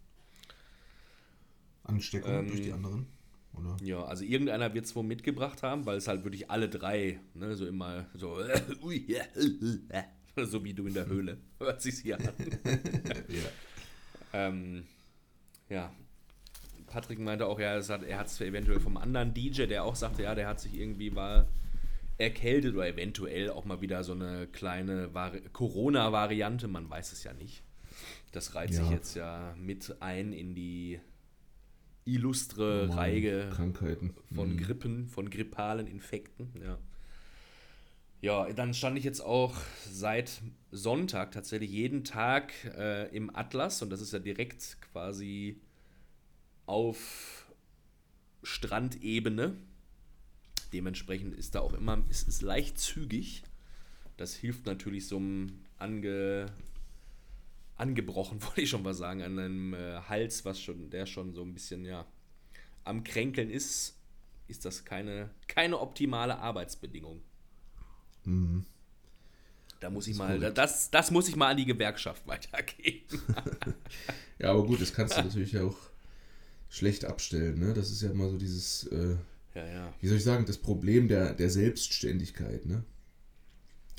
Ansteckung 1.83 2.31
Ähm, 2.31 2.47
durch 2.47 2.62
die 2.62 2.73
anderen? 2.73 3.07
Oder? 3.53 3.75
Ja, 3.81 4.03
also 4.03 4.23
irgendeiner 4.23 4.73
wird 4.73 4.86
es 4.86 4.95
wohl 4.95 5.03
mitgebracht 5.03 5.63
haben, 5.63 5.86
weil 5.86 5.97
es 5.97 6.07
halt 6.07 6.23
wirklich 6.23 6.51
alle 6.51 6.69
drei, 6.69 7.19
ne, 7.33 7.55
so 7.55 7.65
immer 7.65 8.05
so, 8.13 8.38
so 10.45 10.63
wie 10.63 10.73
du 10.73 10.88
in 10.88 10.93
der 10.93 11.08
Höhle, 11.08 11.38
hört 11.60 11.82
sich's 11.82 12.00
hier 12.00 12.17
an. 12.19 12.30
Ja. 13.30 13.50
Ähm, 14.34 14.84
ja, 15.69 15.93
Patrick 16.88 17.19
meinte 17.19 17.45
auch, 17.47 17.60
ja, 17.60 17.76
hat, 17.82 18.04
er 18.04 18.17
hat 18.19 18.28
es 18.28 18.39
eventuell 18.41 18.80
vom 18.80 18.97
anderen 18.97 19.34
DJ, 19.34 19.65
der 19.65 19.84
auch 19.84 19.95
sagte, 19.95 20.23
ja, 20.23 20.36
der 20.36 20.47
hat 20.47 20.60
sich 20.60 20.73
irgendwie 20.78 21.15
war 21.15 21.47
erkältet 22.17 22.73
oder 22.76 22.88
eventuell 22.88 23.50
auch 23.52 23.65
mal 23.65 23.80
wieder 23.82 24.04
so 24.04 24.13
eine 24.13 24.47
kleine 24.47 25.13
Vari 25.13 25.41
Corona-Variante, 25.54 26.67
man 26.67 26.89
weiß 26.89 27.12
es 27.12 27.23
ja 27.23 27.34
nicht. 27.34 27.63
Das 28.32 28.56
reiht 28.56 28.73
sich 28.73 28.86
Ja. 28.86 28.91
jetzt 28.91 29.15
ja 29.15 29.56
mit 29.58 29.95
ein 30.02 30.34
in 30.34 30.56
die 30.56 31.00
illustre 32.06 32.86
Normale 32.88 32.97
Reihe 33.12 33.50
Krankheiten. 33.50 34.15
von 34.34 34.54
Mhm. 34.54 34.58
Grippen, 34.58 35.08
von 35.10 35.30
grippalen 35.30 35.88
Infekten, 35.88 36.52
ja. 36.62 36.78
Ja, 38.21 38.51
dann 38.51 38.73
stand 38.73 38.97
ich 38.97 39.03
jetzt 39.03 39.21
auch 39.21 39.56
seit 39.88 40.41
Sonntag 40.71 41.32
tatsächlich 41.32 41.69
jeden 41.69 42.03
Tag 42.03 42.51
äh, 42.75 43.15
im 43.15 43.36
Atlas 43.36 43.84
und 43.84 43.91
das 43.91 44.01
ist 44.01 44.12
ja 44.12 44.19
direkt 44.19 44.77
quasi 44.91 45.62
auf 46.65 47.47
Strandebene. 48.41 49.56
Dementsprechend 50.73 51.36
ist 51.36 51.53
da 51.53 51.60
auch 51.60 51.73
immer, 51.73 52.03
es 52.10 52.23
ist 52.23 52.41
leicht 52.41 52.80
zügig. 52.80 53.43
Das 54.17 54.34
hilft 54.34 54.65
natürlich 54.65 55.08
so 55.08 55.17
einem 55.17 55.60
ange, 55.77 56.47
angebrochen, 57.75 58.41
wollte 58.43 58.62
ich 58.62 58.69
schon 58.69 58.82
mal 58.82 58.95
sagen, 58.95 59.21
an 59.21 59.38
einem 59.38 59.73
äh, 59.75 60.01
Hals, 60.10 60.43
was 60.43 60.60
schon, 60.60 60.89
der 60.89 61.06
schon 61.06 61.34
so 61.34 61.43
ein 61.43 61.53
bisschen, 61.53 61.86
ja, 61.86 62.08
am 62.84 63.03
Kränkeln 63.03 63.51
ist, 63.51 63.95
ist 64.47 64.65
das 64.65 64.86
keine, 64.86 65.30
keine 65.47 65.80
optimale 65.80 66.39
Arbeitsbedingung. 66.39 67.21
Mhm. 68.27 68.65
Da 69.79 69.89
muss 69.91 70.07
ich 70.07 70.15
mal, 70.17 70.39
das, 70.39 70.89
das 70.89 71.11
muss 71.11 71.27
ich 71.29 71.35
mal 71.35 71.51
an 71.51 71.57
die 71.57 71.65
Gewerkschaft 71.65 72.27
weitergeben. 72.27 73.21
Ja, 74.39 74.51
aber 74.51 74.65
gut, 74.67 74.79
das 74.81 74.93
kannst 74.93 75.17
du 75.17 75.21
natürlich 75.23 75.57
auch 75.57 75.75
schlecht 76.69 77.05
abstellen. 77.05 77.57
Ne? 77.59 77.73
Das 77.73 77.89
ist 77.89 78.03
ja 78.03 78.11
immer 78.11 78.29
so 78.29 78.37
dieses, 78.37 78.83
äh, 78.87 79.15
Ja, 79.55 79.65
ja. 79.65 79.93
wie 79.99 80.07
soll 80.07 80.17
ich 80.17 80.23
sagen, 80.23 80.45
das 80.45 80.59
Problem 80.59 81.07
der, 81.07 81.33
der 81.33 81.49
Selbstständigkeit. 81.49 82.65
Ne? 82.67 82.83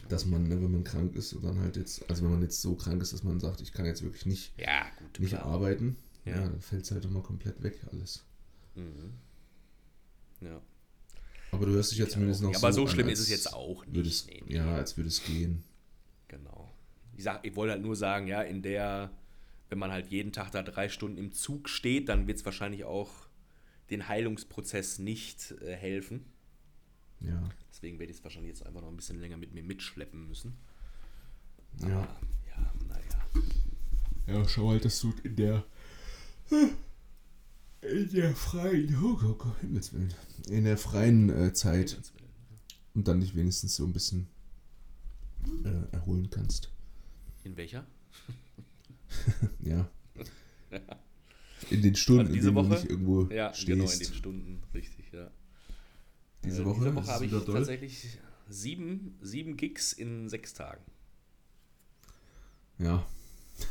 Dass 0.09 0.27
man, 0.27 0.45
ne, 0.47 0.63
wenn 0.63 0.71
man 0.71 0.85
krank 0.85 1.17
ist 1.17 1.33
und 1.33 1.43
dann 1.45 1.59
halt 1.59 1.77
jetzt, 1.77 2.09
also 2.09 2.23
wenn 2.23 2.31
man 2.31 2.43
jetzt 2.43 2.63
so 2.63 2.77
krank 2.77 3.03
ist, 3.03 3.13
dass 3.13 3.25
man 3.25 3.41
sagt, 3.41 3.61
ich 3.61 3.73
kann 3.73 3.85
jetzt 3.85 4.03
wirklich 4.03 4.27
nicht, 4.27 4.53
Ja, 4.61 4.87
gut. 4.99 5.19
nicht 5.19 5.31
klar. 5.31 5.45
arbeiten, 5.47 5.97
Ja. 6.25 6.37
ja. 6.37 6.43
dann 6.43 6.61
fällt 6.61 6.85
es 6.85 6.91
halt 6.93 7.05
immer 7.05 7.21
komplett 7.21 7.61
weg 7.65 7.81
alles. 7.91 8.25
Mhm. 8.77 9.15
Ja. 10.41 10.61
Aber 11.51 11.67
du 11.67 11.73
hörst 11.73 11.93
dich 11.93 11.99
ja 11.99 12.05
Ja, 12.05 12.11
zumindest 12.11 12.43
noch 12.43 12.55
aber 12.55 12.73
so 12.73 12.83
an, 12.83 12.89
schlimm 12.89 13.09
ist 13.09 13.19
als 13.19 13.29
es 13.29 13.31
jetzt 13.31 13.53
auch 13.53 13.85
nicht. 13.87 13.95
Würde 13.97 14.09
es, 14.09 14.27
Nee, 14.27 14.43
nee. 14.47 14.55
Ja, 14.57 14.75
als 14.75 14.97
würde 14.97 15.09
es 15.09 15.23
gehen. 15.25 15.65
Genau. 16.29 16.71
Ich, 17.17 17.25
sag, 17.25 17.45
ich 17.45 17.57
wollte 17.57 17.73
halt 17.73 17.83
nur 17.83 17.97
sagen, 17.97 18.27
ja, 18.27 18.43
in 18.43 18.63
der, 18.63 19.11
wenn 19.71 19.79
man 19.79 19.91
halt 19.91 20.09
jeden 20.09 20.33
Tag 20.33 20.51
da 20.53 20.63
drei 20.63 20.89
Stunden 20.89 21.19
im 21.19 21.33
Zug 21.33 21.69
steht, 21.69 22.09
dann 22.09 22.27
wird 22.27 22.39
es 22.39 22.45
wahrscheinlich 22.45 22.85
auch 22.85 23.11
den 23.91 24.09
Heilungsprozess 24.09 24.99
nicht 24.99 25.53
äh, 25.63 25.75
helfen. 25.75 26.27
Ja. 27.21 27.49
Deswegen 27.71 27.99
werde 27.99 28.13
ich 28.13 28.19
es 28.19 28.25
wahrscheinlich 28.25 28.51
jetzt 28.51 28.67
einfach 28.67 28.81
noch 28.83 28.89
ein 28.89 28.97
bisschen 28.97 29.21
länger 29.21 29.37
mit 29.37 29.55
mir 29.55 29.63
mitschleppen 29.63 30.29
müssen. 30.29 30.57
Ja. 31.81 31.89
Ja, 32.47 32.73
naja. 32.89 33.27
Ja, 34.27 34.49
schau 34.49 34.71
halt, 34.71 34.85
dass 34.85 35.01
du 35.01 35.13
in 35.23 35.37
der 35.37 35.65
in 37.83 38.11
der 38.11 38.35
freien 38.35 38.97
oh 39.03 39.17
Gott, 39.17 39.39
Gott, 39.39 39.61
Himmels 39.61 39.93
Willen, 39.93 40.13
in 40.51 40.65
der 40.65 40.77
freien 40.79 41.31
äh, 41.31 41.53
Zeit 41.53 42.01
und 42.95 43.07
dann 43.09 43.21
dich 43.21 43.35
wenigstens 43.35 43.77
so 43.77 43.85
ein 43.85 43.93
bisschen 43.93 44.27
äh, 45.65 45.95
erholen 45.95 46.29
kannst. 46.31 46.73
In 47.45 47.57
welcher? 47.57 47.87
Ja. 49.61 49.89
In 51.71 51.81
den 51.83 51.95
Stunden, 51.95 52.21
Also 52.23 52.33
diese 52.35 52.49
in 52.51 52.55
denen 52.55 52.69
Woche? 52.71 52.75
du 52.77 52.81
nicht 52.83 52.91
irgendwo 52.91 53.25
Ja, 53.33 53.55
stehst. 53.55 53.67
genau, 53.67 53.91
in 53.91 53.99
den 53.99 54.15
Stunden, 54.15 54.63
richtig, 54.75 55.13
ja. 55.13 55.31
Diese 56.45 56.63
Äh, 56.63 56.65
Woche, 56.67 56.81
diese 56.85 56.95
Woche 56.95 57.07
habe 57.07 57.25
ich 57.27 57.33
tatsächlich 57.33 58.19
sieben, 58.49 59.17
sieben 59.23 59.57
Gigs 59.57 59.93
in 59.93 60.29
sechs 60.29 60.53
Tagen. 60.55 60.83
Ja. 62.79 63.07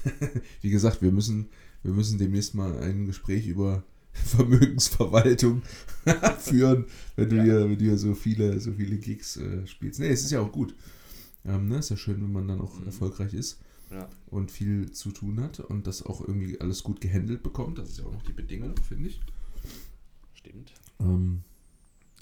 Wie 0.61 0.69
gesagt, 0.69 1.01
wir 1.01 1.11
müssen, 1.11 1.49
wir 1.83 1.93
müssen 1.93 2.17
demnächst 2.17 2.55
mal 2.55 2.77
ein 2.79 3.05
Gespräch 3.05 3.47
über 3.47 3.83
Vermögensverwaltung 4.25 5.61
führen, 6.39 6.85
wenn 7.15 7.29
du, 7.29 7.35
Ja. 7.37 7.43
hier, 7.43 7.69
wenn 7.69 7.77
du 7.77 7.85
hier 7.85 7.97
so 7.97 8.13
viele, 8.13 8.59
so 8.59 8.71
viele 8.73 8.97
Gigs 8.97 9.37
äh, 9.37 9.65
spielst. 9.67 9.99
Nee, 9.99 10.09
es 10.09 10.23
ist 10.23 10.31
ja 10.31 10.39
auch 10.41 10.51
gut. 10.51 10.75
Ähm, 11.45 11.67
ne? 11.67 11.77
Ist 11.77 11.89
ja 11.89 11.97
schön, 11.97 12.21
wenn 12.21 12.31
man 12.31 12.47
dann 12.47 12.61
auch 12.61 12.79
Mhm. 12.79 12.87
erfolgreich 12.87 13.33
ist 13.33 13.59
Ja. 13.91 14.09
und 14.27 14.51
viel 14.51 14.91
zu 14.91 15.11
tun 15.11 15.41
hat 15.41 15.59
und 15.59 15.87
das 15.87 16.05
auch 16.05 16.21
irgendwie 16.21 16.59
alles 16.59 16.83
gut 16.83 16.99
gehandelt 17.01 17.43
bekommt. 17.43 17.77
Das 17.77 17.89
ist 17.89 17.99
ja 17.99 18.05
auch 18.05 18.13
noch 18.13 18.23
die 18.23 18.33
Bedingung, 18.33 18.75
finde 18.87 19.09
ich. 19.09 19.21
Stimmt. 20.33 20.73
Ähm, 20.99 21.43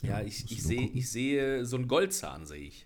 Ja, 0.03 0.21
musst 0.23 0.27
ich, 0.51 0.51
ich, 0.59 0.63
gucken. 0.63 0.89
ich 0.93 1.09
sehe 1.09 1.65
so 1.65 1.75
einen 1.77 1.87
Goldzahn, 1.87 2.45
sehe 2.45 2.61
ich. 2.67 2.85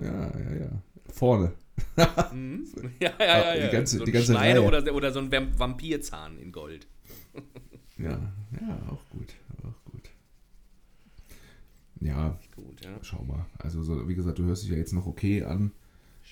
Ja, 0.00 0.38
ja, 0.38 0.54
ja. 0.56 0.82
Vorne. 1.12 1.52
Mhm. 2.32 2.66
Ja, 3.00 3.12
ja, 3.18 3.26
ja. 3.26 3.44
Ah, 3.50 3.54
die 3.54 3.60
ja. 3.60 3.70
ganze- 3.70 3.98
so 3.98 4.04
die 4.04 4.12
ganze 4.12 4.32
Schneide 4.32 4.60
Reihe. 4.60 4.66
oder, 4.68 4.94
oder 4.94 5.12
so 5.12 5.18
ein 5.20 5.30
Vamp- 5.30 5.58
Vampirzahn 5.58 6.38
in 6.38 6.50
Gold. 6.52 6.86
Ja, 7.98 8.32
ja, 8.60 8.82
auch 8.90 9.08
gut. 9.10 9.34
Auch 9.62 9.90
gut. 9.90 10.10
Ja, 12.00 12.38
Gut, 12.54 12.84
ja. 12.84 12.98
Schau 13.02 13.22
mal. 13.24 13.46
Also, 13.58 13.82
so, 13.82 14.06
wie 14.08 14.14
gesagt, 14.14 14.38
du 14.38 14.44
hörst 14.44 14.62
dich 14.62 14.70
ja 14.70 14.76
jetzt 14.76 14.92
noch 14.92 15.06
okay 15.06 15.42
an, 15.44 15.72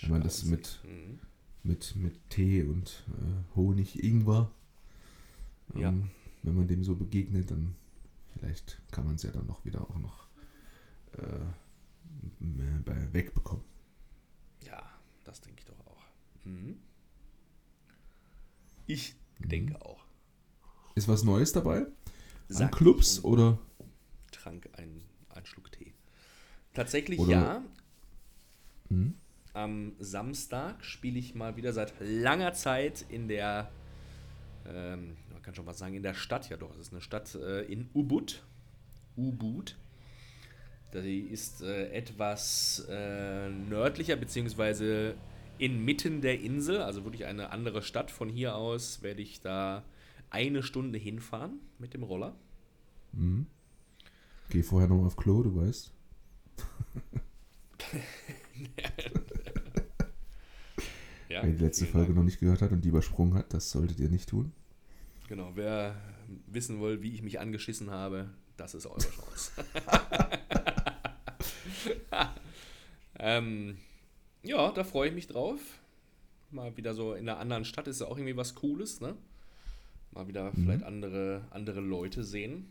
wenn 0.03 0.11
man 0.11 0.23
das 0.23 0.45
mit, 0.45 0.81
Mhm. 0.85 1.19
mit, 1.63 1.97
mit 1.97 2.31
Tee 2.31 2.63
und 2.65 3.05
äh, 3.09 3.57
Honig, 3.57 4.03
Ingwer, 4.03 4.51
ähm, 5.75 5.81
Ja. 5.81 5.95
wenn 6.43 6.55
man 6.55 6.69
dem 6.69 6.85
so 6.85 6.95
begegnet, 6.97 7.51
dann 7.51 7.75
vielleicht 8.35 8.79
kann 8.91 9.07
man 9.07 9.15
es 9.15 9.23
ja 9.23 9.31
dann 9.31 9.47
noch 9.47 9.65
wieder 9.65 9.83
auch 9.83 9.99
noch 9.99 10.27
äh, 11.13 11.47
bei, 12.85 13.13
wegbekommen. 13.13 13.65
Ja, 14.67 14.83
das 15.25 15.41
denke 15.41 15.61
ich 15.61 15.65
doch 15.67 15.79
auch. 15.87 16.03
Mhm. 16.45 16.77
denke 19.39 19.81
auch. 19.85 20.04
Ist 20.95 21.09
was 21.09 21.25
Neues 21.25 21.53
dabei? 21.53 21.87
An 22.55 22.71
Clubs 22.71 23.19
ich 23.19 23.25
oder? 23.25 23.59
trank 24.31 24.69
einen, 24.77 25.03
einen 25.31 25.47
Schluck 25.47 25.73
Tee. 25.73 25.93
Tatsächlich 26.73 27.19
Oder- 27.19 27.31
ja. 27.31 27.63
Hm? 28.89 29.15
Am 29.55 29.93
Samstag 30.01 30.85
spiele 30.85 31.19
ich 31.19 31.35
mal 31.35 31.57
wieder 31.57 31.73
seit 31.73 31.95
langer 32.01 32.53
Zeit 32.55 33.05
in 33.09 33.29
der, 33.29 33.71
ähm, 34.67 35.17
man 35.33 35.43
kann 35.43 35.55
schon 35.55 35.65
mal 35.65 35.75
sagen, 35.75 35.95
in 35.95 36.03
der 36.03 36.15
Stadt, 36.15 36.51
ja 36.51 36.57
doch, 36.57 36.75
es 36.75 36.89
ist 36.89 36.93
eine 36.93 37.01
Stadt 37.01 37.35
äh, 37.37 37.63
in 37.63 37.89
Ubud. 37.95 38.43
Ubud. 39.17 39.77
Die 40.93 41.21
ist 41.21 41.63
äh, 41.63 41.91
etwas 41.91 42.87
äh, 42.89 43.49
nördlicher, 43.49 44.17
beziehungsweise 44.17 45.15
inmitten 45.59 46.21
der 46.21 46.41
Insel, 46.41 46.83
also 46.83 47.05
wirklich 47.05 47.25
eine 47.25 47.51
andere 47.51 47.83
Stadt. 47.83 48.11
Von 48.11 48.29
hier 48.29 48.57
aus 48.57 49.03
werde 49.03 49.23
ich 49.23 49.41
da 49.41 49.85
eine 50.31 50.63
Stunde 50.63 50.99
hinfahren 50.99 51.61
mit 51.79 51.95
dem 51.95 52.03
Roller. 52.03 52.35
Hm? 53.13 53.47
Geh 54.51 54.63
vorher 54.63 54.89
noch 54.89 54.99
mal 54.99 55.07
auf 55.07 55.17
Klo, 55.17 55.43
du 55.43 55.55
weißt. 55.57 55.93
Ja, 61.35 61.43
Wer 61.43 61.51
die 61.53 61.65
letzte 61.65 61.87
Folge 61.87 62.09
Dank. 62.09 62.19
noch 62.19 62.25
nicht 62.25 62.39
gehört 62.39 62.63
hat 62.63 62.71
und 62.71 62.85
die 62.85 62.91
übersprungen 62.91 63.35
hat, 63.35 63.53
das 63.53 63.69
solltet 63.71 63.99
ihr 63.99 64.09
nicht 64.09 64.29
tun. 64.29 64.53
Genau, 65.29 65.51
wer 65.55 65.97
wissen 66.47 66.81
will, 66.81 67.03
wie 67.03 67.13
ich 67.13 67.23
mich 67.23 67.41
angeschissen 67.41 67.91
habe, 67.91 68.31
das 68.57 68.75
ist 68.75 68.87
eure 68.87 69.01
Chance. 69.01 69.51
ähm, 73.19 73.79
ja, 74.45 74.71
da 74.71 74.85
freue 74.85 75.09
ich 75.09 75.15
mich 75.15 75.27
drauf. 75.27 75.61
Mal 76.53 76.77
wieder 76.77 76.95
so 76.95 77.15
in 77.15 77.29
einer 77.29 77.41
anderen 77.41 77.65
Stadt 77.65 77.89
ist 77.89 78.01
ja 78.01 78.07
auch 78.07 78.17
irgendwie 78.17 78.37
was 78.37 78.55
Cooles, 78.55 79.01
ne? 79.01 79.17
Mal 80.15 80.29
wieder 80.29 80.53
Mhm. 80.53 80.63
vielleicht 80.63 80.85
andere, 80.85 81.47
andere 81.51 81.81
Leute 81.81 82.23
sehen. 82.25 82.69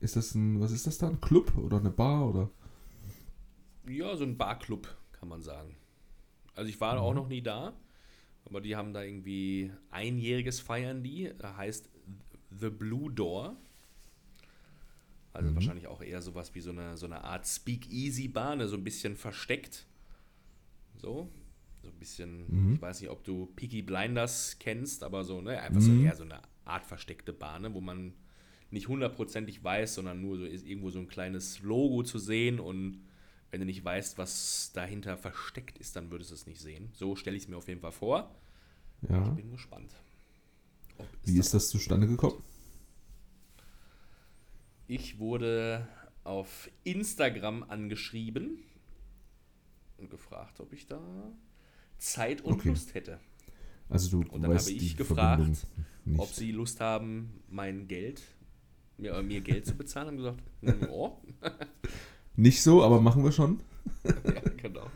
Ist 0.00 0.16
das 0.16 0.34
ein, 0.34 0.60
was 0.60 0.72
ist 0.72 0.86
das 0.86 0.98
da? 0.98 1.08
Ein 1.08 1.20
Club 1.20 1.56
oder 1.56 1.78
eine 1.78 1.90
Bar 1.90 2.28
oder? 2.28 2.50
Ja, 3.88 4.16
so 4.16 4.24
ein 4.24 4.36
Barclub, 4.36 4.94
kann 5.12 5.28
man 5.28 5.42
sagen. 5.42 5.76
Also 6.54 6.68
ich 6.68 6.80
war 6.80 7.00
auch 7.00 7.14
noch 7.14 7.28
nie 7.28 7.42
da, 7.42 7.74
aber 8.44 8.60
die 8.60 8.76
haben 8.76 8.92
da 8.92 9.02
irgendwie 9.02 9.70
einjähriges 9.90 10.60
feiern 10.60 11.02
die. 11.02 11.30
Heißt 11.42 11.88
The 12.58 12.70
Blue 12.70 13.12
Door. 13.12 13.56
Also 15.32 15.54
wahrscheinlich 15.54 15.86
auch 15.86 16.00
eher 16.00 16.22
sowas 16.22 16.54
wie 16.54 16.60
so 16.62 16.70
eine, 16.70 16.96
so 16.96 17.04
eine 17.04 17.22
Art 17.22 17.46
Speakeasy-Bar, 17.46 18.56
ne, 18.56 18.68
so 18.68 18.76
ein 18.76 18.84
bisschen 18.84 19.16
versteckt. 19.16 19.86
So. 20.96 21.30
So 21.82 21.88
ein 21.88 21.98
bisschen, 21.98 22.72
ich 22.74 22.80
weiß 22.82 23.02
nicht, 23.02 23.10
ob 23.10 23.22
du 23.22 23.46
Peaky 23.54 23.82
Blinders 23.82 24.56
kennst, 24.58 25.04
aber 25.04 25.24
so, 25.24 25.42
ne, 25.42 25.60
einfach 25.60 25.80
so 25.82 25.92
eher 25.92 26.16
so 26.16 26.24
eine 26.24 26.40
Art 26.66 26.86
versteckte 26.86 27.32
Bar, 27.32 27.58
ne, 27.58 27.74
wo 27.74 27.80
man 27.80 28.14
nicht 28.70 28.88
hundertprozentig 28.88 29.62
weiß, 29.62 29.94
sondern 29.94 30.20
nur 30.20 30.38
so 30.38 30.44
ist 30.44 30.66
irgendwo 30.66 30.90
so 30.90 30.98
ein 30.98 31.08
kleines 31.08 31.60
Logo 31.60 32.02
zu 32.02 32.18
sehen 32.18 32.60
und 32.60 33.02
wenn 33.50 33.60
du 33.60 33.66
nicht 33.66 33.84
weißt, 33.84 34.18
was 34.18 34.72
dahinter 34.74 35.16
versteckt 35.16 35.78
ist, 35.78 35.96
dann 35.96 36.10
würdest 36.10 36.30
du 36.30 36.34
es 36.34 36.46
nicht 36.46 36.60
sehen. 36.60 36.90
So 36.92 37.14
stelle 37.16 37.36
ich 37.36 37.44
es 37.44 37.48
mir 37.48 37.56
auf 37.56 37.68
jeden 37.68 37.80
Fall 37.80 37.92
vor. 37.92 38.34
Ja. 39.08 39.20
Bin 39.30 39.50
gespannt. 39.50 39.92
Wie 41.24 41.38
ist 41.38 41.54
das 41.54 41.68
zustande 41.68 42.06
gekommen? 42.06 42.42
Ich 44.88 45.18
wurde 45.18 45.86
auf 46.24 46.70
Instagram 46.84 47.62
angeschrieben 47.64 48.58
und 49.98 50.10
gefragt, 50.10 50.60
ob 50.60 50.72
ich 50.72 50.86
da 50.86 51.00
Zeit 51.98 52.40
und 52.42 52.54
Okay. 52.54 52.68
Lust 52.70 52.94
hätte. 52.94 53.20
Also 53.88 54.10
du 54.10 54.28
Und 54.30 54.42
dann 54.42 54.50
weißt 54.52 54.68
habe 54.68 54.76
ich 54.76 54.96
gefragt. 54.96 55.66
Ob 56.18 56.28
sie 56.28 56.52
Lust 56.52 56.80
haben, 56.80 57.40
mein 57.48 57.88
Geld, 57.88 58.22
mir, 58.96 59.12
äh, 59.14 59.22
mir 59.22 59.40
Geld 59.40 59.66
zu 59.66 59.74
bezahlen. 59.74 60.08
Haben 60.08 60.16
gesagt, 60.16 60.42
"Hm, 60.62 60.80
ja, 61.42 61.50
nicht 62.36 62.62
so, 62.62 62.82
aber 62.82 63.00
machen 63.00 63.24
wir 63.24 63.32
schon. 63.32 63.60
ja, 64.04 64.12
genau. 64.56 64.86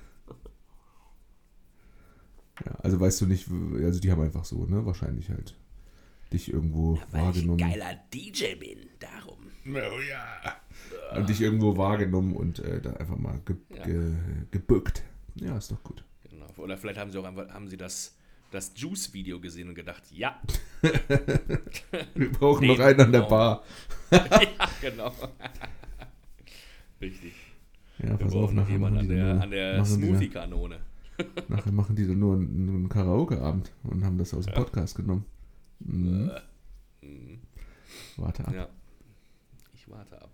Ja, 2.65 2.73
also 2.83 3.01
weißt 3.01 3.21
du 3.23 3.27
nicht, 3.27 3.49
also 3.83 4.01
die 4.01 4.11
haben 4.11 4.21
einfach 4.23 4.45
so, 4.45 4.67
ne? 4.67 4.85
Wahrscheinlich 4.85 5.31
halt 5.31 5.57
dich 6.33 6.53
irgendwo 6.53 6.99
wahrgenommen. 7.11 7.59
DJ 8.13 8.55
bin, 8.57 8.79
darum. 8.99 9.39
Oh 9.67 10.01
ja. 10.09 10.57
Und 11.19 11.29
dich 11.29 11.41
irgendwo 11.41 11.77
wahrgenommen 11.77 12.35
und 12.37 12.59
äh, 12.61 12.81
da 12.81 12.93
einfach 12.95 13.17
mal 13.17 13.41
ge 13.45 13.57
Ja. 13.75 13.85
ge 13.85 14.13
gebückt. 14.51 15.03
Ja, 15.37 15.57
ist 15.57 15.71
doch 15.73 15.83
gut. 15.83 16.05
Genau. 16.29 16.47
Oder 16.59 16.77
vielleicht 16.77 16.99
haben 16.99 17.11
sie 17.11 17.19
auch 17.19 17.25
einfach, 17.25 17.49
haben 17.49 17.69
sie 17.69 17.77
das, 17.77 18.17
das 18.51 18.73
Juice-Video 18.75 19.41
gesehen 19.41 19.69
und 19.69 19.75
gedacht, 19.75 20.03
ja, 20.11 20.41
Wir 22.15 22.33
brauchen 22.33 22.67
noch 22.67 22.79
einen 22.79 23.01
an 23.01 23.13
der 23.13 23.21
genau. 23.21 23.29
Bar. 23.29 23.65
ja, 24.11 24.69
genau. 24.81 25.13
Richtig. 27.01 27.35
Ja, 27.99 28.11
Wir 28.11 28.17
pass 28.17 28.33
auf, 28.35 28.41
brauchen 28.41 28.57
noch 28.57 28.63
nachher 28.65 28.79
machen 28.79 28.97
jemanden 28.97 28.99
an 28.99 29.09
der, 29.09 29.35
nur, 29.35 29.43
an 29.43 29.51
der 29.51 29.85
Smoothie-Kanone. 29.85 30.81
nachher 31.49 31.73
machen 31.73 31.97
die 31.97 32.07
dann 32.07 32.19
nur 32.19 32.35
einen, 32.35 32.69
einen 32.69 32.89
Karaoke-Abend 32.89 33.73
und 33.85 34.05
haben 34.05 34.19
das 34.19 34.33
aus 34.35 34.47
dem 34.47 34.55
Podcast 34.55 34.97
genommen. 34.97 35.27
Mhm. 35.81 36.31
Mhm. 37.03 37.39
Warte 38.17 38.47
ab. 38.47 38.55
Ja. 38.55 38.69
Ich 39.75 39.89
warte 39.91 40.21
ab. 40.21 40.31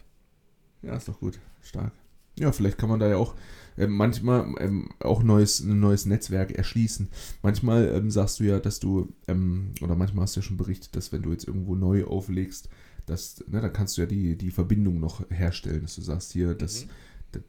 Ja, 0.82 0.96
ist 0.96 1.08
doch 1.08 1.18
gut. 1.18 1.38
Stark. 1.62 1.92
Ja, 2.38 2.52
vielleicht 2.52 2.78
kann 2.78 2.88
man 2.88 3.00
da 3.00 3.08
ja 3.08 3.16
auch 3.16 3.34
ähm, 3.78 3.92
manchmal 3.92 4.54
ähm, 4.58 4.88
auch 5.00 5.22
neues, 5.22 5.60
ein 5.60 5.80
neues 5.80 6.06
Netzwerk 6.06 6.52
erschließen. 6.52 7.08
Manchmal 7.42 7.88
ähm, 7.94 8.10
sagst 8.10 8.40
du 8.40 8.44
ja, 8.44 8.58
dass 8.58 8.80
du, 8.80 9.12
ähm, 9.28 9.72
oder 9.80 9.96
manchmal 9.96 10.22
hast 10.24 10.36
du 10.36 10.40
ja 10.40 10.44
schon 10.46 10.56
berichtet, 10.56 10.96
dass 10.96 11.12
wenn 11.12 11.22
du 11.22 11.32
jetzt 11.32 11.46
irgendwo 11.46 11.74
neu 11.74 12.04
auflegst, 12.04 12.68
dass, 13.06 13.44
ne, 13.48 13.60
dann 13.60 13.72
kannst 13.72 13.96
du 13.96 14.02
ja 14.02 14.06
die, 14.06 14.36
die 14.36 14.50
Verbindung 14.50 14.98
noch 14.98 15.28
herstellen, 15.30 15.82
dass 15.82 15.94
du 15.94 16.02
sagst, 16.02 16.32
hier, 16.32 16.54
das, 16.54 16.86
Mhm. 16.86 16.90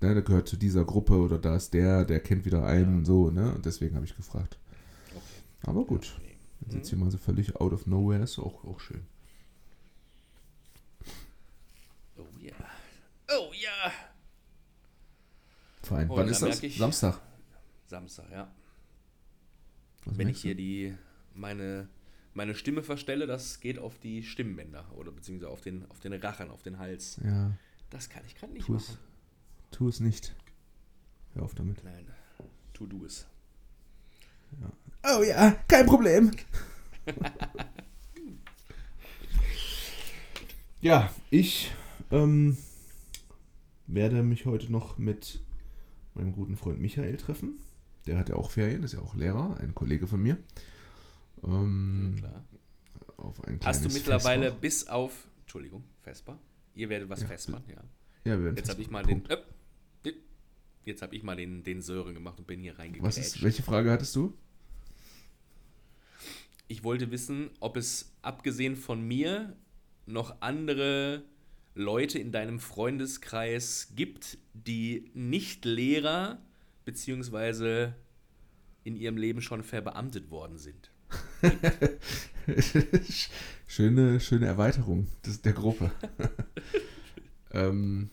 ne, 0.02 0.14
der 0.14 0.22
gehört 0.22 0.48
zu 0.48 0.58
dieser 0.58 0.86
Gruppe 0.86 1.18
oder 1.18 1.40
da 1.40 1.56
ist 1.56 1.74
der, 1.74 2.06
der 2.06 2.20
kennt 2.20 2.46
wieder 2.46 2.66
einen, 2.66 3.06
so, 3.06 3.32
ne? 3.32 3.54
Und 3.56 3.66
deswegen 3.66 3.96
habe 3.96 4.06
ich 4.06 4.16
gefragt. 4.16 4.58
Okay. 5.12 5.22
Aber 5.64 5.84
gut. 5.86 6.16
Nee. 6.22 6.28
Jetzt 6.62 6.76
jetzt 6.76 6.90
hier 6.90 6.98
mal 6.98 7.10
so 7.10 7.18
völlig 7.18 7.56
out 7.56 7.72
of 7.74 7.88
nowhere, 7.88 8.24
ist 8.24 8.38
auch, 8.40 8.64
auch 8.66 8.80
schön. 8.80 9.02
Oh 12.18 12.26
ja. 12.40 12.54
Oh 13.30 13.52
ja. 13.54 13.92
Fein. 15.88 16.10
Oh, 16.10 16.18
Wann 16.18 16.28
ist 16.28 16.42
das? 16.42 16.62
ich- 16.64 16.78
Samstag. 16.78 17.20
Samstag, 17.88 18.30
ja. 18.32 18.52
Was 20.06 20.18
Wenn 20.18 20.28
ich 20.30 20.42
hier 20.42 20.56
die 20.56 20.96
meine, 21.34 21.88
meine 22.34 22.56
Stimme 22.56 22.84
verstelle, 22.84 23.28
das 23.28 23.60
geht 23.60 23.80
auf 23.80 23.98
die 24.00 24.24
Stimmbänder 24.24 24.86
oder 24.96 25.12
beziehungsweise 25.12 25.50
auf 25.52 25.62
den, 25.62 25.90
auf 25.90 26.00
den 26.00 26.14
Rachen, 26.14 26.50
auf 26.52 26.62
den 26.64 26.78
Hals. 26.80 27.20
Ja, 27.24 27.52
Das 27.90 28.10
kann 28.10 28.24
ich 28.26 28.36
gerade 28.36 28.54
nicht 28.54 28.66
tu 28.66 28.76
es. 28.76 28.90
machen. 28.90 29.00
Tu 29.72 29.88
es 29.88 30.00
nicht. 30.00 30.36
Hör 31.34 31.44
auf 31.44 31.56
damit. 31.56 31.84
Nein. 31.84 32.08
Tu 32.74 32.86
du 32.88 33.06
es. 33.06 33.26
Oh 35.04 35.24
ja, 35.24 35.52
kein 35.68 35.86
Problem. 35.86 36.32
ja, 40.82 41.10
ich 41.30 41.72
ähm, 42.12 42.58
werde 43.88 44.24
mich 44.24 44.46
heute 44.46 44.72
noch 44.72 44.98
mit 44.98 45.42
meinem 46.18 46.34
guten 46.34 46.56
Freund 46.58 46.80
Michael 46.80 47.18
treffen. 47.18 47.60
Der 48.06 48.18
hat 48.18 48.30
ja 48.30 48.36
auch 48.36 48.52
Ferien, 48.52 48.84
ist 48.84 48.94
ja 48.94 49.00
auch 49.00 49.16
Lehrer, 49.16 49.58
ein 49.60 49.76
Kollege 49.76 50.08
von 50.08 50.22
mir. 50.22 50.38
Ähm, 51.44 52.16
ein 53.46 53.60
Hast 53.64 53.86
du 53.86 53.90
mittlerweile 53.90 54.50
noch. 54.50 54.58
bis 54.58 54.88
auf. 54.88 55.28
Entschuldigung, 55.42 55.84
Vesper? 56.04 56.40
Ihr 56.76 56.90
werdet 56.90 57.10
was 57.10 57.22
Ja, 57.22 57.28
Vespern, 57.28 57.64
ja. 57.68 57.84
Ja, 58.26 58.38
wir 58.38 58.46
werden 58.46 58.58
Jetzt 58.58 58.70
habe 58.70 58.82
ich 58.82 58.90
mal 58.90 59.04
Punkt. 59.04 59.30
den. 59.30 59.38
Jetzt 60.86 61.02
habe 61.02 61.16
ich 61.16 61.24
mal 61.24 61.36
den, 61.36 61.64
den 61.64 61.82
Sören 61.82 62.14
gemacht 62.14 62.40
und 62.40 62.48
bin 62.48 62.62
hier 62.62 62.78
ist, 63.18 63.44
welche 63.44 63.62
Frage 63.62 63.92
hattest 63.92 64.16
du? 64.16 64.34
Ich 66.70 66.84
wollte 66.84 67.12
wissen, 67.12 67.50
ob 67.60 67.76
es 67.76 68.14
abgesehen 68.22 68.76
von 68.78 69.06
mir 69.06 69.56
noch 70.06 70.42
andere 70.42 71.24
Leute 71.78 72.20
in 72.20 72.32
deinem 72.32 72.60
Freundeskreis 72.60 73.94
gibt, 73.96 74.38
die 74.54 75.10
nicht 75.14 75.64
Lehrer 75.66 76.40
beziehungsweise 76.86 77.96
in 78.84 78.96
ihrem 78.96 79.18
Leben 79.18 79.42
schon 79.42 79.64
verbeamtet 79.64 80.32
worden 80.32 80.58
sind. 80.58 80.92
schöne, 83.68 84.20
schöne 84.20 84.46
Erweiterung 84.46 85.08
des, 85.26 85.42
der 85.42 85.54
Gruppe. 85.54 85.92
ähm, 87.52 88.10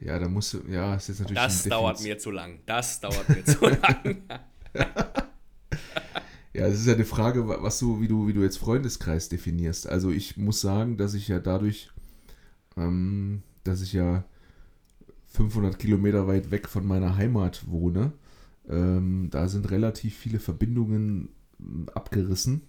ja, 0.00 0.18
da 0.18 0.28
musst 0.28 0.54
du, 0.54 0.62
ja, 0.68 0.94
ist 0.94 1.08
jetzt 1.08 1.20
natürlich 1.20 1.42
Das 1.42 1.64
dauert 1.64 2.00
mir 2.02 2.18
zu 2.18 2.30
lang. 2.30 2.60
Das 2.66 3.00
dauert 3.00 3.28
mir 3.28 3.44
zu 3.44 3.66
lang. 3.68 4.22
Ja, 6.54 6.66
es 6.66 6.80
ist 6.80 6.86
ja 6.86 6.94
eine 6.94 7.04
Frage, 7.04 7.48
wa- 7.48 7.58
was 7.62 7.78
du, 7.80 8.00
wie 8.00 8.08
du, 8.08 8.26
wie 8.28 8.32
du 8.32 8.42
jetzt 8.42 8.58
Freundeskreis 8.58 9.28
definierst. 9.28 9.88
Also 9.88 10.10
ich 10.10 10.36
muss 10.36 10.60
sagen, 10.60 10.96
dass 10.96 11.14
ich 11.14 11.28
ja 11.28 11.40
dadurch, 11.40 11.90
ähm, 12.76 13.42
dass 13.64 13.82
ich 13.82 13.94
ja 13.94 14.24
500 15.26 15.78
Kilometer 15.78 16.26
weit 16.28 16.50
weg 16.50 16.68
von 16.68 16.86
meiner 16.86 17.16
Heimat 17.16 17.68
wohne, 17.68 18.12
ähm, 18.68 19.28
da 19.30 19.48
sind 19.48 19.70
relativ 19.70 20.16
viele 20.16 20.40
Verbindungen 20.40 21.30
m, 21.60 21.88
abgerissen. 21.94 22.62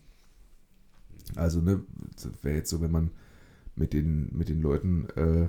Also, 1.35 1.61
ne, 1.61 1.81
wäre 2.41 2.55
jetzt 2.57 2.69
so, 2.69 2.81
wenn 2.81 2.91
man 2.91 3.11
mit 3.75 3.93
den, 3.93 4.29
mit 4.37 4.49
den 4.49 4.61
Leuten 4.61 5.07
äh, 5.15 5.47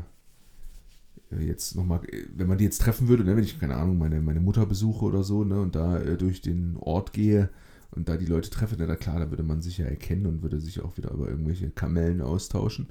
jetzt 1.40 1.75
nochmal, 1.77 2.01
wenn 2.35 2.46
man 2.46 2.59
die 2.59 2.64
jetzt 2.64 2.81
treffen 2.81 3.09
würde, 3.09 3.25
ne, 3.25 3.37
wenn 3.37 3.44
ich, 3.44 3.59
keine 3.59 3.77
Ahnung, 3.77 3.99
meine, 3.99 4.20
meine 4.20 4.40
Mutter 4.40 4.64
besuche 4.66 5.05
oder 5.05 5.22
so, 5.22 5.44
ne, 5.44 5.61
und 5.61 5.75
da 5.75 5.99
äh, 5.99 6.16
durch 6.16 6.40
den 6.40 6.77
Ort 6.79 7.12
gehe 7.12 7.51
und 7.97 8.09
da 8.09 8.17
die 8.17 8.27
Leute 8.27 8.51
treffe, 8.51 8.77
na 8.79 8.95
klar, 8.95 9.19
da 9.19 9.31
würde 9.31 9.43
man 9.43 9.63
sich 9.63 9.79
ja 9.79 9.87
erkennen 9.87 10.27
und 10.27 10.43
würde 10.43 10.61
sich 10.61 10.83
auch 10.83 10.97
wieder 10.97 11.11
über 11.11 11.29
irgendwelche 11.29 11.71
Kamellen 11.71 12.21
austauschen. 12.21 12.89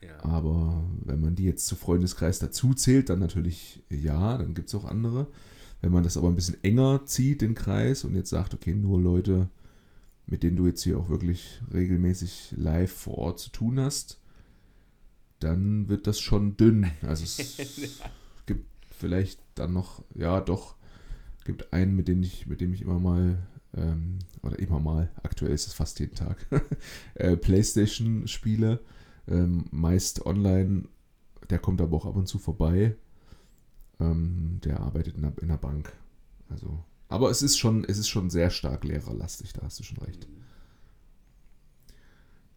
Ja. 0.00 0.24
Aber 0.24 0.82
wenn 1.04 1.20
man 1.20 1.36
die 1.36 1.44
jetzt 1.44 1.66
zu 1.66 1.76
Freundeskreis 1.76 2.38
dazu 2.38 2.72
zählt, 2.72 3.10
dann 3.10 3.18
natürlich 3.18 3.82
ja, 3.90 4.38
dann 4.38 4.54
gibt 4.54 4.68
es 4.68 4.74
auch 4.74 4.86
andere. 4.86 5.26
Wenn 5.82 5.92
man 5.92 6.04
das 6.04 6.16
aber 6.16 6.28
ein 6.28 6.36
bisschen 6.36 6.62
enger 6.64 7.04
zieht, 7.04 7.42
den 7.42 7.54
Kreis, 7.54 8.04
und 8.04 8.14
jetzt 8.14 8.30
sagt, 8.30 8.54
okay, 8.54 8.74
nur 8.74 8.98
Leute, 8.98 9.50
mit 10.26 10.42
denen 10.42 10.56
du 10.56 10.66
jetzt 10.66 10.82
hier 10.82 10.98
auch 10.98 11.10
wirklich 11.10 11.60
regelmäßig 11.72 12.54
live 12.56 12.92
vor 12.92 13.18
Ort 13.18 13.40
zu 13.40 13.50
tun 13.50 13.78
hast, 13.78 14.20
dann 15.38 15.88
wird 15.88 16.06
das 16.06 16.18
schon 16.18 16.56
dünn. 16.56 16.86
Also 17.02 17.24
es 17.24 17.58
gibt 18.46 18.66
vielleicht 18.90 19.40
dann 19.54 19.74
noch, 19.74 20.02
ja 20.14 20.40
doch, 20.40 20.76
gibt 21.44 21.72
einen, 21.72 21.94
mit 21.96 22.08
dem 22.08 22.22
ich, 22.22 22.46
mit 22.46 22.60
dem 22.60 22.72
ich 22.72 22.82
immer 22.82 22.98
mal, 22.98 23.38
ähm, 23.76 24.18
oder 24.42 24.58
immer 24.58 24.80
mal, 24.80 25.10
aktuell 25.22 25.52
ist 25.52 25.66
es 25.66 25.72
fast 25.72 25.98
jeden 26.00 26.14
Tag, 26.14 26.46
äh, 27.14 27.36
Playstation 27.36 28.26
spiele, 28.26 28.80
ähm, 29.28 29.66
meist 29.70 30.26
online, 30.26 30.84
der 31.48 31.58
kommt 31.58 31.80
aber 31.80 31.96
auch 31.96 32.06
ab 32.06 32.16
und 32.16 32.26
zu 32.26 32.38
vorbei. 32.38 32.96
Ähm, 33.98 34.60
der 34.64 34.80
arbeitet 34.80 35.16
in 35.16 35.22
der, 35.22 35.32
in 35.40 35.48
der 35.48 35.58
Bank. 35.58 35.92
Also, 36.48 36.82
aber 37.08 37.30
es 37.30 37.42
ist 37.42 37.58
schon, 37.58 37.84
es 37.84 37.98
ist 37.98 38.08
schon 38.08 38.30
sehr 38.30 38.50
stark 38.50 38.84
lehrerlastig, 38.84 39.52
da 39.52 39.62
hast 39.62 39.78
du 39.78 39.82
schon 39.82 39.98
recht. 39.98 40.26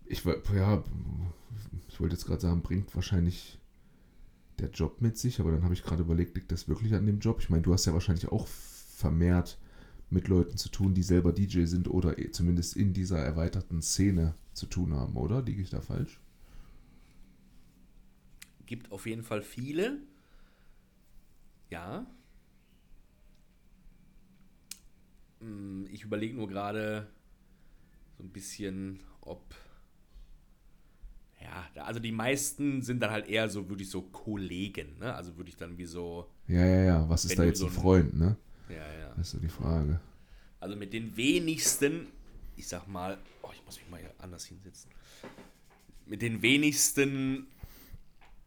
Ich, 0.05 0.23
ja, 0.23 0.83
ich 1.87 1.99
wollte 1.99 2.15
jetzt 2.15 2.25
gerade 2.25 2.41
sagen, 2.41 2.61
bringt 2.61 2.93
wahrscheinlich 2.95 3.59
der 4.59 4.69
Job 4.69 5.01
mit 5.01 5.17
sich, 5.17 5.39
aber 5.39 5.51
dann 5.51 5.63
habe 5.63 5.73
ich 5.73 5.83
gerade 5.83 6.03
überlegt, 6.03 6.35
liegt 6.35 6.51
das 6.51 6.67
wirklich 6.67 6.93
an 6.93 7.05
dem 7.05 7.19
Job? 7.19 7.39
Ich 7.39 7.49
meine, 7.49 7.63
du 7.63 7.73
hast 7.73 7.85
ja 7.85 7.93
wahrscheinlich 7.93 8.31
auch 8.31 8.47
vermehrt 8.47 9.57
mit 10.13 10.27
Leuten 10.27 10.57
zu 10.57 10.69
tun, 10.69 10.93
die 10.93 11.03
selber 11.03 11.33
DJ 11.33 11.65
sind 11.65 11.87
oder 11.89 12.17
eh 12.19 12.31
zumindest 12.31 12.75
in 12.77 12.93
dieser 12.93 13.19
erweiterten 13.19 13.81
Szene 13.81 14.35
zu 14.53 14.65
tun 14.67 14.93
haben, 14.93 15.15
oder? 15.17 15.41
Liege 15.41 15.61
ich 15.61 15.69
da 15.69 15.81
falsch? 15.81 16.19
Gibt 18.65 18.91
auf 18.91 19.05
jeden 19.05 19.23
Fall 19.23 19.41
viele. 19.41 19.99
Ja. 21.69 22.05
Hm, 25.39 25.87
Ich 25.91 26.03
überlege 26.03 26.35
nur 26.35 26.47
gerade 26.47 27.07
so 28.17 28.23
ein 28.23 28.29
bisschen, 28.29 28.99
ob. 29.21 29.55
Ja, 31.41 31.83
also 31.83 31.99
die 31.99 32.11
meisten 32.13 32.81
sind 32.81 33.01
dann 33.01 33.11
halt 33.11 33.27
eher 33.27 33.49
so, 33.49 33.67
würde 33.69 33.83
ich 33.83 33.89
so 33.89 34.01
Kollegen, 34.03 34.97
ne? 34.99 35.13
Also 35.13 35.35
würde 35.35 35.49
ich 35.49 35.57
dann 35.57 35.77
wie 35.77 35.85
so. 35.85 36.29
Ja, 36.47 36.65
ja, 36.65 36.83
ja. 36.83 37.09
Was 37.09 37.25
ist 37.25 37.37
da 37.37 37.43
jetzt 37.43 37.59
so 37.59 37.65
ein- 37.65 37.71
Freund, 37.71 38.13
ne? 38.17 38.37
Ja, 38.69 38.75
ja. 38.75 39.09
Das 39.15 39.27
ist 39.27 39.31
so 39.31 39.39
die 39.39 39.49
Frage. 39.49 39.99
Also 40.59 40.75
mit 40.75 40.93
den 40.93 41.15
wenigsten, 41.17 42.07
ich 42.55 42.67
sag 42.67 42.87
mal, 42.87 43.17
oh, 43.41 43.49
ich 43.53 43.63
muss 43.65 43.77
mich 43.79 43.89
mal 43.89 43.99
hier 43.99 44.13
anders 44.19 44.45
hinsetzen. 44.45 44.91
Mit 46.05 46.21
den 46.21 46.41
wenigsten 46.41 47.47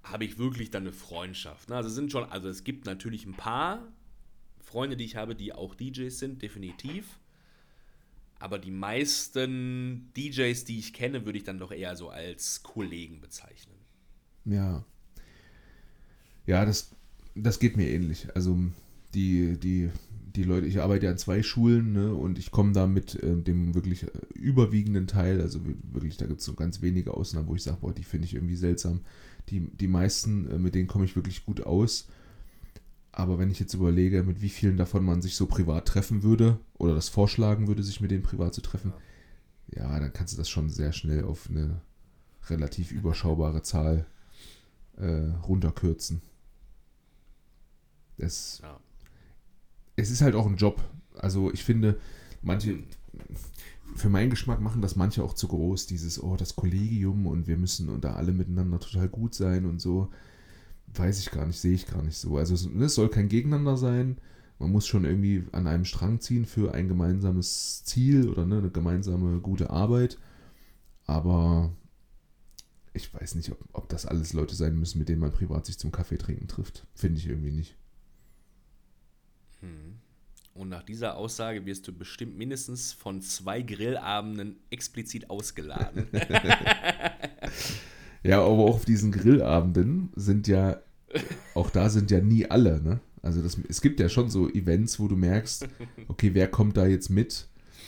habe 0.03 0.25
ich 0.25 0.39
wirklich 0.39 0.71
dann 0.71 0.85
eine 0.85 0.93
Freundschaft. 0.93 1.69
Ne? 1.69 1.77
Also 1.77 1.89
es 1.89 1.95
sind 1.95 2.13
schon, 2.13 2.25
also 2.25 2.49
es 2.49 2.65
gibt 2.65 2.87
natürlich 2.87 3.27
ein 3.27 3.35
paar 3.35 3.87
Freunde, 4.61 4.97
die 4.97 5.05
ich 5.05 5.17
habe, 5.17 5.35
die 5.35 5.53
auch 5.53 5.75
DJs 5.75 6.17
sind, 6.17 6.43
definitiv. 6.43 7.19
Aber 8.39 8.59
die 8.59 8.71
meisten 8.71 10.13
DJs, 10.17 10.65
die 10.65 10.79
ich 10.79 10.93
kenne, 10.93 11.25
würde 11.25 11.39
ich 11.39 11.45
dann 11.45 11.59
doch 11.59 11.73
eher 11.73 11.97
so 11.97 12.11
als 12.11 12.63
Kollegen 12.63 13.21
bezeichnen. 13.21 13.77
Ja. 14.45 14.85
Ja, 16.47 16.65
das, 16.65 16.95
das 17.35 17.59
geht 17.59 17.77
mir 17.77 17.89
ähnlich. 17.89 18.29
Also 18.35 18.59
die, 19.17 19.59
die, 19.59 19.91
die 20.37 20.45
Leute, 20.45 20.67
ich 20.67 20.81
arbeite 20.81 21.07
ja 21.07 21.13
an 21.13 21.19
zwei 21.19 21.43
Schulen 21.43 21.93
ne, 21.93 22.15
und 22.15 22.39
ich 22.39 22.51
komme 22.53 22.73
da 22.73 22.87
mit 22.87 23.15
äh, 23.23 23.37
dem 23.37 23.75
wirklich 23.75 24.05
äh, 24.05 24.11
überwiegenden 24.35 25.07
Teil, 25.07 25.41
also 25.41 25.67
wi- 25.67 25.77
wirklich, 25.93 26.17
da 26.19 26.27
gibt 26.27 26.41
es 26.41 26.47
so 26.47 26.55
ganz 26.55 26.83
wenige 26.83 27.15
Ausnahmen, 27.15 27.49
wo 27.49 27.55
ich 27.55 27.63
sage, 27.63 27.79
boah, 27.81 27.93
die 27.93 28.05
finde 28.05 28.27
ich 28.27 28.35
irgendwie 28.35 28.57
seltsam. 28.57 29.01
Die, 29.49 29.61
die 29.61 29.89
meisten, 29.89 30.49
äh, 30.51 30.59
mit 30.59 30.75
denen 30.75 30.87
komme 30.89 31.05
ich 31.07 31.17
wirklich 31.17 31.45
gut 31.45 31.63
aus. 31.67 32.07
Aber 33.13 33.39
wenn 33.39 33.51
ich 33.51 33.59
jetzt 33.59 33.73
überlege, 33.73 34.23
mit 34.23 34.43
wie 34.43 34.51
vielen 34.51 34.77
davon 34.77 35.03
man 35.03 35.23
sich 35.23 35.37
so 35.37 35.47
privat 35.47 35.89
treffen 35.89 36.23
würde 36.23 36.59
oder 36.77 36.95
das 36.95 37.09
vorschlagen 37.09 37.67
würde, 37.67 37.83
sich 37.83 38.03
mit 38.03 38.11
denen 38.11 38.23
privat 38.23 38.53
zu 38.55 38.61
treffen, 38.61 38.93
ja, 39.75 39.99
dann 39.99 40.13
kannst 40.13 40.35
du 40.35 40.37
das 40.37 40.51
schon 40.51 40.69
sehr 40.69 40.93
schnell 40.93 41.25
auf 41.25 41.49
eine 41.49 41.81
relativ 42.51 42.93
überschaubare 42.93 43.63
Zahl 43.63 44.07
äh, 44.99 45.31
runterkürzen. 45.49 46.21
Es, 48.19 48.61
Ja. 48.63 48.79
Es 49.97 50.11
ist 50.11 50.21
halt 50.21 50.35
auch 50.35 50.47
ein 50.47 50.57
Job. 50.57 50.83
Also 51.19 51.53
ich 51.53 51.65
finde, 51.65 51.99
manche, 52.43 52.79
für 53.95 54.09
meinen 54.09 54.31
Geschmack 54.31 54.61
machen 54.61 54.83
das 54.83 54.97
manche 54.97 55.25
auch 55.25 55.35
zu 55.35 55.49
groß, 55.49 55.87
dieses, 55.87 56.23
oh, 56.23 56.37
das 56.37 56.57
Kollegium 56.57 57.27
und 57.27 57.47
wir 57.47 57.57
müssen 57.57 58.01
da 58.01 58.15
alle 58.15 58.33
miteinander 58.33 58.79
total 58.79 59.09
gut 59.09 59.35
sein 59.35 59.65
und 59.65 59.81
so. 59.81 60.11
Weiß 60.95 61.19
ich 61.19 61.31
gar 61.31 61.47
nicht, 61.47 61.59
sehe 61.59 61.75
ich 61.75 61.87
gar 61.87 62.03
nicht 62.03 62.19
so. 62.19 62.37
Also 62.37 62.55
es, 62.55 62.67
es 62.67 62.95
soll 62.95 63.09
kein 63.09 63.29
Gegeneinander 63.29 63.77
sein. 63.77 64.19
Man 64.59 64.73
muss 64.73 64.87
schon 64.87 65.05
irgendwie 65.05 65.45
an 65.53 65.67
einem 65.67 65.85
Strang 65.85 66.21
ziehen 66.21 66.47
für 66.47 66.73
ein 66.73 66.89
gemeinsames 66.89 67.85
Ziel 67.85 68.29
oder 68.29 68.47
ne, 68.47 68.59
eine 68.59 68.71
gemeinsame 68.71 69.41
gute 69.41 69.71
Arbeit. 69.71 70.19
Aber 71.05 71.73
ich 72.95 73.13
weiß 73.13 73.35
nicht, 73.35 73.53
ob, 73.53 73.59
ob 73.73 73.89
das 73.89 74.07
alles 74.07 74.33
Leute 74.33 74.55
sein 74.55 74.79
müssen, 74.79 74.99
mit 74.99 75.09
denen 75.09 75.21
man 75.21 75.33
privat 75.33 75.67
sich 75.67 75.79
zum 75.79 75.93
Kaffee 75.93 76.17
trinken 76.17 76.49
trifft. 76.49 76.87
Finde 76.95 77.19
ich 77.19 77.27
irgendwie 77.27 77.53
nicht. 77.53 77.77
Und 80.55 80.69
nach 80.71 80.83
dieser 80.83 81.17
Aussage 81.17 81.67
wirst 81.67 81.87
du 81.87 81.93
bestimmt 81.93 82.37
mindestens 82.39 82.93
von 82.93 83.21
zwei 83.21 83.63
Grillabenden 83.63 84.57
explizit 84.71 85.29
ausgeladen. 85.31 86.07
Ja, 88.27 88.41
aber 88.41 88.65
auch 88.65 88.75
auf 88.75 88.85
diesen 88.85 89.13
Grillabenden 89.13 90.09
sind 90.17 90.49
ja, 90.49 90.81
auch 91.55 91.71
da 91.71 91.89
sind 91.89 92.11
ja 92.11 92.21
nie 92.21 92.51
alle, 92.51 92.83
ne? 92.83 92.99
Also 93.23 93.41
das, 93.41 93.57
es 93.69 93.81
gibt 93.81 94.01
ja 94.01 94.09
schon 94.09 94.31
so 94.31 94.49
Events, 94.49 94.99
wo 94.99 95.07
du 95.07 95.15
merkst, 95.15 95.69
okay, 96.09 96.35
wer 96.35 96.49
kommt 96.49 96.77
da 96.77 96.87
jetzt 96.87 97.09
mit? 97.09 97.47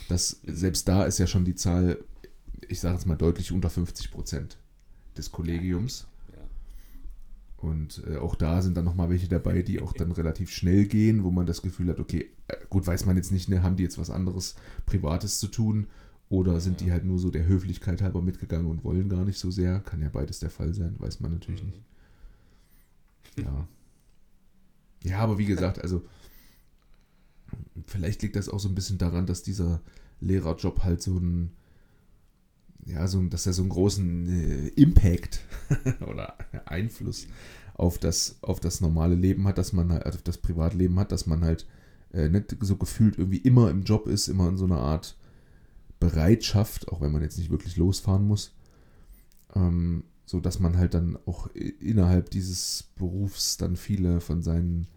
Das, 0.09 0.41
selbst 0.47 0.87
da 0.87 1.05
ist 1.05 1.19
ja 1.19 1.27
schon 1.27 1.45
die 1.45 1.57
Zahl, 1.57 1.99
ich 2.69 2.79
sage 2.79 2.95
jetzt 2.95 3.07
mal 3.07 3.17
deutlich 3.17 3.51
unter 3.51 3.69
50 3.69 4.13
Prozent 4.13 4.59
des 5.17 5.33
Kollegiums. 5.33 6.07
Und 7.59 8.05
äh, 8.09 8.17
auch 8.17 8.37
da 8.37 8.63
sind 8.63 8.77
dann 8.77 8.85
nochmal 8.85 9.11
welche 9.11 9.29
dabei, 9.29 9.63
die 9.63 9.83
auch 9.83 9.93
dann 9.93 10.13
relativ 10.13 10.51
schnell 10.51 10.87
gehen, 10.87 11.25
wo 11.25 11.33
man 11.33 11.47
das 11.47 11.61
Gefühl 11.61 11.89
hat, 11.89 11.99
okay, 11.99 12.31
äh, 12.47 12.57
gut, 12.71 12.87
weiß 12.87 13.05
man 13.05 13.17
jetzt 13.17 13.33
nicht, 13.33 13.49
ne, 13.49 13.63
haben 13.63 13.77
die 13.77 13.83
jetzt 13.83 13.99
was 13.99 14.11
anderes 14.11 14.55
Privates 14.87 15.41
zu 15.41 15.49
tun 15.49 15.89
oder 16.29 16.61
sind 16.61 16.81
die 16.81 16.93
halt 16.93 17.05
nur 17.05 17.19
so 17.19 17.31
der 17.31 17.49
Höflichkeit 17.49 18.01
halber 18.01 18.23
mitgegangen 18.23 18.67
und 18.67 18.85
wollen 18.85 19.09
gar 19.09 19.25
nicht 19.25 19.39
so 19.39 19.51
sehr? 19.51 19.81
Kann 19.81 20.03
ja 20.03 20.09
beides 20.09 20.39
der 20.39 20.51
Fall 20.51 20.73
sein, 20.73 20.95
weiß 20.99 21.21
man 21.21 21.33
natürlich 21.33 21.65
nicht. 21.65 21.83
Ja. 23.37 23.67
Ja, 25.05 25.19
aber 25.19 25.39
wie 25.39 25.47
gesagt, 25.47 25.81
also 25.81 26.03
vielleicht 27.87 28.23
liegt 28.23 28.37
das 28.37 28.49
auch 28.49 28.61
so 28.61 28.69
ein 28.69 28.75
bisschen 28.75 28.99
daran, 28.99 29.27
dass 29.27 29.43
dieser 29.43 29.81
Lehrerjob 30.21 30.85
halt 30.85 31.03
so 31.03 31.17
ein, 31.17 31.53
ja, 32.85 33.07
so, 33.07 33.23
dass 33.23 33.47
er 33.47 33.53
so 33.53 33.63
einen 33.63 33.71
großen 33.71 34.29
äh, 34.29 34.69
Impact 34.69 35.41
oder 36.07 36.37
Einfluss 36.65 37.27
auf 37.75 37.99
das, 37.99 38.39
auf 38.43 38.61
das 38.61 38.81
normale 38.81 39.15
Leben 39.15 39.47
hat, 39.47 39.59
dass 39.59 39.73
man 39.73 39.93
halt, 39.93 40.07
auf 40.07 40.23
das 40.23 40.39
Privatleben 40.39 40.99
hat, 40.99 41.13
dass 41.13 41.27
man 41.27 41.45
halt 41.45 41.67
äh, 42.13 42.29
nicht 42.29 42.57
so 42.61 42.77
gefühlt 42.77 43.19
irgendwie 43.19 43.39
immer 43.39 43.71
im 43.71 43.83
Job 43.85 44.07
ist, 44.07 44.29
immer 44.29 44.49
in 44.49 44.57
so 44.57 44.65
einer 44.65 44.81
Art 44.81 45.17
Bereitschaft, 46.01 46.89
auch 46.89 47.01
wenn 47.01 47.13
man 47.13 47.23
jetzt 47.23 47.39
nicht 47.39 47.51
wirklich 47.51 47.77
losfahren 47.77 48.27
muss, 48.27 48.55
ähm, 49.55 50.05
so 50.25 50.41
dass 50.41 50.59
man 50.61 50.77
halt 50.77 50.95
dann 50.95 51.19
auch 51.27 51.49
innerhalb 51.55 52.31
dieses 52.31 52.91
Berufs 52.97 53.57
dann 53.57 53.77
viele 53.77 54.21
von 54.21 54.43
seinen 54.43 54.89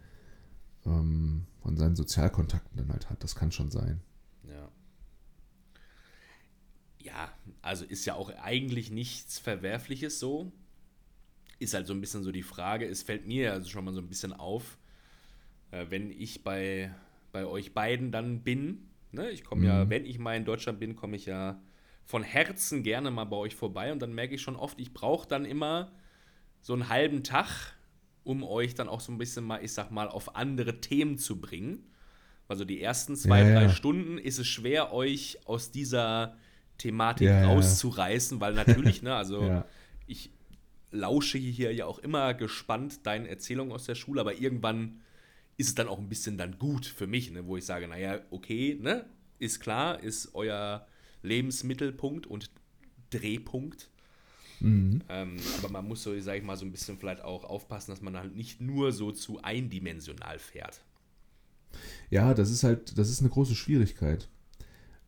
ähm, 0.84 1.46
von 1.62 1.76
seinen 1.76 1.96
Sozialkontakten 1.96 2.76
dann 2.76 2.92
halt 2.92 3.08
hat. 3.08 3.22
Das 3.22 3.34
kann 3.34 3.52
schon 3.52 3.70
sein. 3.70 4.00
Ja. 7.04 7.12
Ja, 7.12 7.32
also 7.62 7.84
ist 7.84 8.04
ja 8.04 8.14
auch 8.14 8.30
eigentlich 8.42 8.90
nichts 8.90 9.38
Verwerfliches 9.38 10.18
so. 10.20 10.52
Ist 11.58 11.74
halt 11.74 11.86
so 11.86 11.94
ein 11.94 12.00
bisschen 12.00 12.22
so 12.24 12.32
die 12.32 12.42
Frage, 12.42 12.86
es 12.86 13.02
fällt 13.02 13.26
mir 13.26 13.52
also 13.52 13.68
schon 13.68 13.84
mal 13.84 13.94
so 13.94 14.00
ein 14.00 14.08
bisschen 14.08 14.32
auf, 14.32 14.78
äh, 15.70 15.86
wenn 15.90 16.10
ich 16.10 16.42
bei, 16.42 16.92
bei 17.32 17.46
euch 17.46 17.72
beiden 17.72 18.10
dann 18.12 18.42
bin. 18.42 18.88
Ne? 19.12 19.30
Ich 19.30 19.44
komme 19.44 19.66
ja, 19.66 19.84
Mhm. 19.84 19.90
wenn 19.90 20.06
ich 20.06 20.18
mal 20.18 20.36
in 20.36 20.44
Deutschland 20.44 20.80
bin, 20.80 20.96
komme 20.96 21.16
ich 21.16 21.26
ja 21.26 21.60
von 22.04 22.22
Herzen 22.24 22.82
gerne 22.82 23.10
mal 23.10 23.24
bei 23.24 23.36
euch 23.36 23.54
vorbei 23.54 23.92
und 23.92 24.00
dann 24.00 24.12
merke 24.14 24.34
ich 24.34 24.42
schon 24.42 24.56
oft, 24.56 24.80
ich 24.80 24.92
brauche 24.92 25.28
dann 25.28 25.44
immer 25.44 25.92
so 26.60 26.72
einen 26.72 26.88
halben 26.88 27.22
Tag, 27.22 27.76
um 28.24 28.42
euch 28.42 28.74
dann 28.74 28.88
auch 28.88 29.00
so 29.00 29.12
ein 29.12 29.18
bisschen 29.18 29.44
mal, 29.44 29.62
ich 29.64 29.72
sag 29.72 29.90
mal, 29.90 30.08
auf 30.08 30.34
andere 30.34 30.80
Themen 30.80 31.16
zu 31.18 31.40
bringen. 31.40 31.84
Also 32.48 32.64
die 32.64 32.80
ersten 32.80 33.14
zwei, 33.16 33.40
Ja, 33.40 33.52
drei 33.54 33.62
ja. 33.64 33.68
Stunden 33.68 34.18
ist 34.18 34.38
es 34.38 34.46
schwer, 34.48 34.92
euch 34.92 35.38
aus 35.46 35.70
dieser 35.70 36.36
Thematik 36.82 37.28
Ja, 37.28 37.44
rauszureißen, 37.44 38.40
weil 38.40 38.54
natürlich, 38.54 39.02
ne, 39.02 39.14
also 39.16 39.42
Ja. 39.46 39.66
ich 40.06 40.30
lausche 40.90 41.38
hier 41.38 41.72
ja 41.74 41.86
auch 41.86 41.98
immer 42.00 42.34
gespannt 42.34 43.06
deinen 43.06 43.26
Erzählungen 43.26 43.72
aus 43.72 43.84
der 43.86 43.94
Schule, 43.94 44.20
aber 44.20 44.34
irgendwann 44.34 45.00
ist 45.56 45.68
es 45.68 45.74
dann 45.74 45.88
auch 45.88 45.98
ein 45.98 46.08
bisschen 46.08 46.38
dann 46.38 46.58
gut 46.58 46.86
für 46.86 47.06
mich, 47.06 47.30
ne, 47.30 47.46
wo 47.46 47.56
ich 47.56 47.64
sage, 47.66 47.88
naja, 47.88 48.20
okay, 48.30 48.78
ne, 48.80 49.06
ist 49.38 49.60
klar, 49.60 50.00
ist 50.02 50.34
euer 50.34 50.86
Lebensmittelpunkt 51.22 52.26
und 52.26 52.50
Drehpunkt. 53.10 53.90
Mhm. 54.60 55.02
Ähm, 55.08 55.48
aber 55.52 55.68
man 55.68 55.86
muss 55.88 56.02
so, 56.02 56.18
sag 56.20 56.36
ich 56.38 56.42
mal, 56.44 56.56
so 56.56 56.64
ein 56.64 56.72
bisschen 56.72 56.98
vielleicht 56.98 57.22
auch 57.22 57.44
aufpassen, 57.44 57.90
dass 57.92 58.00
man 58.02 58.16
halt 58.16 58.34
nicht 58.36 58.60
nur 58.60 58.92
so 58.92 59.12
zu 59.12 59.42
eindimensional 59.42 60.38
fährt. 60.38 60.84
Ja, 62.10 62.34
das 62.34 62.50
ist 62.50 62.64
halt, 62.64 62.96
das 62.98 63.08
ist 63.10 63.20
eine 63.20 63.30
große 63.30 63.54
Schwierigkeit. 63.54 64.28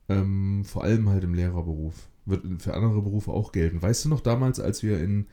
Ähm, 0.08 0.64
vor 0.64 0.84
allem 0.84 1.08
halt 1.08 1.24
im 1.24 1.34
Lehrerberuf. 1.34 2.08
Wird 2.26 2.62
für 2.62 2.74
andere 2.74 3.02
Berufe 3.02 3.30
auch 3.32 3.52
gelten. 3.52 3.82
Weißt 3.82 4.04
du 4.04 4.08
noch 4.08 4.20
damals, 4.20 4.60
als 4.60 4.82
wir 4.82 5.00
in, 5.00 5.26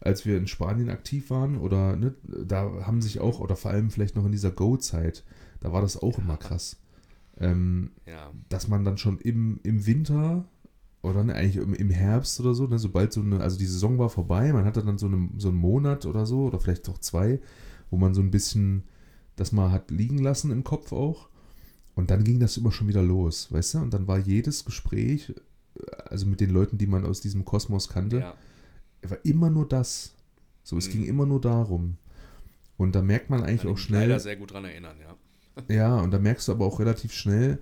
als 0.00 0.24
wir 0.24 0.36
in 0.36 0.46
Spanien 0.46 0.90
aktiv 0.90 1.30
waren, 1.30 1.56
oder 1.56 1.96
ne, 1.96 2.14
da 2.22 2.86
haben 2.86 3.02
sich 3.02 3.20
auch, 3.20 3.40
oder 3.40 3.56
vor 3.56 3.70
allem 3.70 3.90
vielleicht 3.90 4.16
noch 4.16 4.24
in 4.24 4.32
dieser 4.32 4.50
Go-Zeit, 4.50 5.24
da 5.60 5.72
war 5.72 5.82
das 5.82 6.00
auch 6.00 6.18
immer 6.18 6.36
krass. 6.36 6.80
Ähm, 7.38 7.90
Ja, 8.06 8.30
dass 8.48 8.68
man 8.68 8.84
dann 8.84 8.98
schon 8.98 9.18
im, 9.18 9.60
im 9.62 9.86
Winter 9.86 10.44
oder 11.02 11.22
ne, 11.24 11.34
eigentlich 11.34 11.56
im, 11.56 11.74
im 11.74 11.90
Herbst 11.90 12.40
oder 12.40 12.54
so, 12.54 12.66
ne, 12.66 12.78
sobald 12.78 13.12
so 13.12 13.20
eine, 13.20 13.40
also 13.40 13.58
die 13.58 13.66
Saison 13.66 13.98
war 13.98 14.08
vorbei, 14.10 14.52
man 14.52 14.64
hatte 14.64 14.82
dann 14.82 14.98
so, 14.98 15.06
eine, 15.06 15.28
so 15.38 15.48
einen 15.48 15.58
Monat 15.58 16.06
oder 16.06 16.26
so, 16.26 16.46
oder 16.46 16.58
vielleicht 16.58 16.88
auch 16.88 16.98
zwei, 16.98 17.40
wo 17.90 17.96
man 17.96 18.14
so 18.14 18.20
ein 18.20 18.30
bisschen 18.30 18.84
das 19.36 19.52
mal 19.52 19.70
hat 19.70 19.90
liegen 19.90 20.18
lassen 20.18 20.50
im 20.50 20.64
Kopf 20.64 20.92
auch. 20.92 21.28
Und 21.98 22.12
dann 22.12 22.22
ging 22.22 22.38
das 22.38 22.56
immer 22.56 22.70
schon 22.70 22.86
wieder 22.86 23.02
los, 23.02 23.50
weißt 23.50 23.74
du? 23.74 23.78
Und 23.78 23.92
dann 23.92 24.06
war 24.06 24.18
jedes 24.20 24.64
Gespräch, 24.64 25.30
äh, 25.30 25.82
also 26.04 26.26
mit 26.26 26.40
den 26.40 26.50
Leuten, 26.50 26.78
die 26.78 26.86
man 26.86 27.04
aus 27.04 27.20
diesem 27.20 27.44
Kosmos 27.44 27.88
kannte, 27.88 28.20
ja, 28.20 28.34
war 29.10 29.18
immer 29.24 29.50
nur 29.50 29.66
das. 29.68 30.12
So, 30.62 30.76
es 30.76 30.86
Mhm. 30.86 30.92
ging 30.92 31.04
immer 31.06 31.26
nur 31.26 31.40
darum. 31.40 31.96
Und 32.76 32.94
da 32.94 33.02
merkt 33.02 33.30
man 33.30 33.42
eigentlich 33.42 33.62
auch 33.62 33.70
ich 33.70 33.74
mich 33.78 33.80
schnell. 33.86 34.08
leider 34.08 34.20
sehr 34.20 34.36
gut 34.36 34.52
dran 34.52 34.64
erinnern, 34.64 34.96
ja. 35.00 35.16
Ja, 35.74 36.00
und 36.00 36.12
da 36.12 36.20
merkst 36.20 36.46
du 36.46 36.52
aber 36.52 36.66
auch 36.66 36.78
relativ 36.78 37.12
schnell, 37.12 37.58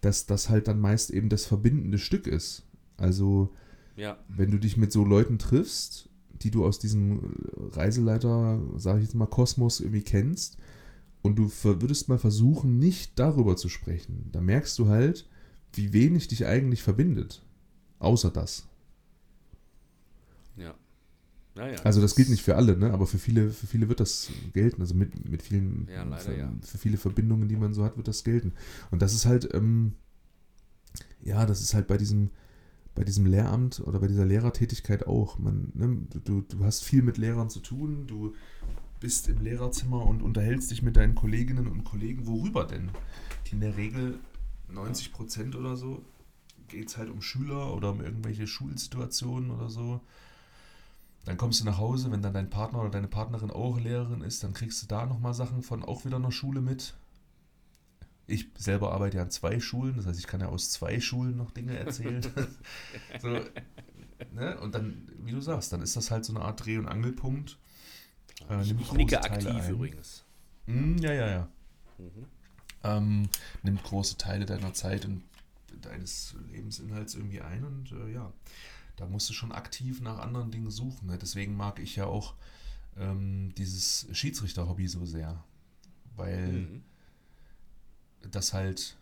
dass 0.00 0.26
das 0.26 0.48
halt 0.48 0.68
dann 0.68 0.78
meist 0.80 1.10
eben 1.10 1.28
das 1.28 1.44
verbindende 1.44 1.98
Stück 1.98 2.28
ist. 2.28 2.62
Also, 2.96 3.52
Ja, 3.96 4.16
wenn 4.28 4.52
du 4.52 4.58
dich 4.58 4.76
mit 4.76 4.92
so 4.92 5.04
Leuten 5.04 5.40
triffst, 5.40 6.08
die 6.40 6.52
du 6.52 6.64
aus 6.64 6.78
diesem 6.78 7.34
Reiseleiter, 7.72 8.60
sage 8.76 9.00
ich 9.00 9.06
jetzt 9.06 9.14
mal, 9.16 9.26
Kosmos 9.26 9.80
irgendwie 9.80 10.02
kennst, 10.02 10.56
und 11.22 11.36
du 11.36 11.50
würdest 11.62 12.08
mal 12.08 12.18
versuchen, 12.18 12.78
nicht 12.78 13.18
darüber 13.18 13.56
zu 13.56 13.68
sprechen, 13.68 14.28
da 14.32 14.40
merkst 14.40 14.78
du 14.78 14.88
halt, 14.88 15.28
wie 15.74 15.92
wenig 15.92 16.28
dich 16.28 16.46
eigentlich 16.46 16.82
verbindet. 16.82 17.42
Außer 17.98 18.30
das. 18.30 18.66
ja. 20.56 20.74
Naja, 21.54 21.78
Also 21.84 22.00
das 22.00 22.14
gilt 22.14 22.30
nicht 22.30 22.42
für 22.42 22.56
alle, 22.56 22.76
ne? 22.78 22.92
aber 22.92 23.06
für 23.06 23.18
viele, 23.18 23.50
für 23.50 23.66
viele 23.66 23.88
wird 23.88 24.00
das 24.00 24.30
gelten. 24.54 24.80
Also 24.80 24.94
mit, 24.94 25.28
mit 25.28 25.42
vielen, 25.42 25.86
Ja, 25.92 26.02
leider, 26.02 26.22
für, 26.22 26.36
ja. 26.36 26.52
für 26.62 26.78
viele 26.78 26.96
Verbindungen, 26.96 27.46
die 27.48 27.56
man 27.56 27.74
so 27.74 27.84
hat, 27.84 27.96
wird 27.98 28.08
das 28.08 28.24
gelten. 28.24 28.54
Und 28.90 29.02
das 29.02 29.12
ist 29.14 29.26
halt, 29.26 29.52
ähm, 29.54 29.92
ja, 31.22 31.44
das 31.44 31.60
ist 31.60 31.74
halt 31.74 31.86
bei 31.86 31.98
diesem, 31.98 32.30
bei 32.94 33.04
diesem 33.04 33.26
Lehramt 33.26 33.80
oder 33.80 34.00
bei 34.00 34.06
dieser 34.08 34.24
Lehrertätigkeit 34.24 35.06
auch. 35.06 35.38
Man, 35.38 35.72
ne, 35.74 36.06
du, 36.24 36.40
du 36.40 36.64
hast 36.64 36.84
viel 36.84 37.02
mit 37.02 37.18
Lehrern 37.18 37.50
zu 37.50 37.60
tun, 37.60 38.06
du 38.06 38.34
bist 39.02 39.28
im 39.28 39.42
Lehrerzimmer 39.42 40.06
und 40.06 40.22
unterhältst 40.22 40.70
dich 40.70 40.80
mit 40.80 40.96
deinen 40.96 41.16
Kolleginnen 41.16 41.66
und 41.66 41.82
Kollegen. 41.82 42.24
Worüber 42.28 42.64
denn? 42.64 42.92
In 43.50 43.58
der 43.58 43.76
Regel 43.76 44.20
90 44.68 45.12
Prozent 45.12 45.56
oder 45.56 45.76
so 45.76 46.04
geht 46.68 46.88
es 46.88 46.96
halt 46.96 47.10
um 47.10 47.20
Schüler 47.20 47.74
oder 47.74 47.90
um 47.90 48.00
irgendwelche 48.00 48.46
Schulsituationen 48.46 49.50
oder 49.50 49.68
so. 49.68 50.00
Dann 51.24 51.36
kommst 51.36 51.60
du 51.60 51.64
nach 51.64 51.78
Hause, 51.78 52.12
wenn 52.12 52.22
dann 52.22 52.32
dein 52.32 52.48
Partner 52.48 52.80
oder 52.80 52.90
deine 52.90 53.08
Partnerin 53.08 53.50
auch 53.50 53.78
Lehrerin 53.78 54.22
ist, 54.22 54.44
dann 54.44 54.52
kriegst 54.52 54.80
du 54.84 54.86
da 54.86 55.04
nochmal 55.04 55.34
Sachen 55.34 55.64
von 55.64 55.82
auch 55.82 56.04
wieder 56.04 56.16
einer 56.16 56.32
Schule 56.32 56.60
mit. 56.60 56.94
Ich 58.28 58.50
selber 58.56 58.92
arbeite 58.92 59.16
ja 59.16 59.24
an 59.24 59.30
zwei 59.32 59.58
Schulen, 59.58 59.96
das 59.96 60.06
heißt, 60.06 60.20
ich 60.20 60.28
kann 60.28 60.40
ja 60.40 60.46
aus 60.46 60.70
zwei 60.70 61.00
Schulen 61.00 61.36
noch 61.36 61.50
Dinge 61.50 61.76
erzählen. 61.76 62.22
so, 63.20 63.28
ne? 64.32 64.60
Und 64.60 64.76
dann, 64.76 65.10
wie 65.18 65.32
du 65.32 65.40
sagst, 65.40 65.72
dann 65.72 65.82
ist 65.82 65.96
das 65.96 66.12
halt 66.12 66.24
so 66.24 66.32
eine 66.32 66.44
Art 66.44 66.64
Dreh- 66.64 66.78
und 66.78 66.86
Angelpunkt. 66.86 67.58
Äh, 68.48 68.62
ich, 68.62 68.68
nimmt 68.68 68.80
ich 68.80 68.86
große 68.88 68.96
nicke 68.96 69.16
Teile 69.20 69.32
aktiv 69.50 69.64
ein. 69.64 69.70
übrigens. 69.74 70.24
Mm, 70.66 70.98
ja, 70.98 71.12
ja, 71.12 71.28
ja. 71.30 71.48
Mhm. 71.98 72.26
Ähm, 72.84 73.28
nimmt 73.62 73.82
große 73.84 74.16
Teile 74.16 74.44
deiner 74.46 74.74
Zeit 74.74 75.04
und 75.04 75.22
deines 75.80 76.34
Lebensinhalts 76.50 77.14
irgendwie 77.14 77.40
ein 77.40 77.64
und 77.64 77.92
äh, 77.92 78.12
ja, 78.12 78.32
da 78.96 79.06
musst 79.06 79.28
du 79.30 79.32
schon 79.34 79.52
aktiv 79.52 80.00
nach 80.00 80.18
anderen 80.18 80.50
Dingen 80.50 80.70
suchen. 80.70 81.06
Ne? 81.08 81.18
Deswegen 81.18 81.56
mag 81.56 81.78
ich 81.78 81.96
ja 81.96 82.06
auch 82.06 82.34
ähm, 82.96 83.52
dieses 83.56 84.06
Schiedsrichter-Hobby 84.12 84.86
so 84.88 85.04
sehr, 85.06 85.42
weil 86.16 86.52
Mhm. 86.52 86.82
das 88.30 88.52
halt, 88.52 88.96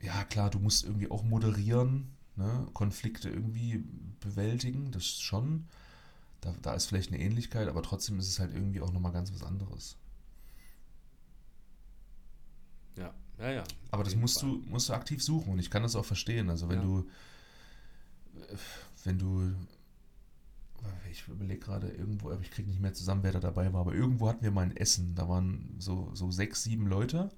ja 0.00 0.24
klar, 0.24 0.50
du 0.50 0.58
musst 0.58 0.84
irgendwie 0.84 1.10
auch 1.10 1.22
moderieren, 1.22 2.12
ne? 2.36 2.66
Konflikte 2.72 3.28
irgendwie 3.28 3.84
bewältigen, 4.20 4.90
das 4.90 5.20
schon. 5.20 5.66
Da, 6.42 6.54
da 6.60 6.74
ist 6.74 6.86
vielleicht 6.86 7.10
eine 7.12 7.20
Ähnlichkeit, 7.20 7.68
aber 7.68 7.82
trotzdem 7.82 8.18
ist 8.18 8.28
es 8.28 8.38
halt 8.38 8.52
irgendwie 8.52 8.80
auch 8.82 8.92
nochmal 8.92 9.12
ganz 9.12 9.32
was 9.32 9.42
anderes. 9.42 9.96
Ja, 12.98 13.14
ja, 13.38 13.50
ja. 13.52 13.64
Aber 13.90 14.04
das 14.04 14.14
musst 14.16 14.40
Fall. 14.40 14.50
du, 14.50 14.56
musst 14.68 14.88
du 14.88 14.92
aktiv 14.92 15.22
suchen 15.22 15.52
und 15.52 15.58
ich 15.60 15.70
kann 15.70 15.82
das 15.82 15.96
auch 15.96 16.04
verstehen. 16.04 16.50
Also 16.50 16.68
wenn 16.68 16.78
Ja. 16.80 16.84
du, 16.84 17.08
wenn 19.04 19.18
du, 19.18 19.54
ich 21.10 21.26
überlege 21.28 21.60
gerade 21.60 21.88
irgendwo, 21.88 22.30
aber 22.30 22.40
ich 22.40 22.50
kriege 22.50 22.68
nicht 22.68 22.80
mehr 22.80 22.92
zusammen, 22.92 23.22
wer 23.22 23.32
da 23.32 23.40
dabei 23.40 23.72
war, 23.72 23.80
aber 23.82 23.94
irgendwo 23.94 24.28
hatten 24.28 24.42
wir 24.42 24.50
mal 24.50 24.62
ein 24.62 24.76
Essen. 24.76 25.14
Da 25.14 25.28
waren 25.28 25.76
so, 25.78 26.10
so 26.14 26.30
sechs, 26.30 26.64
sieben 26.64 26.86
Leute 26.88 27.30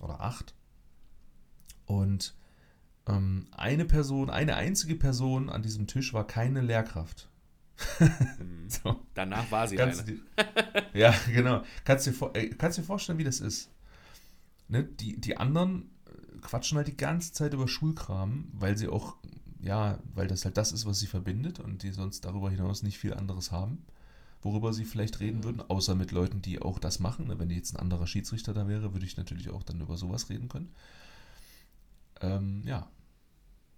oder 0.00 0.20
acht. 0.22 0.54
Und 1.84 2.34
ähm, 3.06 3.46
eine 3.52 3.84
Person, 3.84 4.30
eine 4.30 4.56
einzige 4.56 4.94
Person 4.94 5.50
an 5.50 5.62
diesem 5.62 5.86
Tisch 5.86 6.12
war 6.14 6.26
keine 6.26 6.60
Lehrkraft. 6.62 7.28
Mhm. 8.38 8.68
So. 8.68 8.96
Danach 9.14 9.50
war 9.50 9.66
sie 9.66 9.76
Kannst 9.76 10.00
eine. 10.02 10.12
dir, 10.12 10.20
ja, 10.92 11.14
genau. 11.32 11.62
Kannst 11.84 12.06
du 12.06 12.10
dir, 12.10 12.34
äh, 12.34 12.48
kannst 12.50 12.78
dir 12.78 12.82
vorstellen, 12.82 13.18
wie 13.18 13.24
das 13.24 13.40
ist. 13.40 13.70
Ne? 14.68 14.84
Die, 14.84 15.20
die 15.20 15.36
anderen 15.38 15.90
äh, 16.06 16.38
quatschen 16.40 16.76
halt 16.76 16.88
die 16.88 16.96
ganze 16.96 17.32
Zeit 17.32 17.54
über 17.54 17.66
Schulkram, 17.68 18.48
weil 18.52 18.76
sie 18.76 18.88
auch, 18.88 19.16
ja, 19.60 19.98
weil 20.14 20.26
das 20.28 20.44
halt 20.44 20.56
das 20.58 20.72
ist, 20.72 20.86
was 20.86 20.98
sie 20.98 21.06
verbindet 21.06 21.60
und 21.60 21.82
die 21.82 21.92
sonst 21.92 22.24
darüber 22.26 22.50
hinaus 22.50 22.82
nicht 22.82 22.98
viel 22.98 23.14
anderes 23.14 23.52
haben, 23.52 23.84
worüber 24.42 24.72
sie 24.74 24.84
vielleicht 24.84 25.20
reden 25.20 25.44
würden, 25.44 25.62
außer 25.62 25.94
mit 25.94 26.12
Leuten, 26.12 26.42
die 26.42 26.60
auch 26.60 26.78
das 26.78 27.00
machen. 27.00 27.28
Ne? 27.28 27.38
Wenn 27.38 27.50
jetzt 27.50 27.74
ein 27.74 27.80
anderer 27.80 28.06
Schiedsrichter 28.06 28.52
da 28.54 28.68
wäre, 28.68 28.92
würde 28.92 29.06
ich 29.06 29.16
natürlich 29.16 29.50
auch 29.50 29.62
dann 29.62 29.80
über 29.80 29.96
sowas 29.96 30.28
reden 30.30 30.48
können. 30.48 30.74
Ähm, 32.20 32.62
ja. 32.64 32.90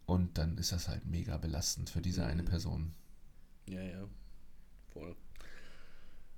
Und 0.07 0.39
dann 0.39 0.59
ist 0.59 0.73
das 0.73 0.89
halt 0.89 1.07
mega 1.07 1.37
belastend 1.37 1.91
für 1.91 2.01
diese 2.03 2.27
eine 2.27 2.43
Mhm. 2.43 2.47
Person. 2.47 2.93
Ja, 3.71 3.83
ja. 3.83 4.09
Voll. 4.93 5.17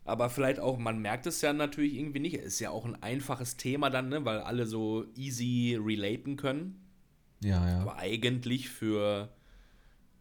Aber 0.05 0.30
vielleicht 0.30 0.59
auch, 0.59 0.78
man 0.78 0.99
merkt 1.01 1.26
es 1.26 1.41
ja 1.41 1.53
natürlich 1.53 1.95
irgendwie 1.95 2.20
nicht. 2.20 2.35
Es 2.35 2.55
ist 2.55 2.61
ja 2.61 2.70
auch 2.70 2.85
ein 2.85 3.01
einfaches 3.03 3.57
Thema 3.57 3.89
dann, 3.89 4.09
ne? 4.09 4.24
weil 4.24 4.41
alle 4.41 4.66
so 4.66 5.07
easy 5.14 5.78
relaten 5.80 6.37
können. 6.37 6.85
Ja, 7.41 7.68
ja. 7.68 7.80
Aber 7.80 7.97
eigentlich 7.97 8.68
für 8.68 9.33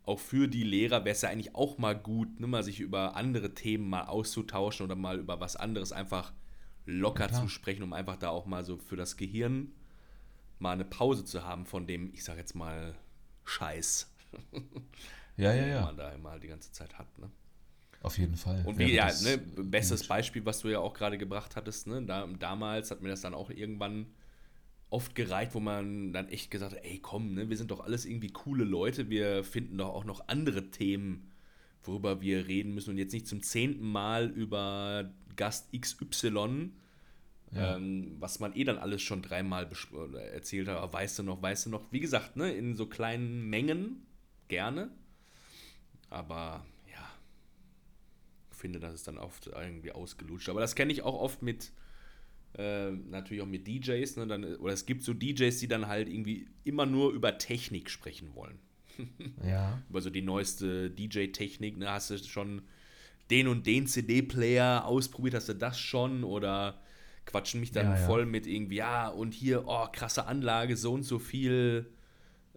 auch 0.03 0.19
für 0.19 0.47
die 0.47 0.63
Lehrer 0.63 1.05
wäre 1.05 1.13
es 1.15 1.21
ja 1.21 1.29
eigentlich 1.29 1.55
auch 1.55 1.77
mal 1.77 1.95
gut, 1.95 2.39
ne, 2.39 2.47
mal 2.47 2.63
sich 2.63 2.79
über 2.79 3.15
andere 3.15 3.53
Themen 3.53 3.87
mal 3.87 4.05
auszutauschen 4.05 4.85
oder 4.85 4.95
mal 4.95 5.19
über 5.19 5.39
was 5.39 5.55
anderes 5.55 5.91
einfach 5.91 6.33
locker 6.85 7.29
Ja, 7.31 7.33
zu 7.41 7.47
sprechen, 7.47 7.83
um 7.83 7.93
einfach 7.93 8.17
da 8.17 8.29
auch 8.29 8.45
mal 8.45 8.63
so 8.63 8.77
für 8.77 8.95
das 8.95 9.15
Gehirn 9.15 9.73
mal 10.59 10.73
eine 10.73 10.85
Pause 10.85 11.23
zu 11.25 11.43
haben 11.43 11.65
von 11.65 11.87
dem, 11.87 12.11
ich 12.13 12.23
sag 12.23 12.37
jetzt 12.37 12.55
mal, 12.55 12.95
Scheiß, 13.45 14.11
Ja, 15.41 15.53
ja, 15.53 15.65
ja. 15.67 15.81
man 15.81 15.97
da 15.97 16.11
immer 16.11 16.37
die 16.39 16.47
ganze 16.47 16.71
Zeit 16.71 16.97
hat. 16.97 17.17
Ne? 17.19 17.29
Auf 18.01 18.17
jeden 18.17 18.35
Fall. 18.35 18.63
Und 18.65 18.79
wie, 18.79 18.93
ja, 18.93 19.07
das 19.07 19.23
ne, 19.23 19.37
bestes. 19.37 20.07
Beispiel, 20.07 20.45
was 20.45 20.59
du 20.61 20.69
ja 20.69 20.79
auch 20.79 20.93
gerade 20.93 21.17
gebracht 21.17 21.55
hattest, 21.55 21.87
ne, 21.87 22.01
da, 22.03 22.27
damals 22.39 22.91
hat 22.91 23.01
mir 23.01 23.09
das 23.09 23.21
dann 23.21 23.33
auch 23.33 23.49
irgendwann 23.49 24.07
oft 24.89 25.15
gereicht, 25.15 25.53
wo 25.53 25.59
man 25.59 26.11
dann 26.11 26.27
echt 26.29 26.51
gesagt 26.51 26.73
hat, 26.75 26.83
ey 26.83 26.99
komm, 26.99 27.33
ne, 27.33 27.49
wir 27.49 27.57
sind 27.57 27.71
doch 27.71 27.79
alles 27.81 28.05
irgendwie 28.05 28.29
coole 28.29 28.63
Leute, 28.63 29.09
wir 29.09 29.43
finden 29.43 29.77
doch 29.77 29.89
auch 29.89 30.03
noch 30.03 30.27
andere 30.27 30.69
Themen, 30.69 31.31
worüber 31.83 32.21
wir 32.21 32.47
reden 32.47 32.73
müssen 32.75 32.91
und 32.91 32.97
jetzt 32.97 33.13
nicht 33.13 33.27
zum 33.27 33.41
zehnten 33.41 33.85
Mal 33.85 34.29
über 34.29 35.09
Gast 35.37 35.71
XY, 35.71 36.71
Ja. 37.53 37.75
ähm, 37.77 38.15
was 38.19 38.39
man 38.39 38.55
eh 38.55 38.63
dann 38.63 38.77
alles 38.77 39.01
schon 39.01 39.21
dreimal 39.21 39.69
oder 39.93 40.21
erzählt 40.21 40.67
hat, 40.67 40.77
aber 40.77 40.91
weißt 40.91 41.19
du 41.19 41.23
noch, 41.23 41.41
weißt 41.41 41.67
du 41.67 41.69
noch, 41.69 41.91
wie 41.91 41.99
gesagt, 41.99 42.35
ne, 42.35 42.51
in 42.51 42.75
so 42.75 42.85
kleinen 42.85 43.49
Mengen 43.49 44.05
gerne, 44.49 44.91
aber 46.11 46.65
ja, 46.91 47.09
finde, 48.51 48.79
das 48.79 48.93
ist 48.93 49.07
dann 49.07 49.17
oft 49.17 49.47
irgendwie 49.47 49.91
ausgelutscht. 49.91 50.49
Aber 50.49 50.59
das 50.59 50.75
kenne 50.75 50.93
ich 50.93 51.01
auch 51.01 51.19
oft 51.19 51.41
mit, 51.41 51.71
äh, 52.57 52.91
natürlich 52.91 53.41
auch 53.41 53.47
mit 53.47 53.65
DJs, 53.65 54.17
ne, 54.17 54.27
dann, 54.27 54.43
oder 54.57 54.73
es 54.73 54.85
gibt 54.85 55.03
so 55.03 55.13
DJs, 55.13 55.57
die 55.57 55.67
dann 55.67 55.87
halt 55.87 56.07
irgendwie 56.09 56.47
immer 56.63 56.85
nur 56.85 57.11
über 57.11 57.37
Technik 57.39 57.89
sprechen 57.89 58.35
wollen. 58.35 58.59
Ja. 59.43 59.81
Über 59.89 60.01
so 60.01 60.09
die 60.11 60.21
neueste 60.21 60.91
DJ-Technik, 60.91 61.77
ne? 61.77 61.89
Hast 61.89 62.11
du 62.11 62.17
schon 62.19 62.61
den 63.31 63.47
und 63.47 63.65
den 63.65 63.87
CD-Player 63.87 64.85
ausprobiert, 64.85 65.33
hast 65.33 65.49
du 65.49 65.55
das 65.55 65.79
schon? 65.79 66.23
Oder 66.23 66.79
quatschen 67.25 67.61
mich 67.61 67.71
dann 67.71 67.87
Ja, 67.87 67.97
ja. 67.97 68.05
voll 68.05 68.25
mit 68.25 68.45
irgendwie, 68.45 68.75
ja, 68.75 69.07
und 69.07 69.33
hier, 69.33 69.63
oh, 69.65 69.87
krasse 69.91 70.27
Anlage, 70.27 70.75
so 70.75 70.93
und 70.93 71.03
so 71.03 71.17
viel 71.17 71.89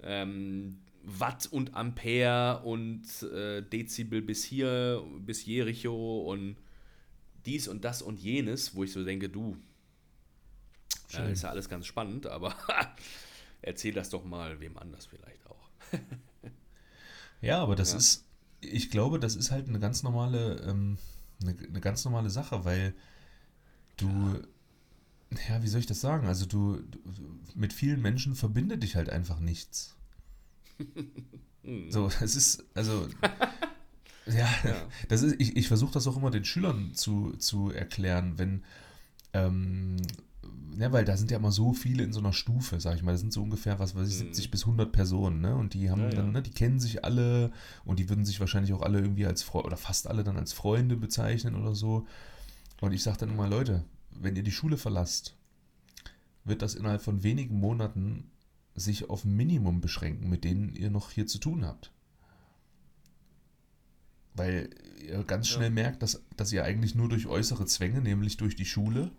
ähm, 0.02 0.80
Watt 1.06 1.46
und 1.50 1.74
Ampere 1.74 2.62
und 2.64 3.02
äh, 3.24 3.62
Dezibel 3.62 4.22
bis 4.22 4.44
hier, 4.44 5.04
bis 5.20 5.44
Jericho 5.44 6.22
und 6.30 6.56
dies 7.46 7.68
und 7.68 7.84
das 7.84 8.02
und 8.02 8.18
jenes, 8.18 8.74
wo 8.74 8.84
ich 8.84 8.92
so 8.92 9.04
denke, 9.04 9.28
du, 9.28 9.56
ja, 11.12 11.24
Schön. 11.24 11.32
ist 11.32 11.42
ja 11.42 11.50
alles 11.50 11.68
ganz 11.68 11.86
spannend, 11.86 12.26
aber 12.26 12.54
erzähl 13.62 13.92
das 13.92 14.10
doch 14.10 14.24
mal 14.24 14.60
wem 14.60 14.76
anders 14.78 15.06
vielleicht 15.06 15.46
auch. 15.46 15.68
Ja, 17.40 17.62
aber 17.62 17.76
das 17.76 17.92
Ja. 17.92 17.98
ist, 17.98 18.24
ich 18.62 18.90
glaube, 18.90 19.18
das 19.20 19.36
ist 19.36 19.50
halt 19.50 19.68
eine 19.68 19.78
ganz 19.78 20.02
normale, 20.02 20.62
ähm, 20.66 20.96
eine, 21.42 21.54
eine 21.58 21.80
ganz 21.80 22.02
normale 22.06 22.30
Sache, 22.30 22.64
weil 22.64 22.94
du, 23.98 24.40
ja, 25.48 25.62
wie 25.62 25.68
soll 25.68 25.80
ich 25.80 25.86
das 25.86 26.00
sagen? 26.00 26.26
Also 26.26 26.46
du, 26.46 26.78
du 26.80 27.00
mit 27.54 27.74
vielen 27.74 28.00
Menschen 28.00 28.34
verbindet 28.34 28.82
dich 28.82 28.96
halt 28.96 29.10
einfach 29.10 29.40
nichts. 29.40 29.94
So, 31.88 32.10
es 32.20 32.36
ist, 32.36 32.64
also, 32.74 33.08
ja, 34.26 34.48
Ja. 34.64 34.88
das 35.08 35.22
ist, 35.22 35.36
ich, 35.40 35.56
ich 35.56 35.68
versuche 35.68 35.92
das 35.94 36.06
auch 36.06 36.16
immer 36.16 36.30
den 36.30 36.44
Schülern 36.44 36.92
zu, 36.94 37.32
zu 37.38 37.70
erklären, 37.70 38.34
wenn, 38.38 38.64
ähm, 39.32 39.96
ja, 40.78 40.92
weil 40.92 41.04
da 41.04 41.16
sind 41.16 41.30
ja 41.30 41.38
immer 41.38 41.52
so 41.52 41.72
viele 41.72 42.02
in 42.02 42.12
so 42.12 42.20
einer 42.20 42.32
Stufe, 42.32 42.80
sag 42.80 42.96
ich 42.96 43.02
mal, 43.02 43.12
das 43.12 43.20
sind 43.22 43.32
so 43.32 43.42
ungefähr, 43.42 43.78
was 43.78 43.94
weiß 43.94 44.08
ich, 44.08 44.14
Mhm. 44.14 44.18
70 44.26 44.50
bis 44.50 44.66
100 44.66 44.92
Personen, 44.92 45.40
ne, 45.40 45.56
und 45.56 45.72
die 45.74 45.90
haben 45.90 46.02
Ja, 46.02 46.08
ja. 46.08 46.14
dann, 46.16 46.32
ne, 46.32 46.42
die 46.42 46.50
kennen 46.50 46.80
sich 46.80 47.04
alle 47.04 47.50
und 47.84 47.98
die 47.98 48.08
würden 48.10 48.24
sich 48.26 48.40
wahrscheinlich 48.40 48.72
auch 48.74 48.82
alle 48.82 48.98
irgendwie 49.00 49.24
als 49.26 49.42
Freunde, 49.42 49.68
oder 49.68 49.76
fast 49.76 50.06
alle 50.06 50.22
dann 50.24 50.36
als 50.36 50.52
Freunde 50.52 50.96
bezeichnen 50.96 51.54
oder 51.54 51.74
so, 51.74 52.06
und 52.80 52.92
ich 52.92 53.02
sage 53.02 53.18
dann 53.18 53.30
immer, 53.30 53.48
Leute, 53.48 53.84
wenn 54.10 54.36
ihr 54.36 54.42
die 54.42 54.52
Schule 54.52 54.76
verlasst, 54.76 55.34
wird 56.44 56.60
das 56.60 56.74
innerhalb 56.74 57.00
von 57.00 57.22
wenigen 57.22 57.58
Monaten 57.58 58.30
sich 58.74 59.08
auf 59.08 59.24
ein 59.24 59.36
Minimum 59.36 59.80
beschränken, 59.80 60.28
mit 60.28 60.44
denen 60.44 60.74
ihr 60.74 60.90
noch 60.90 61.10
hier 61.10 61.26
zu 61.26 61.38
tun 61.38 61.64
habt. 61.64 61.92
Weil 64.34 64.70
ihr 65.00 65.22
ganz 65.24 65.48
Ja. 65.48 65.56
schnell 65.56 65.70
merkt, 65.70 66.02
dass, 66.02 66.22
dass 66.36 66.52
ihr 66.52 66.64
eigentlich 66.64 66.94
nur 66.94 67.08
durch 67.08 67.26
äußere 67.26 67.66
Zwänge, 67.66 68.00
nämlich 68.00 68.36
durch 68.36 68.56
die 68.56 68.64
Schule, 68.64 69.12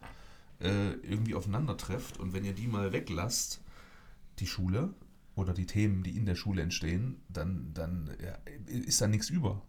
äh, 0.59 0.91
irgendwie 0.95 1.35
aufeinander 1.35 1.77
trefft. 1.77 2.19
Und 2.19 2.33
wenn 2.33 2.43
ihr 2.43 2.53
die 2.53 2.67
mal 2.67 2.91
weglasst, 2.91 3.61
die 4.39 4.47
Schule 4.47 4.93
oder 5.35 5.53
die 5.53 5.65
Themen, 5.65 6.03
die 6.03 6.17
in 6.17 6.25
der 6.25 6.35
Schule 6.35 6.61
entstehen, 6.61 7.21
dann, 7.29 7.73
dann 7.73 8.09
ja, 8.21 8.33
ist 8.67 8.99
da 8.99 9.07
nichts 9.07 9.29
über. 9.29 9.61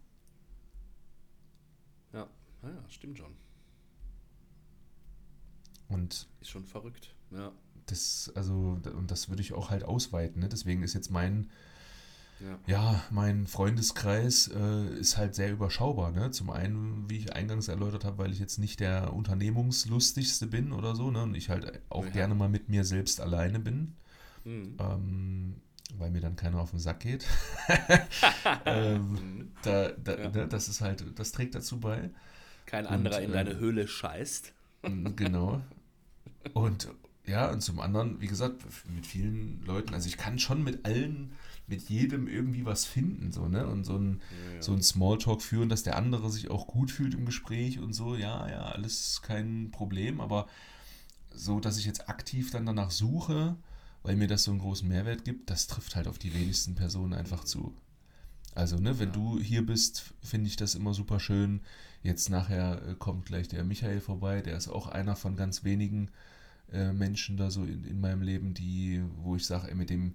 Ja, 2.13 2.29
ja, 2.63 2.69
ja, 2.71 2.85
stimmt 2.89 3.19
schon. 3.19 3.33
Und 5.89 6.29
Ist 6.41 6.51
schon 6.51 6.65
verrückt. 6.65 7.15
Ja, 7.31 7.53
das, 7.87 8.33
also, 8.35 8.81
und 8.97 9.11
das 9.11 9.29
würde 9.29 9.43
ich 9.43 9.53
auch 9.53 9.71
halt 9.71 9.85
ausweiten. 9.85 10.41
Ne? 10.43 10.49
Deswegen 10.49 10.83
ist 10.83 10.95
jetzt 10.95 11.11
mein, 11.11 11.51
ja. 12.39 12.59
Ja, 12.67 13.03
mein 13.11 13.47
Freundeskreis 13.47 14.49
äh, 14.55 14.89
ist 14.99 15.17
halt 15.17 15.35
sehr 15.35 15.51
überschaubar. 15.51 16.11
Ne? 16.11 16.31
Zum 16.33 16.51
einen, 16.51 17.09
wie 17.09 17.17
ich 17.17 17.33
eingangs 17.35 17.69
erläutert 17.69 18.05
habe, 18.05 18.19
weil 18.19 18.31
ich 18.31 18.39
jetzt 18.39 18.59
nicht 18.59 18.81
der 18.81 19.15
Unternehmungslustigste 19.15 20.47
bin 20.47 20.73
oder 20.73 20.95
so, 20.95 21.11
ne? 21.11 21.23
Und 21.23 21.35
ich 21.35 21.49
halt 21.49 21.81
auch 21.89 22.05
Ja. 22.05 22.11
gerne 22.11 22.35
mal 22.35 22.51
mit 22.51 22.69
mir 22.69 22.85
selbst 22.85 23.21
alleine 23.23 23.59
bin, 23.59 23.95
Mhm. 24.45 24.77
ähm, 24.79 25.55
weil 25.97 26.11
mir 26.11 26.21
dann 26.21 26.37
keiner 26.37 26.61
auf 26.61 26.71
den 26.71 26.79
Sack 26.79 27.01
geht. 27.01 27.25
ähm, 28.67 29.13
Mhm. 29.13 29.51
da, 29.63 29.89
da, 29.93 30.19
Ja. 30.19 30.29
ne? 30.29 30.47
Das 30.47 30.69
ist 30.69 30.83
halt, 30.83 31.05
das 31.19 31.33
trägt 31.33 31.55
dazu 31.55 31.81
bei. 31.81 32.11
Kein 32.67 32.85
Und, 32.85 32.93
anderer 32.93 33.21
in 33.23 33.31
äh, 33.31 33.45
deine 33.45 33.57
Höhle 33.59 33.89
scheißt. 33.89 34.53
Genau. 35.17 35.63
Und 36.53 36.89
ja, 37.27 37.51
und 37.51 37.61
zum 37.61 37.81
anderen, 37.81 38.21
wie 38.21 38.27
gesagt, 38.29 38.65
mit 38.95 39.07
vielen 39.07 39.63
Leuten, 39.65 39.95
also 39.95 40.09
ich 40.09 40.17
kann 40.17 40.39
schon 40.39 40.63
mit 40.63 40.85
allen, 40.85 41.33
mit 41.67 41.89
jedem 41.89 42.29
irgendwie 42.29 42.65
was 42.65 42.85
finden, 42.85 43.33
so, 43.33 43.49
ne? 43.49 43.67
Und 43.67 43.85
so 43.85 43.97
ein, 43.97 44.21
Ja, 44.31 44.53
ja. 44.57 44.63
so 44.63 44.73
ein 44.73 44.83
Smalltalk 44.83 45.43
führen, 45.43 45.69
dass 45.69 45.83
der 45.83 45.97
andere 45.97 46.31
sich 46.31 46.51
auch 46.51 46.67
gut 46.69 46.91
fühlt 46.91 47.15
im 47.15 47.27
Gespräch 47.27 47.81
und 47.81 47.93
so, 47.93 48.15
ja, 48.15 48.49
ja, 48.49 48.63
alles 48.67 49.21
kein 49.23 49.71
Problem, 49.73 50.21
aber 50.21 50.47
so, 51.35 51.61
dass 51.61 51.79
ich 51.79 51.85
jetzt 51.85 52.09
aktiv 52.09 52.51
dann 52.51 52.67
danach 52.67 52.91
suche, 52.91 53.57
weil 54.03 54.17
mir 54.17 54.29
das 54.29 54.45
so 54.45 54.53
einen 54.53 54.61
großen 54.61 54.89
Mehrwert 54.89 55.25
gibt, 55.25 55.51
das 55.51 55.67
trifft 55.67 55.97
halt 55.97 56.09
auf 56.09 56.19
die 56.19 56.33
wenigsten 56.35 56.75
Personen 56.75 57.13
einfach 57.13 57.45
zu. 57.45 57.75
Also, 58.55 58.77
ne, 58.79 58.99
wenn 58.99 59.09
Ja. 59.09 59.15
du 59.15 59.39
hier 59.41 59.67
bist, 59.67 60.15
finde 60.23 60.49
ich 60.49 60.57
das 60.57 60.75
immer 60.75 60.95
super 60.95 61.21
schön. 61.21 61.61
Jetzt 62.03 62.31
nachher 62.31 62.83
äh, 62.89 62.95
kommt 62.95 63.27
gleich 63.27 63.49
der 63.49 63.65
Michael 63.65 64.01
vorbei, 64.01 64.41
der 64.41 64.57
ist 64.57 64.69
auch 64.69 64.87
einer 64.87 65.17
von 65.17 65.37
ganz 65.37 65.63
wenigen 65.65 66.11
äh, 66.73 66.93
Menschen 66.93 67.37
da 67.37 67.51
so 67.51 67.65
in, 67.65 67.85
in 67.85 68.01
meinem 68.01 68.23
Leben, 68.23 68.55
die, 68.55 69.03
wo 69.23 69.37
ich 69.37 69.47
sage, 69.47 69.75
mit 69.75 69.91
dem 69.91 70.15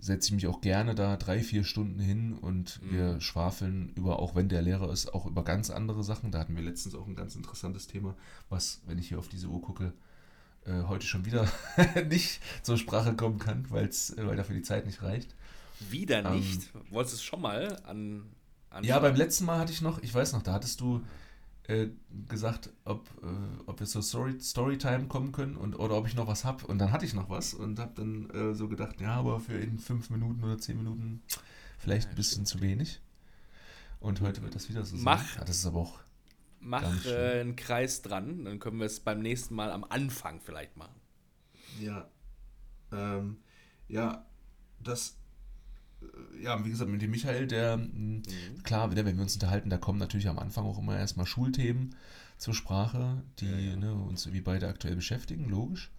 setze 0.00 0.28
ich 0.28 0.34
mich 0.34 0.46
auch 0.46 0.60
gerne 0.60 0.94
da 0.94 1.16
drei, 1.16 1.42
vier 1.42 1.64
Stunden 1.64 1.98
hin 1.98 2.34
und 2.34 2.80
Mhm. 2.82 2.90
wir 2.92 3.20
schwafeln 3.20 3.90
über, 3.96 4.20
auch 4.20 4.36
wenn 4.36 4.48
der 4.48 4.62
Lehrer 4.62 4.92
ist, 4.92 5.12
auch 5.12 5.26
über 5.26 5.42
ganz 5.42 5.70
andere 5.70 6.04
Sachen. 6.04 6.30
Da 6.30 6.38
hatten 6.38 6.54
wir 6.54 6.62
letztens 6.62 6.94
auch 6.94 7.06
ein 7.08 7.16
ganz 7.16 7.34
interessantes 7.34 7.88
Thema, 7.88 8.14
was, 8.48 8.80
wenn 8.86 8.98
ich 8.98 9.08
hier 9.08 9.18
auf 9.18 9.28
diese 9.28 9.48
Uhr 9.48 9.60
gucke, 9.60 9.92
äh, 10.66 10.82
heute 10.84 11.04
schon 11.06 11.24
wieder 11.24 11.50
nicht 12.08 12.40
zur 12.62 12.78
Sprache 12.78 13.14
kommen 13.14 13.40
kann, 13.40 13.68
weil's, 13.70 14.10
äh, 14.10 14.24
weil 14.24 14.36
dafür 14.36 14.54
die 14.54 14.62
Zeit 14.62 14.86
nicht 14.86 15.02
reicht. 15.02 15.34
Wieder 15.90 16.24
Ähm, 16.24 16.36
nicht. 16.36 16.70
Wolltest 16.90 17.14
du 17.14 17.16
es 17.16 17.22
schon 17.24 17.40
mal 17.40 17.80
an. 17.84 18.22
an 18.70 18.84
Ja, 18.84 19.00
beim 19.00 19.16
letzten 19.16 19.46
Mal 19.46 19.58
hatte 19.58 19.72
ich 19.72 19.80
noch, 19.82 20.00
ich 20.02 20.14
weiß 20.14 20.32
noch, 20.32 20.42
da 20.42 20.52
hattest 20.52 20.80
du 20.80 21.02
äh, 21.68 21.88
gesagt, 22.28 22.70
ob, 22.84 23.08
äh, 23.22 23.26
ob 23.66 23.78
wir 23.80 23.86
zur 23.86 24.02
Story, 24.02 24.40
Storytime 24.40 25.06
kommen 25.06 25.32
können 25.32 25.56
und, 25.56 25.74
oder 25.76 25.96
ob 25.96 26.06
ich 26.06 26.14
noch 26.14 26.26
was 26.26 26.44
habe. 26.44 26.66
Und 26.66 26.78
dann 26.78 26.92
hatte 26.92 27.04
ich 27.04 27.14
noch 27.14 27.30
was 27.30 27.54
und 27.54 27.78
habe 27.78 27.92
dann 27.94 28.30
äh, 28.30 28.54
so 28.54 28.68
gedacht, 28.68 29.00
ja, 29.00 29.14
aber 29.16 29.38
für 29.38 29.58
in 29.58 29.78
fünf 29.78 30.10
Minuten 30.10 30.42
oder 30.42 30.58
zehn 30.58 30.78
Minuten 30.78 31.22
vielleicht 31.78 32.08
Ja, 32.08 32.10
ein 32.10 32.16
bisschen 32.16 32.46
zu 32.46 32.60
wenig. 32.60 33.00
Und 34.00 34.20
heute 34.20 34.42
wird 34.42 34.54
das 34.54 34.68
wieder 34.68 34.84
so 34.84 34.96
sein. 34.96 35.04
Mach. 35.04 35.36
Ja, 35.36 35.44
das 35.44 35.58
ist 35.58 35.66
aber 35.66 35.80
auch, 35.80 36.00
Mach 36.60 37.04
äh, 37.04 37.40
einen 37.40 37.56
Kreis 37.56 38.02
dran, 38.02 38.44
dann 38.44 38.58
können 38.58 38.78
wir 38.78 38.86
es 38.86 39.00
beim 39.00 39.20
nächsten 39.20 39.54
Mal 39.54 39.70
am 39.70 39.84
Anfang 39.84 40.40
vielleicht 40.40 40.76
machen. 40.76 41.00
Ja. 41.78 42.08
Ähm, 42.92 43.38
ja, 43.88 44.26
das. 44.80 45.16
Äh, 46.02 46.42
Ja, 46.42 46.64
wie 46.64 46.70
gesagt, 46.70 46.90
mit 46.90 47.02
dem 47.02 47.10
Michael, 47.10 47.46
der, 47.46 47.76
mh, 47.76 47.86
Mhm. 47.92 48.22
klar, 48.62 48.94
wenn 48.94 49.04
wir 49.16 49.22
uns 49.22 49.34
unterhalten, 49.34 49.70
da 49.70 49.78
kommen 49.78 49.98
natürlich 49.98 50.28
am 50.28 50.38
Anfang 50.38 50.64
auch 50.64 50.78
immer 50.78 50.96
erstmal 50.96 51.26
Schulthemen 51.26 51.94
zur 52.36 52.54
Sprache, 52.54 53.22
die 53.40 53.46
Ja, 53.46 53.58
ja. 53.58 53.76
Ne, 53.76 53.94
uns 53.94 54.32
wie 54.32 54.40
beide 54.40 54.68
aktuell 54.68 54.94
beschäftigen, 54.96 55.48
logisch. 55.48 55.90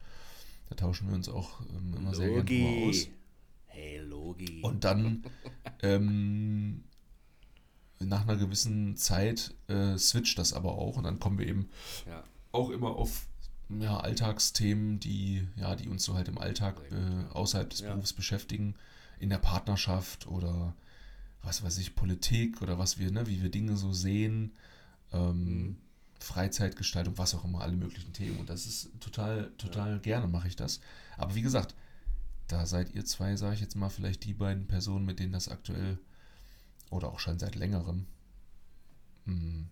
Da 0.70 0.76
tauschen 0.76 1.08
wir 1.08 1.16
uns 1.16 1.28
auch 1.30 1.62
ähm, 1.62 1.94
immer 1.98 2.14
sehr 2.14 2.30
gerne 2.44 2.88
aus. 2.88 3.06
Logi. 3.06 3.14
Hey, 3.66 3.98
Logi. 4.00 4.62
Und 4.62 4.84
dann 4.84 5.24
ähm, 5.82 6.84
nach 8.00 8.22
einer 8.22 8.38
gewissen 8.38 8.96
Zeit 8.96 9.54
äh, 9.68 9.98
switcht 9.98 10.38
das 10.38 10.54
aber 10.54 10.74
auch 10.74 10.96
und 10.98 11.04
dann 11.04 11.20
kommen 11.20 11.38
wir 11.40 11.48
eben 11.48 11.70
ja. 12.08 12.24
auch 12.52 12.70
immer 12.70 12.96
auf 12.96 13.28
ja, 13.80 13.98
Alltagsthemen, 13.98 15.00
die, 15.00 15.48
ja, 15.56 15.76
die 15.76 15.90
uns 15.90 16.04
so 16.04 16.16
halt 16.16 16.28
im 16.28 16.38
Alltag 16.38 16.82
äh, 16.92 17.34
außerhalb 17.34 17.70
des. 17.70 17.82
Berufs 17.82 18.14
beschäftigen, 18.14 18.76
in 19.20 19.30
der 19.30 19.38
Partnerschaft 19.40 20.28
oder 20.28 20.76
was 21.42 21.64
weiß 21.64 21.78
ich, 21.78 21.96
Politik 21.96 22.62
oder 22.62 22.78
was 22.80 22.98
wir, 22.98 23.12
ne, 23.12 23.28
wie 23.28 23.42
wir 23.42 23.50
Dinge 23.50 23.78
so 23.78 23.94
sehen, 23.94 24.54
ähm, 25.14 25.44
Mhm. 25.44 25.78
Freizeitgestaltung, 26.22 27.18
was 27.18 27.34
auch 27.34 27.46
immer, 27.46 27.62
alle 27.62 27.78
möglichen 27.78 28.12
Themen. 28.12 28.40
Und 28.40 28.50
das 28.50 28.66
ist 28.66 28.90
total, 29.00 29.52
total 29.58 30.00
gerne 30.02 30.28
mache 30.28 30.50
ich 30.50 30.58
das. 30.58 30.82
Aber 31.18 31.34
wie 31.34 31.42
gesagt, 31.42 31.76
da 32.48 32.66
seid 32.66 32.94
ihr 32.94 33.06
zwei, 33.06 33.38
sage 33.38 33.56
ich 33.56 33.62
jetzt 33.62 33.76
mal, 33.78 33.90
vielleicht 33.90 34.26
die 34.26 34.34
beiden 34.34 34.68
Personen, 34.68 35.06
mit 35.06 35.20
denen 35.20 35.32
das 35.32 35.48
aktuell 35.48 35.98
oder 36.90 37.08
auch 37.10 37.20
schon 37.20 37.40
seit 37.40 37.56
längerem 37.56 38.06
mh, 39.26 39.66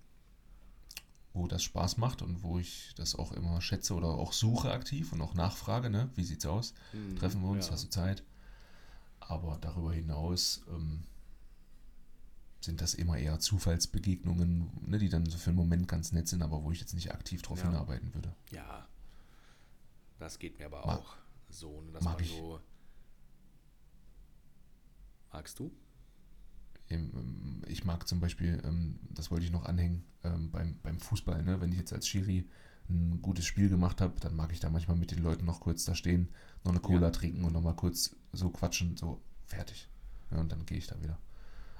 wo 1.33 1.47
das 1.47 1.63
Spaß 1.63 1.97
macht 1.97 2.21
und 2.21 2.43
wo 2.43 2.57
ich 2.59 2.93
das 2.95 3.15
auch 3.15 3.31
immer 3.31 3.59
schätze 3.61 3.93
oder 3.93 4.07
auch 4.07 4.31
suche 4.33 4.71
aktiv 4.71 5.11
und 5.13 5.21
auch 5.21 5.33
nachfrage, 5.33 5.89
ne? 5.89 6.09
Wie 6.15 6.23
sieht's 6.23 6.45
aus? 6.45 6.73
Mhm. 6.93 7.15
Treffen 7.17 7.41
wir 7.41 7.49
uns, 7.49 7.67
Ja. 7.67 7.73
hast 7.73 7.83
du 7.85 7.89
Zeit? 7.89 8.23
Aber 9.27 9.57
darüber 9.59 9.93
hinaus 9.93 10.61
ähm, 10.69 11.03
sind 12.61 12.81
das 12.81 12.93
immer 12.93 13.17
eher 13.17 13.39
Zufallsbegegnungen, 13.39 14.69
ne, 14.89 14.97
die 14.99 15.09
dann 15.09 15.25
so 15.25 15.37
für 15.37 15.49
einen 15.49 15.57
Moment 15.57 15.87
ganz 15.87 16.11
nett 16.11 16.27
sind, 16.27 16.41
aber 16.41 16.63
wo 16.63 16.71
ich 16.71 16.79
jetzt 16.79 16.93
nicht 16.93 17.11
aktiv 17.11 17.41
drauf 17.41 17.59
Ja. 17.59 17.65
hinarbeiten 17.65 18.13
würde. 18.13 18.33
Ja. 18.51 18.87
Das 20.19 20.39
geht 20.39 20.57
mir 20.59 20.65
aber 20.65 20.85
Mag- 20.85 20.99
auch 20.99 21.15
so, 21.49 21.81
ne, 21.81 21.91
dass 21.91 22.03
mag 22.03 22.15
man 22.15 22.23
ich. 22.23 22.31
so. 22.31 22.59
Magst 25.31 25.59
du? 25.59 25.71
Ähm, 26.89 27.61
Ich 27.67 27.83
mag 27.83 28.07
zum 28.07 28.19
Beispiel, 28.19 28.61
ähm, 28.63 28.99
das 29.09 29.29
wollte 29.29 29.45
ich 29.45 29.51
noch 29.51 29.65
anhängen, 29.65 30.03
ähm, 30.23 30.49
beim, 30.51 30.79
beim 30.81 30.99
Fußball, 30.99 31.43
ne? 31.43 31.59
wenn 31.61 31.71
ich 31.71 31.77
jetzt 31.77 31.93
als 31.93 32.07
Schiri 32.07 32.47
ein 32.89 33.21
gutes 33.21 33.45
Spiel 33.45 33.69
gemacht 33.69 33.99
habe, 34.01 34.19
dann 34.19 34.35
mag 34.35 34.51
ich 34.53 34.59
da 34.59 34.69
manchmal 34.69 34.97
mit 34.97 35.11
den 35.11 35.21
Leuten 35.21 35.45
noch 35.45 35.59
kurz 35.59 35.85
da 35.85 35.93
stehen, 35.95 36.29
noch 36.63 36.71
eine 36.71 36.79
Cola 36.79 37.07
Ja. 37.07 37.11
trinken 37.11 37.43
und 37.43 37.53
nochmal 37.53 37.75
kurz 37.75 38.15
so 38.31 38.49
quatschen, 38.49 38.95
so 38.97 39.21
fertig. 39.45 39.89
Ja, 40.31 40.39
und 40.39 40.51
dann 40.51 40.65
gehe 40.65 40.77
ich 40.77 40.87
da 40.87 41.01
wieder. 41.01 41.17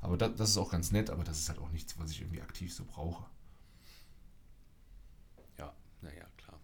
Aber 0.01 0.17
das, 0.17 0.35
das 0.35 0.49
ist 0.51 0.57
auch 0.57 0.71
ganz 0.71 0.91
nett, 0.91 1.09
aber 1.09 1.23
das 1.23 1.39
ist 1.39 1.49
halt 1.49 1.59
auch 1.59 1.71
nichts, 1.71 1.97
was 1.99 2.11
ich 2.11 2.21
irgendwie 2.21 2.41
aktiv 2.41 2.73
so 2.73 2.85
brauche. 2.85 3.25
Ja, 5.57 5.73
naja, 6.01 6.25
klar. 6.37 6.59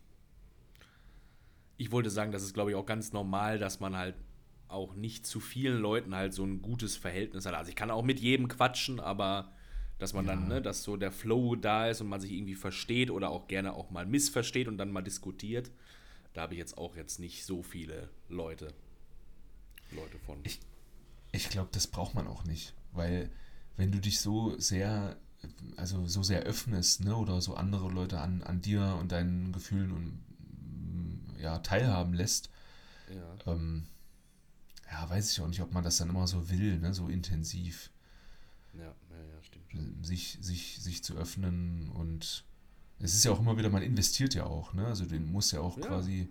Ich 1.77 1.91
wollte 1.91 2.09
sagen, 2.09 2.31
das 2.31 2.43
ist, 2.43 2.53
glaube 2.53 2.71
ich, 2.71 2.75
auch 2.75 2.85
ganz 2.85 3.11
normal, 3.13 3.59
dass 3.59 3.79
man 3.79 3.95
halt 3.95 4.15
auch 4.67 4.95
nicht 4.95 5.25
zu 5.25 5.39
vielen 5.39 5.79
Leuten 5.79 6.15
halt 6.15 6.33
so 6.33 6.43
ein 6.43 6.61
gutes 6.61 6.95
Verhältnis 6.95 7.45
hat. 7.45 7.53
Also 7.53 7.69
ich 7.69 7.75
kann 7.75 7.91
auch 7.91 8.03
mit 8.03 8.19
jedem 8.19 8.47
quatschen, 8.47 8.99
aber 8.99 9.51
dass 10.03 10.11
man 10.11 10.25
ja. 10.25 10.35
dann, 10.35 10.49
ne, 10.49 10.61
dass 10.61 10.83
so 10.83 10.97
der 10.97 11.13
Flow 11.13 11.55
da 11.55 11.87
ist 11.87 12.01
und 12.01 12.09
man 12.09 12.19
sich 12.19 12.33
irgendwie 12.33 12.55
versteht 12.55 13.09
oder 13.09 13.29
auch 13.29 13.47
gerne 13.47 13.71
auch 13.71 13.89
mal 13.89 14.05
missversteht 14.05 14.67
und 14.67 14.77
dann 14.77 14.91
mal 14.91 15.01
diskutiert. 15.01 15.71
Da 16.33 16.41
habe 16.41 16.55
ich 16.55 16.59
jetzt 16.59 16.77
auch 16.77 16.97
jetzt 16.97 17.21
nicht 17.21 17.45
so 17.45 17.63
viele 17.63 18.09
Leute, 18.27 18.73
Leute 19.91 20.19
von. 20.25 20.39
Ich, 20.43 20.59
ich 21.31 21.49
glaube, 21.49 21.69
das 21.71 21.87
braucht 21.87 22.15
man 22.15 22.27
auch 22.27 22.43
nicht, 22.43 22.73
weil 22.91 23.29
wenn 23.77 23.93
du 23.93 23.99
dich 23.99 24.19
so 24.19 24.59
sehr, 24.59 25.15
also 25.77 26.05
so 26.05 26.21
sehr 26.21 26.41
öffnest, 26.41 27.05
ne, 27.05 27.15
oder 27.15 27.39
so 27.39 27.55
andere 27.55 27.89
Leute 27.89 28.19
an, 28.19 28.43
an 28.43 28.61
dir 28.61 28.97
und 28.99 29.13
deinen 29.13 29.53
Gefühlen 29.53 29.91
und 29.91 30.21
ja, 31.41 31.59
teilhaben 31.59 32.13
lässt, 32.13 32.49
ja. 33.07 33.53
Ähm, 33.53 33.85
ja, 34.91 35.09
weiß 35.09 35.31
ich 35.31 35.39
auch 35.39 35.47
nicht, 35.47 35.61
ob 35.61 35.71
man 35.71 35.83
das 35.85 35.95
dann 35.95 36.09
immer 36.09 36.27
so 36.27 36.49
will, 36.49 36.79
ne, 36.79 36.93
so 36.93 37.07
intensiv. 37.07 37.89
Ja. 38.73 38.93
Sich, 40.01 40.38
sich, 40.41 40.80
sich 40.82 41.03
zu 41.03 41.15
öffnen 41.15 41.89
und 41.89 42.45
es 42.99 43.13
ist 43.15 43.26
ja 43.26 43.32
auch 43.32 43.39
immer 43.39 43.57
wieder, 43.57 43.69
man 43.69 43.82
investiert 43.82 44.34
ja 44.34 44.45
auch, 44.45 44.74
ne? 44.74 44.86
Also 44.86 45.05
den 45.05 45.30
muss 45.30 45.51
ja 45.51 45.59
auch 45.59 45.78
ja, 45.78 45.88
quasi 45.88 46.30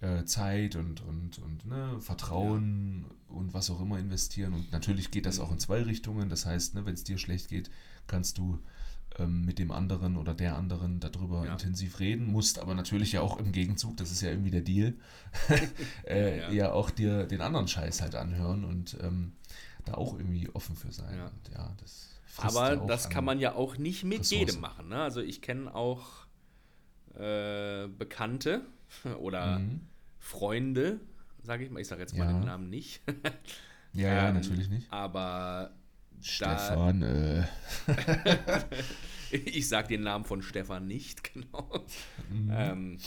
ja, 0.00 0.18
äh, 0.20 0.24
Zeit 0.24 0.76
und, 0.76 1.02
und, 1.02 1.38
und 1.38 1.66
ne, 1.66 2.00
Vertrauen 2.00 3.04
und 3.28 3.52
was 3.52 3.68
auch 3.68 3.80
immer 3.82 3.98
investieren. 3.98 4.54
Und 4.54 4.72
natürlich 4.72 5.10
geht 5.10 5.26
das 5.26 5.40
auch 5.40 5.52
in 5.52 5.58
zwei 5.58 5.82
Richtungen. 5.82 6.30
Das 6.30 6.46
heißt, 6.46 6.74
ne, 6.74 6.86
wenn 6.86 6.94
es 6.94 7.04
dir 7.04 7.18
schlecht 7.18 7.48
geht, 7.48 7.70
kannst 8.06 8.38
du 8.38 8.60
ähm, 9.18 9.44
mit 9.44 9.58
dem 9.58 9.70
anderen 9.70 10.16
oder 10.16 10.32
der 10.32 10.56
anderen 10.56 11.00
darüber 11.00 11.46
intensiv 11.46 12.00
reden, 12.00 12.32
musst 12.32 12.58
aber 12.58 12.74
natürlich 12.74 13.12
ja 13.12 13.20
auch 13.20 13.38
im 13.38 13.52
Gegenzug, 13.52 13.96
das 13.98 14.10
ist 14.10 14.22
ja 14.22 14.30
irgendwie 14.30 14.50
der 14.50 14.62
Deal, 14.62 14.94
äh, 16.08 16.54
ja. 16.54 16.72
auch 16.72 16.90
dir 16.90 17.24
den 17.24 17.42
anderen 17.42 17.68
Scheiß 17.68 18.00
halt 18.00 18.14
anhören 18.14 18.64
und 18.64 18.96
ähm, 19.02 19.32
da 19.84 19.94
auch 19.94 20.18
irgendwie 20.18 20.48
offen 20.50 20.76
für 20.76 20.92
sein. 20.92 21.20
Und 21.20 21.52
ja, 21.52 21.74
das 21.78 22.13
aber 22.36 22.76
das 22.76 23.10
kann 23.10 23.24
man 23.24 23.38
ja 23.38 23.54
auch 23.54 23.78
nicht 23.78 24.04
mit 24.04 24.20
Ressourcen. 24.20 24.46
jedem 24.46 24.60
machen. 24.60 24.88
Ne? 24.88 25.00
Also 25.00 25.20
ich 25.20 25.42
kenne 25.42 25.74
auch 25.74 26.26
äh, 27.14 27.86
Bekannte 27.88 28.62
oder 29.20 29.58
mhm. 29.58 29.80
Freunde, 30.18 31.00
sage 31.42 31.64
ich 31.64 31.70
mal. 31.70 31.80
Ich 31.80 31.88
sage 31.88 32.00
jetzt 32.00 32.16
mal 32.16 32.26
ja. 32.26 32.32
den 32.32 32.44
Namen 32.44 32.70
nicht. 32.70 33.02
ja, 33.92 34.08
ja, 34.08 34.28
ähm, 34.28 34.34
natürlich 34.34 34.68
nicht. 34.68 34.92
Aber 34.92 35.70
Stefan. 36.20 37.02
Äh. 37.02 37.44
ich 39.30 39.68
sage 39.68 39.88
den 39.88 40.02
Namen 40.02 40.24
von 40.24 40.42
Stefan 40.42 40.86
nicht, 40.86 41.34
genau. 41.34 41.84
Mhm. 42.30 42.50
Ähm, 42.50 42.98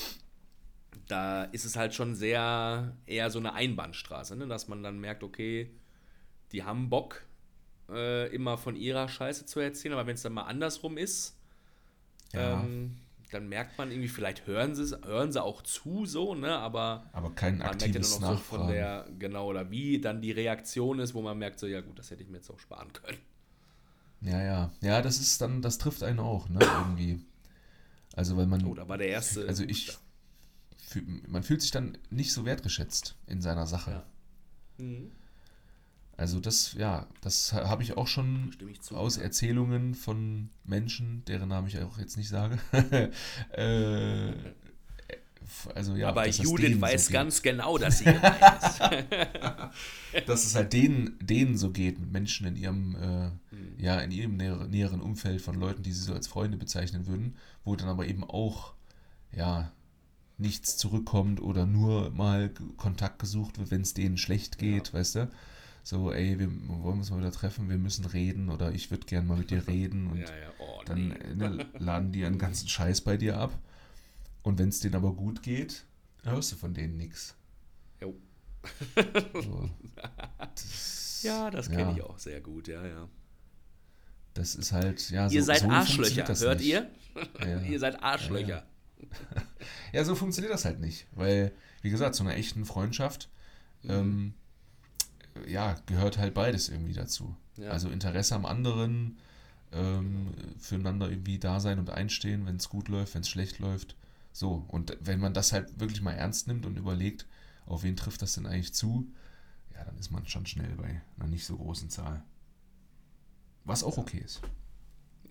da 1.08 1.44
ist 1.46 1.66
es 1.66 1.76
halt 1.76 1.94
schon 1.94 2.16
sehr 2.16 2.96
eher 3.06 3.30
so 3.30 3.40
eine 3.40 3.54
Einbahnstraße, 3.54 4.36
ne? 4.36 4.48
dass 4.48 4.68
man 4.68 4.84
dann 4.84 5.00
merkt, 5.00 5.24
okay, 5.24 5.72
die 6.52 6.64
haben 6.64 6.90
Bock, 6.90 7.26
äh, 7.90 8.34
immer 8.34 8.58
von 8.58 8.76
ihrer 8.76 9.08
Scheiße 9.08 9.46
zu 9.46 9.60
erzählen, 9.60 9.94
aber 9.94 10.08
wenn 10.08 10.16
es 10.16 10.22
dann 10.22 10.34
mal 10.34 10.44
andersrum 10.44 10.98
ist, 10.98 11.38
ja. 12.34 12.62
ähm, 12.62 12.98
dann 13.32 13.50
merkt 13.50 13.78
man 13.78 13.92
irgendwie, 13.92 14.08
vielleicht 14.08 14.48
hören 14.48 14.76
sie 14.76 14.98
hören 15.04 15.32
sie 15.32 15.44
auch 15.44 15.62
zu, 15.62 16.06
so, 16.06 16.36
ne, 16.36 16.56
aber, 16.58 17.10
aber 17.12 17.32
kein 17.32 17.58
man 17.58 17.68
merkt 17.68 17.82
ja 17.82 17.88
nur 17.88 18.20
noch 18.20 18.38
so 18.38 18.58
von 18.58 18.68
der, 18.68 19.08
genau, 19.20 19.48
oder 19.48 19.70
wie 19.70 20.00
dann 20.00 20.22
die 20.22 20.32
Reaktion 20.32 21.00
ist, 21.00 21.14
wo 21.14 21.22
man 21.22 21.38
merkt, 21.38 21.60
so, 21.60 21.68
ja 21.68 21.82
gut, 21.82 22.00
das 22.00 22.12
hätte 22.12 22.24
ich 22.24 22.30
mir 22.30 22.38
jetzt 22.38 22.50
auch 22.50 22.60
sparen 22.60 22.94
können. 22.94 23.18
Ja, 24.22 24.42
ja, 24.42 24.72
ja, 24.82 25.02
das 25.02 25.20
ist 25.20 25.42
dann, 25.42 25.62
das 25.62 25.78
trifft 25.78 26.04
einen 26.04 26.20
auch, 26.20 26.50
ne, 26.50 26.60
irgendwie. 26.62 27.22
Also, 28.16 28.36
weil 28.36 28.48
man. 28.48 28.66
Oh, 28.66 28.74
da 28.74 28.88
war 28.90 28.98
der 28.98 29.10
erste. 29.10 29.48
Also, 29.48 29.64
ich. 29.64 29.96
man 31.28 31.44
fühlt 31.44 31.62
sich 31.62 31.70
dann 31.70 31.98
nicht 32.10 32.34
so 32.34 32.46
wertgeschätzt 32.46 33.16
in 33.28 33.42
seiner 33.42 33.68
Sache. 33.68 33.92
Ja. 33.92 34.84
Mhm. 34.84 35.12
Also 36.18 36.40
das, 36.40 36.74
ja, 36.74 37.06
das 37.22 37.54
habe 37.54 37.84
ich 37.84 37.96
auch 37.96 38.08
schon 38.08 38.52
zu, 38.82 38.98
aus 38.98 39.18
ja. 39.18 39.24
Erzählungen 39.24 39.94
von 39.94 40.50
Menschen, 40.64 41.24
deren 41.26 41.50
Namen 41.50 41.68
ich 41.68 41.80
auch 41.80 42.00
jetzt 42.00 42.18
nicht 42.18 42.28
sage. 42.28 42.58
äh, 43.52 44.34
also 45.76 45.96
ja, 45.96 46.10
Aber 46.10 46.28
Judith 46.28 46.82
weiß 46.82 47.06
so 47.06 47.14
ganz 47.14 47.42
genau, 47.44 47.78
dass 47.78 48.00
sie 48.00 48.06
gemeint 48.06 48.36
ist. 48.42 48.80
dass 50.28 50.46
es 50.46 50.56
halt 50.56 50.74
denen, 50.74 51.18
denen 51.22 51.56
so 51.56 51.70
geht, 51.70 52.00
mit 52.00 52.12
Menschen 52.12 52.48
in 52.48 52.56
ihrem, 52.56 52.96
äh, 52.96 53.56
mhm. 53.56 53.76
ja, 53.78 54.00
in 54.00 54.10
ihrem 54.10 54.38
näheren 54.38 55.02
Umfeld 55.02 55.42
von 55.42 55.56
Leuten, 55.56 55.84
die 55.84 55.92
sie 55.92 56.02
so 56.02 56.14
als 56.14 56.28
Freunde 56.28 56.58
bezeichnen 56.58 57.06
würden, 57.06 57.36
wo 57.64 57.76
dann 57.76 57.90
aber 57.90 58.08
eben 58.08 58.24
auch, 58.24 58.74
ja, 59.32 59.72
nichts 60.40 60.78
zurückkommt 60.78 61.42
oder 61.42 61.68
nur 61.68 62.10
mal 62.10 62.52
Kontakt 62.78 63.20
gesucht 63.20 63.60
wird, 63.60 63.70
wenn 63.70 63.82
es 63.82 63.94
denen 63.94 64.18
schlecht 64.18 64.58
geht, 64.58 64.88
ja. 64.88 64.94
weißt 64.94 65.16
du? 65.16 65.32
So, 65.88 66.12
ey, 66.12 66.38
wir 66.38 66.50
wollen 66.68 67.00
uns 67.00 67.12
mal 67.12 67.20
wieder 67.20 67.32
treffen, 67.32 67.70
wir 67.70 67.78
müssen 67.78 68.04
reden 68.04 68.50
oder 68.50 68.74
ich 68.74 68.92
würde 68.92 69.06
gerne 69.06 69.26
mal 69.26 69.38
mit 69.38 69.52
dir 69.52 69.66
reden 69.70 70.08
und 70.12 70.20
ja, 70.20 70.26
ja. 70.26 70.52
Oh, 70.60 70.82
dann 70.86 71.08
nee. 71.08 71.34
ne, 71.36 71.66
laden 71.80 72.12
die 72.12 72.26
einen 72.26 72.38
ganzen 72.38 72.68
Scheiß 72.68 73.00
bei 73.00 73.16
dir 73.16 73.38
ab 73.38 73.58
und 74.44 74.60
wenn 74.60 74.68
es 74.68 74.82
denen 74.82 74.96
aber 74.96 75.14
gut 75.14 75.44
geht, 75.44 75.86
hörst 76.24 76.52
du 76.52 76.58
von 76.58 76.74
denen 76.74 76.98
nichts. 76.98 77.38
Jo. 78.02 78.14
So, 79.34 79.70
das, 80.56 81.22
ja, 81.24 81.50
das 81.50 81.70
kenne 81.70 81.84
ja. 81.84 81.94
ich 81.94 82.02
auch 82.02 82.18
sehr 82.18 82.42
gut, 82.42 82.68
ja, 82.68 82.86
ja. 82.86 83.08
Das 84.34 84.56
ist 84.56 84.74
halt, 84.74 85.10
ja, 85.10 85.30
so 85.30 85.36
Ihr 85.36 85.44
seid 85.46 85.60
so 85.60 85.70
Arschlöcher, 85.70 86.28
hört 86.28 86.60
nicht. 86.60 86.68
ihr? 86.68 86.92
Ja. 87.40 87.62
ihr 87.62 87.80
seid 87.80 88.04
Arschlöcher. 88.04 88.68
Ja, 89.94 90.04
so 90.04 90.16
funktioniert 90.16 90.54
das 90.54 90.66
halt 90.66 90.82
nicht, 90.82 91.08
weil, 91.14 91.54
wie 91.82 91.92
gesagt, 91.92 92.16
so 92.16 92.26
einer 92.26 92.36
echten 92.36 92.66
Freundschaft, 92.66 93.30
mhm. 93.84 93.90
ähm, 93.90 94.34
ja, 95.46 95.76
gehört 95.86 96.18
halt 96.18 96.34
beides 96.34 96.70
irgendwie 96.70 96.94
dazu. 96.94 97.36
Ja. 97.58 97.70
Also 97.70 97.90
Interesse 97.90 98.36
am 98.36 98.46
anderen, 98.46 99.18
ähm, 99.72 100.34
füreinander 100.60 101.10
irgendwie 101.10 101.40
da 101.40 101.60
sein 101.60 101.80
und 101.80 101.90
einstehen, 101.90 102.46
wenn 102.46 102.56
es 102.56 102.70
gut 102.70 102.88
läuft, 102.88 103.16
wenn 103.16 103.22
es 103.22 103.30
schlecht 103.30 103.60
läuft. 103.60 103.96
So, 104.32 104.66
und 104.68 104.96
wenn 105.02 105.20
man 105.20 105.34
das 105.34 105.52
halt 105.52 105.80
wirklich 105.80 106.02
mal 106.02 106.14
ernst 106.14 106.48
nimmt 106.48 106.66
und 106.66 106.78
überlegt, 106.78 107.26
auf 107.66 107.84
wen 107.84 107.96
trifft 107.96 108.22
das 108.22 108.34
denn 108.34 108.46
eigentlich 108.46 108.74
zu, 108.74 109.08
ja, 109.74 109.84
dann 109.84 109.98
ist 109.98 110.12
man 110.12 110.26
schon 110.28 110.46
schnell 110.46 110.76
bei 110.76 111.02
einer 111.18 111.28
nicht 111.28 111.46
so 111.46 111.58
großen 111.58 111.90
Zahl. 111.90 112.24
Was 113.66 113.84
auch 113.84 113.98
okay 113.98 114.20
ist. 114.20 114.42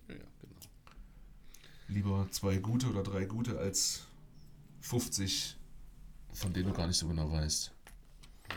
Ja, 0.07 0.15
genau. 0.15 0.59
Lieber 1.87 2.27
zwei 2.31 2.57
gute 2.57 2.87
oder 2.87 3.01
drei 3.03 3.25
gute 3.25 3.57
als 3.57 4.05
50, 4.81 5.57
von 6.33 6.53
denen 6.53 6.67
du 6.67 6.73
gar 6.73 6.87
nicht 6.87 6.97
so 6.97 7.07
genau 7.07 7.31
weißt. 7.31 7.71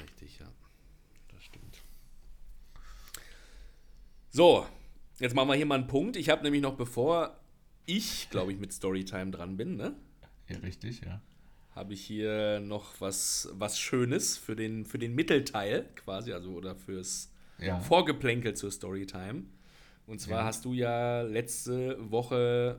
Richtig, 0.01 0.39
ja. 0.39 0.47
So, 4.33 4.65
jetzt 5.19 5.35
machen 5.35 5.49
wir 5.49 5.57
hier 5.57 5.67
mal 5.67 5.75
einen 5.75 5.89
Punkt. 5.89 6.17
Ich 6.17 6.29
habe 6.29 6.45
nämlich 6.45 6.63
noch, 6.63 6.77
bevor 6.77 7.37
ich, 7.85 8.31
glaube 8.31 8.53
ich, 8.53 8.61
mit 8.61 8.73
Storytime 8.73 9.33
dran 9.33 9.57
bin, 9.57 9.77
ne? 9.77 9.97
Ja, 10.49 10.59
richtig, 10.59 11.01
ja. 11.05 11.21
Habe 11.75 11.95
ich 11.95 12.03
hier 12.03 12.61
noch 12.61 13.01
was, 13.01 13.49
was 13.55 13.81
Schönes 13.81 14.39
für 14.39 14.55
den, 14.55 14.85
für 14.85 15.01
den 15.01 15.17
Mittelteil 15.17 15.89
quasi, 15.97 16.33
also 16.33 16.53
oder 16.53 16.77
fürs 16.77 17.33
ja. 17.59 17.81
Vorgeplänkel 17.81 18.55
zur 18.55 18.71
Storytime. 18.71 19.45
Und 20.07 20.21
zwar 20.21 20.41
ja. 20.41 20.45
hast 20.45 20.65
du 20.65 20.75
ja 20.75 21.23
letzte 21.23 21.97
Woche 22.11 22.79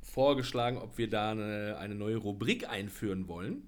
vorgeschlagen, 0.00 0.78
ob 0.78 0.96
wir 0.96 1.10
da 1.10 1.32
eine, 1.32 1.76
eine 1.78 1.96
neue 1.96 2.16
Rubrik 2.16 2.68
einführen 2.68 3.26
wollen. 3.26 3.62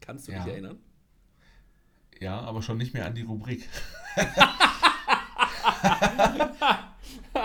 Kannst 0.00 0.28
du 0.28 0.32
ja. 0.32 0.42
dich 0.42 0.52
erinnern? 0.52 0.78
Ja, 2.20 2.40
aber 2.40 2.62
schon 2.62 2.78
nicht 2.78 2.94
mehr 2.94 3.04
an 3.04 3.14
die 3.14 3.22
Rubrik. 3.22 3.68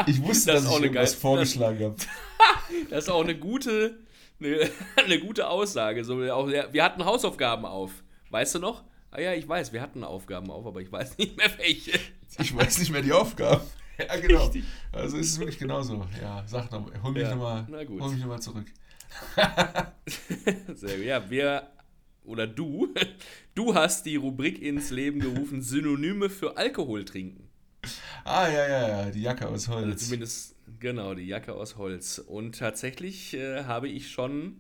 ich 0.08 0.22
wusste, 0.22 0.54
das 0.54 0.64
dass 0.64 0.72
ich 0.72 0.82
irgendwas 0.84 1.14
vorgeschlagen 1.14 1.84
habe. 1.84 1.96
das 2.90 3.06
ist 3.06 3.10
auch 3.10 3.24
eine 3.24 3.38
gute, 3.38 4.00
eine, 4.40 4.70
eine 5.04 5.20
gute 5.20 5.50
Aussage. 5.50 6.04
So, 6.04 6.22
auch, 6.32 6.48
wir 6.48 6.84
hatten 6.84 7.06
Hausaufgaben 7.06 7.66
auf. 7.66 7.92
Weißt 8.30 8.56
du 8.56 8.60
noch? 8.60 8.84
Ah 9.12 9.22
ja, 9.22 9.34
ich 9.34 9.48
weiß, 9.48 9.72
wir 9.74 9.82
hatten 9.82 10.04
Aufgaben 10.04 10.52
auf, 10.52 10.66
aber 10.66 10.82
ich 10.82 10.92
weiß 10.92 11.18
nicht 11.18 11.38
mehr 11.38 11.50
welche. 11.58 11.98
Ich 12.40 12.56
weiß 12.56 12.80
nicht 12.80 12.92
mehr 12.92 13.02
die 13.02 13.14
Aufgaben. 13.14 13.62
Ja, 14.00 14.16
genau. 14.16 14.44
Richtig. 14.44 14.64
Also 14.92 15.18
ist 15.18 15.32
es 15.32 15.40
wirklich 15.40 15.58
genauso. 15.58 16.06
Ja, 16.22 16.44
sag 16.46 16.72
nochmal, 16.72 17.02
hol 17.02 17.14
mich 17.14 17.24
ja, 17.24 17.34
nochmal 17.34 17.66
noch 17.68 18.40
zurück. 18.40 18.68
Sehr 20.76 20.98
gut. 20.98 21.04
Ja, 21.04 21.28
wir 21.32 21.68
oder 22.28 22.46
du, 22.46 22.94
du 23.56 23.74
hast 23.74 24.06
die 24.06 24.18
Rubrik 24.18 24.62
ins 24.62 24.92
Leben 24.92 25.20
gerufen, 25.20 25.62
Synonyme 25.62 26.30
für 26.30 26.58
Alkohol 26.58 27.06
trinken. 27.06 27.47
Ah, 28.24 28.48
ja, 28.48 28.68
ja, 28.68 28.88
ja, 28.88 29.12
die 29.12 29.22
Jacke 29.22 29.48
aus 29.48 29.68
Holz. 29.68 29.86
Also 29.86 30.06
zumindest, 30.06 30.56
genau, 30.80 31.14
die 31.14 31.26
Jacke 31.28 31.54
aus 31.54 31.78
Holz. 31.78 32.20
Und 32.20 32.58
tatsächlich 32.58 33.34
äh, 33.34 33.64
habe 33.64 33.88
ich 33.88 34.12
schon 34.12 34.58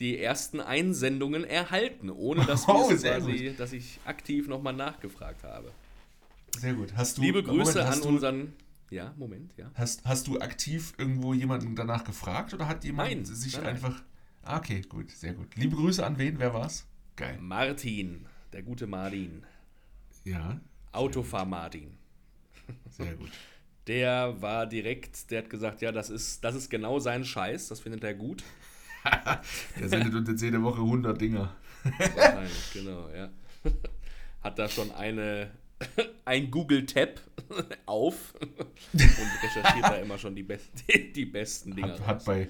die 0.00 0.18
ersten 0.18 0.60
Einsendungen 0.60 1.44
erhalten, 1.44 2.10
ohne 2.10 2.44
dass, 2.44 2.64
oh, 2.68 2.88
quasi, 2.88 3.54
dass 3.56 3.72
ich 3.72 4.00
aktiv 4.04 4.48
nochmal 4.48 4.72
nachgefragt 4.72 5.44
habe. 5.44 5.70
Sehr 6.58 6.74
gut. 6.74 6.94
Hast 6.96 7.18
du, 7.18 7.22
Liebe 7.22 7.42
Grüße 7.42 7.78
Moment, 7.78 7.94
an 7.94 8.00
du, 8.02 8.08
unseren. 8.08 8.52
Ja, 8.90 9.14
Moment, 9.16 9.52
ja. 9.56 9.70
Hast, 9.74 10.04
hast 10.04 10.26
du 10.26 10.38
aktiv 10.40 10.94
irgendwo 10.98 11.34
jemanden 11.34 11.74
danach 11.74 12.04
gefragt 12.04 12.54
oder 12.54 12.68
hat 12.68 12.84
jemand 12.84 13.08
Nein, 13.10 13.24
sich 13.24 13.54
nein, 13.54 13.62
nein. 13.62 13.74
einfach. 13.74 14.02
Ah, 14.42 14.58
okay, 14.58 14.82
gut, 14.82 15.10
sehr 15.10 15.32
gut. 15.32 15.56
Liebe 15.56 15.74
Grüße 15.74 16.04
an 16.04 16.18
wen? 16.18 16.38
Wer 16.38 16.52
war's? 16.52 16.86
Geil. 17.16 17.38
Martin, 17.40 18.26
der 18.52 18.62
gute 18.62 18.86
Martin. 18.86 19.42
Ja, 20.24 20.60
Autofahr 20.92 21.44
Martin. 21.44 21.96
Sehr 22.90 23.14
gut. 23.14 23.30
Der 23.86 24.40
war 24.40 24.66
direkt, 24.66 25.30
der 25.30 25.42
hat 25.42 25.50
gesagt, 25.50 25.82
ja, 25.82 25.92
das 25.92 26.08
ist, 26.10 26.42
das 26.42 26.54
ist 26.54 26.70
genau 26.70 26.98
sein 27.00 27.24
Scheiß, 27.24 27.68
das 27.68 27.80
findet 27.80 28.02
er 28.04 28.14
gut. 28.14 28.42
Der 29.78 29.88
sendet 29.88 30.14
uns 30.14 30.28
jetzt 30.30 30.40
jede 30.40 30.62
Woche 30.62 30.80
100 30.80 31.20
Dinger. 31.20 31.54
Wahrscheinlich, 31.84 32.72
genau, 32.72 33.10
ja. 33.10 33.28
Hat 34.42 34.58
da 34.58 34.66
schon 34.66 34.90
eine, 34.92 35.50
ein 36.24 36.50
Google-Tab 36.50 37.20
auf 37.86 38.34
und 38.40 39.02
recherchiert 39.42 39.84
da 39.84 39.96
immer 39.96 40.16
schon 40.16 40.34
die, 40.34 40.42
best, 40.42 40.70
die 40.88 41.26
besten 41.26 41.76
Dinge. 41.76 41.92
Hat, 41.92 42.06
hat 42.06 42.24
bei, 42.24 42.48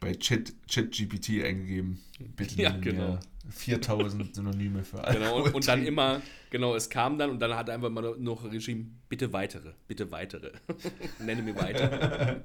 bei 0.00 0.14
Chat, 0.14 0.52
ChatGPT 0.70 1.44
eingegeben. 1.44 2.00
Bitte 2.36 2.56
Ja, 2.62 2.70
genau. 2.76 3.12
mir 3.12 3.20
4000 3.50 4.34
Synonyme 4.34 4.84
für 4.84 5.02
alle. 5.04 5.18
Genau, 5.18 5.42
und, 5.42 5.54
und 5.54 5.68
dann 5.68 5.84
immer, 5.86 6.22
genau, 6.50 6.74
es 6.74 6.90
kam 6.90 7.18
dann 7.18 7.30
und 7.30 7.40
dann 7.40 7.54
hat 7.54 7.68
er 7.68 7.74
einfach 7.74 7.90
mal 7.90 8.16
noch 8.18 8.50
geschrieben, 8.50 9.00
bitte 9.08 9.32
weitere, 9.32 9.72
bitte 9.86 10.10
weitere. 10.10 10.52
Nenne 11.18 11.42
mir 11.42 11.56
weiter. 11.56 12.44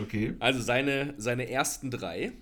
Okay. 0.00 0.34
Also 0.38 0.60
seine, 0.60 1.14
seine 1.18 1.48
ersten 1.50 1.90
drei 1.90 2.32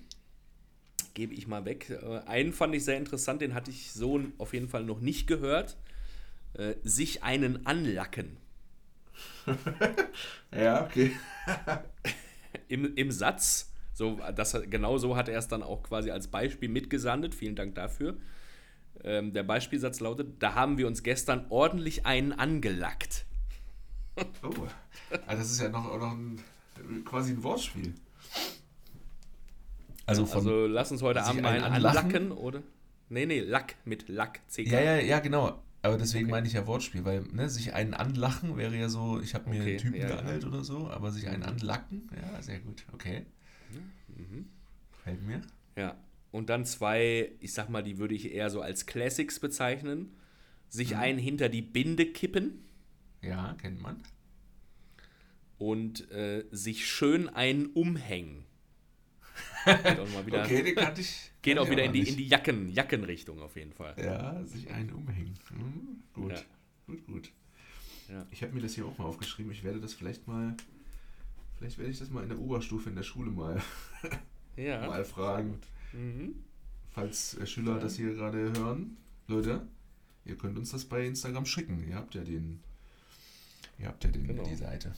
gebe 1.13 1.33
ich 1.33 1.47
mal 1.47 1.65
weg. 1.65 1.89
Äh, 1.89 2.19
Einen 2.27 2.53
fand 2.53 2.75
ich 2.75 2.85
sehr 2.85 2.97
interessant, 2.97 3.41
den 3.41 3.53
hatte 3.53 3.71
ich 3.71 3.91
so 3.91 4.21
auf 4.37 4.53
jeden 4.53 4.69
Fall 4.69 4.83
noch 4.83 5.01
nicht 5.01 5.27
gehört. 5.27 5.77
Äh, 6.53 6.75
sich 6.83 7.23
einen 7.23 7.65
anlacken. 7.65 8.37
Ja, 10.53 10.85
okay. 10.85 11.11
Im, 12.67 12.95
Im 12.95 13.11
Satz, 13.11 13.70
so, 13.93 14.19
das, 14.35 14.57
genau 14.69 14.97
so 14.97 15.15
hat 15.15 15.27
er 15.29 15.37
es 15.39 15.47
dann 15.47 15.63
auch 15.63 15.83
quasi 15.83 16.11
als 16.11 16.27
Beispiel 16.29 16.69
mitgesandet. 16.69 17.35
Vielen 17.35 17.55
Dank 17.55 17.75
dafür. 17.75 18.17
Ähm, 19.03 19.33
der 19.33 19.43
Beispielsatz 19.43 19.99
lautet: 19.99 20.41
Da 20.41 20.55
haben 20.55 20.77
wir 20.77 20.87
uns 20.87 21.03
gestern 21.03 21.45
ordentlich 21.49 22.05
einen 22.05 22.31
angelackt. 22.33 23.25
Oh. 24.43 24.49
Also 25.25 25.41
das 25.41 25.51
ist 25.51 25.61
ja 25.61 25.69
noch, 25.69 25.97
noch 25.97 26.11
ein, 26.11 26.41
quasi 27.05 27.31
ein 27.33 27.43
Wortspiel. 27.43 27.93
Also 30.05 30.25
von. 30.25 30.37
Also 30.39 30.67
lass 30.67 30.91
uns 30.91 31.01
heute 31.01 31.23
Abend 31.23 31.41
mal 31.41 31.53
einen 31.53 31.63
anlacken, 31.63 32.31
oder? 32.31 32.61
Nee, 33.09 33.25
nee, 33.25 33.39
Lack 33.41 33.75
mit 33.85 34.07
Lack, 34.09 34.39
CK. 34.49 34.71
ja, 34.71 34.81
ja, 34.81 34.95
ja, 34.99 35.19
genau. 35.19 35.61
Aber 35.81 35.97
deswegen 35.97 36.25
Okay. 36.25 36.31
meine 36.31 36.47
ich 36.47 36.53
ja 36.53 36.67
Wortspiel, 36.67 37.03
weil 37.05 37.23
ne, 37.31 37.49
sich 37.49 37.73
einen 37.73 37.93
anlachen 37.93 38.55
wäre 38.55 38.75
ja 38.75 38.87
so, 38.87 39.19
ich 39.19 39.33
habe 39.33 39.49
mir 39.49 39.61
Okay, 39.61 39.69
einen 39.71 39.77
Typen 39.79 39.99
ja, 39.99 40.07
ja. 40.09 40.15
geangelt 40.15 40.45
oder 40.45 40.63
so, 40.63 40.89
aber 40.89 41.11
sich 41.11 41.27
einen 41.27 41.43
anlacken, 41.43 42.07
ja, 42.15 42.41
sehr 42.41 42.59
gut. 42.59 42.85
Okay. 42.93 43.25
Mhm. 44.07 44.47
Fällt 45.03 45.21
mir. 45.23 45.41
Ja. 45.75 45.97
Und 46.31 46.49
dann 46.49 46.65
zwei, 46.65 47.31
ich 47.39 47.53
sag 47.53 47.69
mal, 47.69 47.81
die 47.83 47.97
würde 47.97 48.15
ich 48.15 48.31
eher 48.31 48.49
so 48.49 48.61
als 48.61 48.85
Classics 48.85 49.39
bezeichnen. 49.39 50.15
Sich 50.69 50.91
Mhm. 50.91 50.97
einen 50.99 51.19
hinter 51.19 51.49
die 51.49 51.61
Binde 51.61 52.05
kippen 52.05 52.63
Ja, 53.21 53.53
kennt 53.55 53.81
man. 53.81 54.01
und 55.57 56.09
äh, 56.11 56.45
sich 56.51 56.87
schön 56.87 57.27
einen 57.29 57.67
umhängen. 57.67 58.45
Geht 59.65 59.99
auch, 59.99 60.09
mal 60.13 60.25
wieder, 60.25 60.43
Okay, 60.43 60.63
den 60.63 60.75
kannte 60.75 61.01
ich. 61.01 61.31
geht 61.41 61.57
auch 61.57 61.69
wieder 61.69 61.83
in 61.83 61.93
die, 61.93 62.07
in 62.07 62.17
die 62.17 62.27
Jacken, 62.27 62.69
Jackenrichtung 62.69 63.41
auf 63.41 63.55
jeden 63.55 63.73
Fall. 63.73 63.95
Ja, 64.01 64.43
sich 64.45 64.69
einen 64.71 64.91
umhängen. 64.93 65.37
Hm, 65.49 66.03
gut. 66.13 66.31
Ja. 66.31 66.41
Gut, 66.87 67.05
gut. 67.05 67.31
Ja. 68.09 68.25
Ich 68.31 68.41
habe 68.43 68.53
mir 68.53 68.61
das 68.61 68.73
hier 68.75 68.85
auch 68.85 68.97
mal 68.97 69.05
aufgeschrieben. 69.05 69.51
Ich 69.51 69.63
werde 69.63 69.79
das 69.79 69.93
vielleicht 69.93 70.27
mal. 70.27 70.55
Vielleicht 71.61 71.77
werde 71.77 71.91
ich 71.91 71.99
das 71.99 72.09
mal 72.09 72.23
in 72.23 72.29
der 72.29 72.39
Oberstufe 72.39 72.89
in 72.89 72.95
der 72.95 73.03
Schule 73.03 73.29
mal, 73.29 73.61
Ja. 74.57 74.87
mal 74.87 75.05
fragen. 75.05 75.59
Mhm. 75.93 76.33
Falls 76.89 77.37
äh, 77.37 77.45
Schüler 77.45 77.77
das 77.79 77.95
hier 77.97 78.15
gerade 78.15 78.51
hören. 78.57 78.97
Leute, 79.27 79.61
ihr 80.25 80.35
könnt 80.37 80.57
uns 80.57 80.71
das 80.71 80.85
bei 80.85 81.05
Instagram 81.05 81.45
schicken. 81.45 81.85
Ihr 81.87 81.95
habt 81.97 82.15
ja 82.15 82.23
den. 82.23 82.61
Ihr 83.77 83.87
habt 83.89 84.03
ja 84.03 84.09
den, 84.09 84.25
Genau. 84.25 84.41
die 84.43 84.55
Seite. 84.55 84.91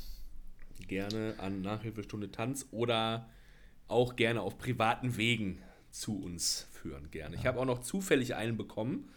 Gerne 0.88 1.36
an 1.38 1.62
Nachhilfestunde 1.62 2.32
Tanz 2.32 2.66
oder 2.72 3.28
auch 3.90 4.16
gerne 4.16 4.40
auf 4.42 4.58
privaten 4.58 5.18
Wegen 5.18 5.60
zu 5.92 6.18
uns 6.18 6.68
führen. 6.72 7.12
Gerne. 7.12 7.36
Ich 7.36 7.46
habe 7.46 7.60
auch 7.60 7.66
noch 7.66 7.80
zufällig 7.82 8.36
einen 8.36 8.56
bekommen, 8.56 9.10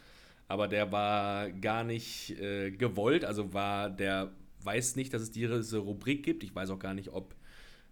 aber 0.49 0.67
der 0.67 0.91
war 0.91 1.49
gar 1.51 1.85
nicht 1.85 2.31
äh, 2.41 2.73
gewollt. 2.73 3.25
Also 3.25 3.55
war 3.55 3.89
der 3.89 4.33
weiß 4.63 4.97
nicht, 4.97 5.13
dass 5.15 5.23
es 5.23 5.31
diese 5.31 5.79
Rubrik 5.79 6.23
gibt. 6.25 6.43
Ich 6.45 6.55
weiß 6.55 6.71
auch 6.71 6.79
gar 6.79 6.95
nicht, 6.95 7.11
ob 7.11 7.35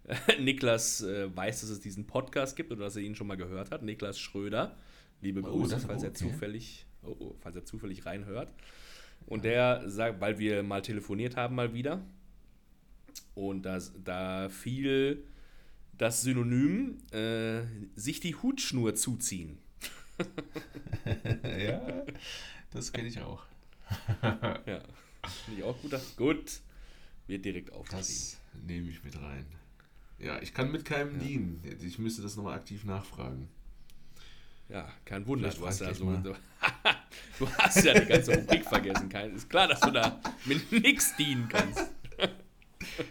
äh, 0.05 0.15
Niklas 0.41 1.01
äh, 1.01 1.35
weiß, 1.35 1.61
dass 1.61 1.69
es 1.69 1.79
diesen 1.79 2.07
Podcast 2.07 2.55
gibt 2.55 2.71
oder 2.71 2.85
dass 2.85 2.95
er 2.95 3.01
ihn 3.01 3.15
schon 3.15 3.27
mal 3.27 3.37
gehört 3.37 3.71
hat. 3.71 3.81
Niklas 3.83 4.19
Schröder. 4.19 4.77
Liebe 5.21 5.41
Oh, 5.41 5.51
Grüße, 5.59 5.75
das- 5.75 5.85
falls 5.85 6.03
er 6.03 6.09
okay. 6.09 6.17
zufällig, 6.29 6.85
oh, 7.03 7.15
oh, 7.19 7.35
falls 7.39 7.55
er 7.55 7.65
zufällig 7.65 8.05
reinhört. 8.05 8.49
Und 9.25 9.43
der 9.45 9.89
sagt, 9.89 10.21
weil 10.21 10.37
wir 10.39 10.61
mal 10.63 10.81
telefoniert 10.81 11.35
haben 11.35 11.55
mal 11.55 11.73
wieder, 11.73 12.05
und 13.33 13.63
da, 13.63 13.79
da 14.03 14.49
fiel 14.49 15.23
das 15.97 16.21
Synonym 16.21 16.97
äh, 17.11 17.61
sich 17.95 18.19
die 18.19 18.35
Hutschnur 18.35 18.95
zuziehen. 18.95 19.57
ja, 21.43 22.05
das 22.71 22.91
kenne 22.93 23.07
ich 23.07 23.19
auch. 23.21 23.45
Ja, 24.21 24.81
finde 25.27 25.59
ich 25.61 25.65
auch 25.65 25.81
gut. 25.81 25.91
Gut, 26.17 26.59
wird 27.27 27.45
direkt 27.45 27.71
aufgeschrieben. 27.73 28.05
Das 28.05 28.37
nehme 28.65 28.89
ich 28.89 29.03
mit 29.03 29.15
rein. 29.21 29.45
Ja, 30.19 30.41
ich 30.41 30.53
kann 30.53 30.71
mit 30.71 30.85
keinem 30.85 31.19
dienen. 31.19 31.61
Ich 31.81 31.99
müsste 31.99 32.21
das 32.21 32.35
nochmal 32.35 32.57
aktiv 32.57 32.85
nachfragen. 32.85 33.49
Ja, 34.69 34.87
kein 35.03 35.27
Wunder. 35.27 35.49
Du 35.49 35.65
hast, 35.67 35.81
ja 35.81 35.93
so, 35.93 36.05
du 37.39 37.47
hast 37.57 37.83
ja 37.83 37.99
die 37.99 38.05
ganze 38.07 38.35
Rubrik 38.35 38.65
vergessen. 38.65 39.09
Kein, 39.09 39.35
ist 39.35 39.49
klar, 39.49 39.67
dass 39.67 39.79
du 39.81 39.91
da 39.91 40.19
mit 40.45 40.71
nichts 40.71 41.15
dienen 41.17 41.47
kannst. 41.49 41.83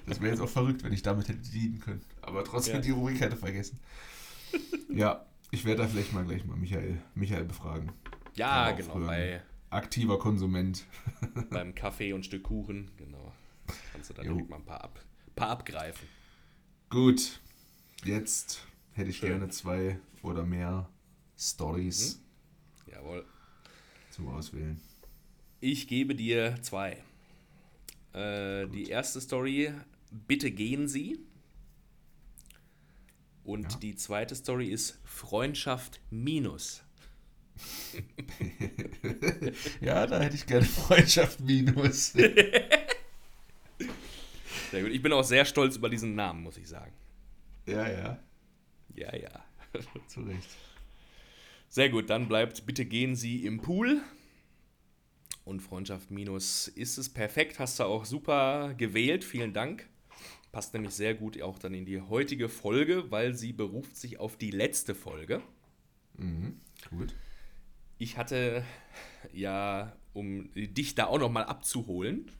Das 0.06 0.20
wäre 0.20 0.30
jetzt 0.32 0.40
auch 0.40 0.48
verrückt, 0.48 0.82
wenn 0.82 0.92
ich 0.92 1.02
damit 1.02 1.28
hätte 1.28 1.38
dienen 1.50 1.78
können. 1.78 2.00
Aber 2.22 2.42
trotzdem 2.44 2.76
Ja. 2.76 2.80
die 2.80 2.90
Rubrik 2.90 3.20
hätte 3.20 3.36
vergessen. 3.36 3.78
Ja, 4.88 5.24
ich 5.50 5.64
werde 5.64 5.82
da 5.82 5.88
vielleicht 5.88 6.12
mal 6.12 6.24
gleich 6.24 6.44
mal 6.44 6.56
Michael, 6.56 6.98
Michael 7.14 7.44
befragen. 7.44 7.92
Ja, 8.34 8.72
genau. 8.72 8.98
Bei, 8.98 9.42
Aktiver 9.74 10.18
Konsument. 10.18 10.84
beim 11.50 11.74
Kaffee 11.74 12.12
und 12.12 12.24
Stück 12.24 12.44
Kuchen, 12.44 12.90
genau. 12.96 13.32
Kannst 13.92 14.10
du 14.10 14.14
da 14.14 14.22
Jo. 14.22 14.32
direkt 14.34 14.50
mal 14.50 14.56
ein 14.56 14.64
paar, 14.64 14.84
ab, 14.84 15.04
paar 15.34 15.48
abgreifen. 15.50 16.06
Gut, 16.90 17.40
jetzt 18.04 18.62
hätte 18.92 19.10
ich 19.10 19.16
Schön. 19.18 19.30
gerne 19.30 19.48
zwei 19.48 19.98
oder 20.22 20.44
mehr 20.44 20.88
Stories 21.36 22.20
Jawohl. 22.86 23.24
zum 24.10 24.28
Auswählen. 24.28 24.80
Ich 25.60 25.88
gebe 25.88 26.14
dir 26.14 26.56
zwei. 26.62 27.02
Äh, 28.12 28.68
die 28.68 28.88
erste 28.90 29.20
Story, 29.20 29.72
bitte 30.28 30.50
gehen 30.52 30.86
Sie. 30.86 31.18
Und 33.42 33.72
Ja. 33.72 33.78
die 33.80 33.96
zweite 33.96 34.34
Story 34.36 34.68
ist 34.68 35.00
Freundschaft 35.04 36.00
minus. 36.10 36.83
Ja, 39.80 40.06
da 40.06 40.20
hätte 40.20 40.36
ich 40.36 40.46
gerne 40.46 40.66
Freundschaft 40.66 41.40
minus. 41.40 42.12
Sehr 42.12 42.30
gut. 44.82 44.90
Ich 44.90 45.02
bin 45.02 45.12
auch 45.12 45.22
sehr 45.22 45.44
stolz 45.44 45.76
über 45.76 45.88
diesen 45.88 46.14
Namen, 46.14 46.42
muss 46.42 46.56
ich 46.56 46.68
sagen. 46.68 46.92
ja, 47.66 47.88
ja, 47.88 48.18
Ja, 48.94 49.16
ja. 49.16 49.44
zu 50.08 50.22
Recht. 50.22 50.48
Sehr 51.68 51.90
gut, 51.90 52.10
dann 52.10 52.28
bleibt 52.28 52.66
bitte 52.66 52.84
gehen 52.84 53.16
Sie 53.16 53.44
im 53.46 53.60
Pool. 53.60 54.00
Und 55.44 55.60
Freundschaft 55.60 56.10
minus 56.10 56.68
ist 56.68 56.98
es 56.98 57.12
perfekt. 57.12 57.58
Hast 57.58 57.78
du 57.78 57.84
auch 57.84 58.04
super 58.04 58.74
gewählt. 58.74 59.24
Vielen 59.24 59.52
Dank. 59.52 59.88
Passt 60.52 60.72
nämlich 60.72 60.92
sehr 60.92 61.14
gut 61.14 61.40
auch 61.42 61.58
dann 61.58 61.74
in 61.74 61.84
die 61.84 62.00
heutige 62.00 62.48
Folge, 62.48 63.10
weil 63.10 63.34
sie 63.34 63.52
beruft 63.52 63.96
sich 63.96 64.20
auf 64.20 64.36
die 64.36 64.52
letzte 64.52 64.94
Folge. 64.94 65.42
Mhm, 66.16 66.60
gut. 66.90 67.14
Ich 67.98 68.16
hatte 68.16 68.64
ja, 69.32 69.92
um 70.12 70.50
dich 70.54 70.94
da 70.94 71.06
auch 71.06 71.18
noch 71.18 71.30
mal 71.30 71.44
abzuholen, 71.44 72.30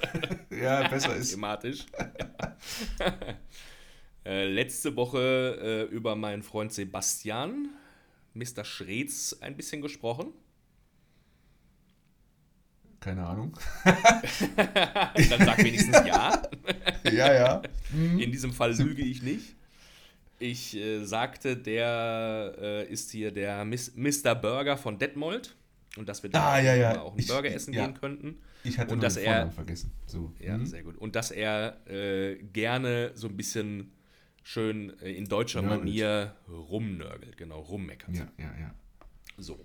Ja, 0.50 0.86
besser 0.88 1.16
ist. 1.16 1.30
thematisch, 1.30 1.86
äh, 4.24 4.46
letzte 4.46 4.96
Woche 4.96 5.88
äh, 5.90 5.94
über 5.94 6.14
meinen 6.16 6.42
Freund 6.42 6.72
Sebastian, 6.72 7.70
Mr. 8.34 8.64
Schreetz, 8.64 9.36
ein 9.40 9.56
bisschen 9.56 9.82
gesprochen. 9.82 10.32
Keine 13.00 13.24
Ahnung. 13.24 13.56
Dann 13.84 15.44
sag 15.46 15.58
wenigstens 15.62 16.04
ja. 16.04 16.42
Ja, 17.04 17.32
ja. 17.32 17.62
In 17.92 18.32
diesem 18.32 18.52
Fall 18.52 18.74
lüge 18.74 19.02
ich 19.02 19.22
nicht. 19.22 19.54
Ich 20.38 20.76
äh, 20.76 21.04
sagte, 21.04 21.56
der 21.56 22.54
äh, 22.60 22.88
ist 22.92 23.10
hier 23.10 23.32
der 23.32 23.64
Miss, 23.64 23.92
Mr. 23.96 24.34
Burger 24.34 24.76
von 24.76 24.98
Detmold 24.98 25.56
und 25.96 26.08
dass 26.08 26.22
wir 26.22 26.30
da 26.30 26.52
Ah, 26.52 26.60
ja, 26.60 26.74
ja. 26.74 27.00
auch 27.02 27.10
einen 27.12 27.20
Ich- 27.20 27.26
Burger 27.28 27.50
essen 27.52 27.72
ja. 27.74 27.86
gehen 27.86 27.94
könnten. 27.98 28.38
Ich 28.64 28.78
hatte 28.78 28.94
Und 28.94 29.02
dass 29.02 29.14
den 29.14 29.24
er- 29.24 29.50
vergessen. 29.50 29.92
So. 30.06 30.32
Ja, 30.40 30.54
hm? 30.54 30.66
sehr 30.66 30.82
gut. 30.82 30.96
Und 30.98 31.16
dass 31.16 31.30
er 31.30 31.78
äh, 31.88 32.36
gerne 32.36 33.12
so 33.14 33.28
ein 33.28 33.36
bisschen 33.36 33.92
schön 34.42 34.98
äh, 35.00 35.12
in 35.12 35.26
deutscher 35.26 35.62
Nörgelt. 35.62 35.84
Manier 35.84 36.34
rumnörgelt, 36.48 37.36
genau, 37.36 37.60
rummeckert. 37.60 38.14
ja, 38.16 38.28
ja, 38.38 38.52
ja. 38.60 38.74
So. 39.38 39.64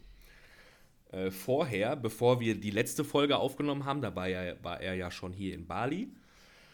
Äh, 1.11 1.29
vorher, 1.31 1.95
bevor 1.95 2.39
wir 2.39 2.55
die 2.59 2.71
letzte 2.71 3.03
Folge 3.03 3.37
aufgenommen 3.37 3.85
haben, 3.85 4.01
da 4.01 4.15
war 4.15 4.27
er, 4.27 4.63
war 4.63 4.81
er 4.81 4.95
ja 4.95 5.11
schon 5.11 5.33
hier 5.33 5.53
in 5.53 5.67
Bali. 5.67 6.09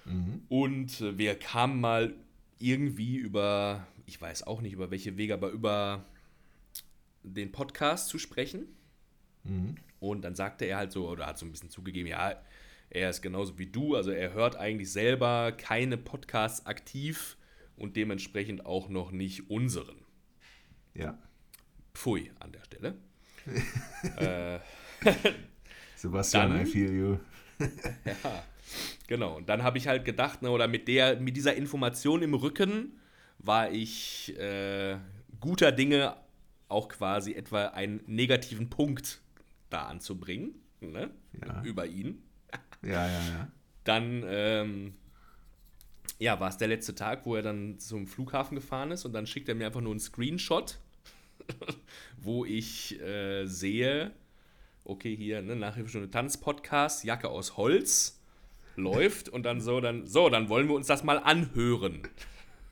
Mhm. 0.06 0.42
Und 0.50 1.18
wir 1.18 1.36
kamen 1.36 1.80
mal 1.82 2.14
irgendwie 2.60 3.16
über, 3.16 3.88
ich 4.06 4.22
weiß 4.22 4.44
auch 4.44 4.62
nicht 4.62 4.74
über 4.74 4.92
welche 4.92 5.18
Wege, 5.18 5.34
aber 5.34 5.50
über 5.50 6.06
den 7.24 7.52
Podcast 7.52 8.10
zu 8.10 8.20
sprechen. 8.20 8.68
Mhm. 9.44 9.76
Und 10.00 10.22
dann 10.22 10.36
sagte 10.36 10.66
er 10.66 10.78
halt 10.78 10.92
so, 10.92 11.10
oder 11.10 11.26
hat 11.26 11.38
so 11.38 11.46
ein 11.46 11.52
bisschen 11.52 11.70
zugegeben, 11.70 12.08
ja, 12.08 12.42
er 12.90 13.10
ist 13.10 13.22
genauso 13.22 13.58
wie 13.58 13.68
du, 13.68 13.96
also 13.96 14.12
er 14.12 14.34
hört 14.34 14.56
eigentlich 14.56 14.92
selber 14.92 15.52
keine 15.52 15.98
Podcasts 15.98 16.66
aktiv 16.66 17.38
und 17.76 17.96
dementsprechend 17.96 18.66
auch 18.66 18.90
noch 18.90 19.12
nicht 19.12 19.50
unseren. 19.50 19.98
Ja. 20.94 21.18
Pfui 21.94 22.32
an 22.40 22.52
der 22.52 22.64
Stelle. 22.64 22.96
äh, 24.18 24.60
Sebastian, 25.96 26.52
Dann- 26.52 26.62
I 26.62 26.66
feel 26.66 26.94
you. 26.94 27.18
Ja, 28.06 28.44
genau. 29.08 29.38
Und 29.38 29.50
dann 29.50 29.64
habe 29.64 29.78
ich 29.78 29.88
halt 29.88 30.06
gedacht, 30.06 30.42
ne, 30.42 30.50
oder 30.52 30.68
mit 30.68 30.88
der, 30.88 31.20
mit 31.20 31.36
dieser 31.38 31.56
Information 31.56 32.22
im 32.22 32.34
Rücken 32.34 33.00
war 33.40 33.72
ich 33.72 34.38
äh, 34.38 34.98
guter 35.40 35.72
Dinge, 35.72 36.16
auch 36.68 36.88
quasi 36.90 37.34
etwa 37.34 37.68
einen 37.68 38.02
negativen 38.06 38.70
Punkt 38.70 39.22
da 39.70 39.84
anzubringen, 39.88 40.54
ne, 40.82 41.10
Ja. 41.46 41.64
über 41.64 41.86
ihn. 41.88 42.22
Ja, 42.84 43.08
ja, 43.08 43.12
ja. 43.30 43.48
Dann, 43.84 44.24
ähm, 44.28 44.94
ja, 46.20 46.40
war 46.40 46.50
es 46.50 46.58
der 46.58 46.68
letzte 46.68 46.96
Tag, 46.96 47.26
wo 47.26 47.36
er 47.36 47.42
dann 47.42 47.80
zum 47.80 48.06
Flughafen 48.08 48.56
gefahren 48.56 48.92
ist 48.92 49.06
und 49.06 49.14
dann 49.14 49.26
schickt 49.26 49.50
er 49.50 49.56
mir 49.56 49.68
einfach 49.68 49.82
nur 49.82 49.92
einen 49.92 50.00
Screenshot, 50.00 50.78
wo 52.22 52.46
ich 52.46 53.00
äh, 53.02 53.46
sehe, 53.46 54.12
okay, 54.84 55.16
hier, 55.16 55.42
ne, 55.42 55.56
Nachhilfestunde 55.56 56.10
Tanzpodcast, 56.12 57.04
Jacke 57.04 57.30
aus 57.30 57.58
Holz, 57.58 58.19
läuft 58.82 59.30
und 59.30 59.44
dann 59.44 59.62
so, 59.62 59.80
dann, 59.82 60.08
so, 60.08 60.30
dann 60.30 60.50
wollen 60.50 60.68
wir 60.68 60.76
uns 60.76 60.88
das 60.88 61.04
mal 61.04 61.18
anhören. 61.20 62.02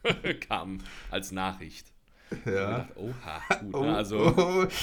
Kam 0.47 0.79
als 1.11 1.31
Nachricht. 1.31 1.87
Ja. 2.45 2.87
Oha, 2.95 3.41
gut, 3.61 3.73
Oh, 3.75 3.83
ne, 3.83 3.95
also. 3.95 4.33
oh. 4.35 4.67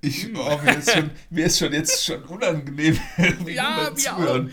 Ich, 0.00 0.28
oh, 0.36 0.58
mir, 0.62 0.76
ist 0.76 0.92
schon, 0.92 1.10
mir 1.30 1.46
ist 1.46 1.58
schon 1.58 1.72
jetzt 1.72 2.04
schon 2.04 2.22
unangenehm, 2.24 2.98
wie 3.46 3.52
Ja, 3.54 3.84
beim 3.84 3.94
mir 3.94 4.12
auch. 4.12 4.16
Zuhören. 4.18 4.52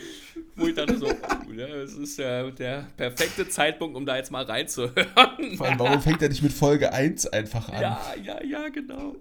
Wo 0.55 0.67
ich 0.67 0.76
dachte 0.76 0.97
so, 0.97 1.07
oh, 1.09 1.51
ne, 1.51 1.63
es 1.63 1.93
ist 1.95 2.17
ja 2.17 2.49
der 2.51 2.88
perfekte 2.95 3.49
Zeitpunkt, 3.49 3.97
um 3.97 4.05
da 4.05 4.15
jetzt 4.15 4.32
mal 4.32 4.43
reinzuhören. 4.45 5.57
Vor 5.57 5.65
allem, 5.67 5.80
warum 5.80 6.01
fängt 6.01 6.22
er 6.22 6.30
nicht 6.30 6.41
mit 6.41 6.53
Folge 6.53 6.93
1 6.93 7.28
einfach 7.28 7.67
an 7.67 7.82
Ja, 7.82 8.01
ja, 8.24 8.41
ja, 8.45 8.69
genau. 8.69 9.17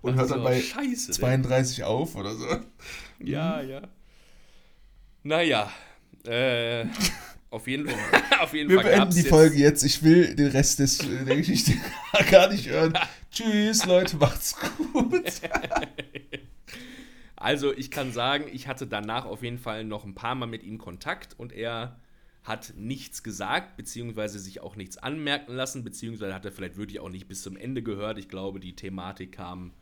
und 0.00 0.14
hört 0.14 0.30
dann 0.30 0.38
so, 0.38 0.44
bei 0.44 0.60
Scheiße, 0.62 1.12
32 1.12 1.84
auf 1.84 2.14
oder 2.16 2.34
so? 2.34 2.46
Ja, 3.20 3.60
ja. 3.60 3.82
Naja, 5.24 5.70
äh, 6.26 6.86
auf 7.50 7.66
jeden, 7.66 7.88
auf 8.40 8.52
jeden 8.52 8.68
Wir 8.70 8.76
Fall 8.76 8.84
beenden 8.84 9.00
gab's 9.04 9.14
die 9.14 9.20
jetzt- 9.22 9.30
Folge 9.30 9.56
jetzt. 9.56 9.82
Ich 9.84 10.02
will 10.02 10.34
den 10.34 10.48
Rest 10.48 10.78
des, 10.78 11.00
äh, 11.00 11.24
der 11.24 11.36
Geschichte 11.36 11.72
gar 12.30 12.48
nicht 12.50 12.68
hören. 12.68 12.94
Tschüss, 13.30 13.84
Leute, 13.86 14.16
macht's 14.16 14.56
gut. 14.92 15.22
Also 17.36 17.72
ich 17.76 17.90
kann 17.90 18.12
sagen, 18.12 18.46
ich 18.52 18.66
hatte 18.66 18.86
danach 18.86 19.26
auf 19.26 19.42
jeden 19.42 19.58
Fall 19.58 19.84
noch 19.84 20.04
ein 20.04 20.14
paar 20.14 20.34
Mal 20.34 20.46
mit 20.46 20.62
ihm 20.62 20.78
Kontakt 20.78 21.38
und 21.38 21.52
er 21.52 22.00
hat 22.42 22.74
nichts 22.76 23.22
gesagt, 23.22 23.76
beziehungsweise 23.76 24.38
sich 24.38 24.60
auch 24.62 24.76
nichts 24.76 24.96
anmerken 24.98 25.52
lassen, 25.52 25.84
beziehungsweise 25.84 26.32
hat 26.32 26.44
er 26.44 26.52
vielleicht 26.52 26.76
wirklich 26.76 27.00
auch 27.00 27.08
nicht 27.10 27.28
bis 27.28 27.42
zum 27.42 27.56
Ende 27.56 27.82
gehört. 27.82 28.18
Ich 28.18 28.28
glaube, 28.28 28.60
die 28.60 28.74
Thematik 28.76 29.32
kam 29.32 29.72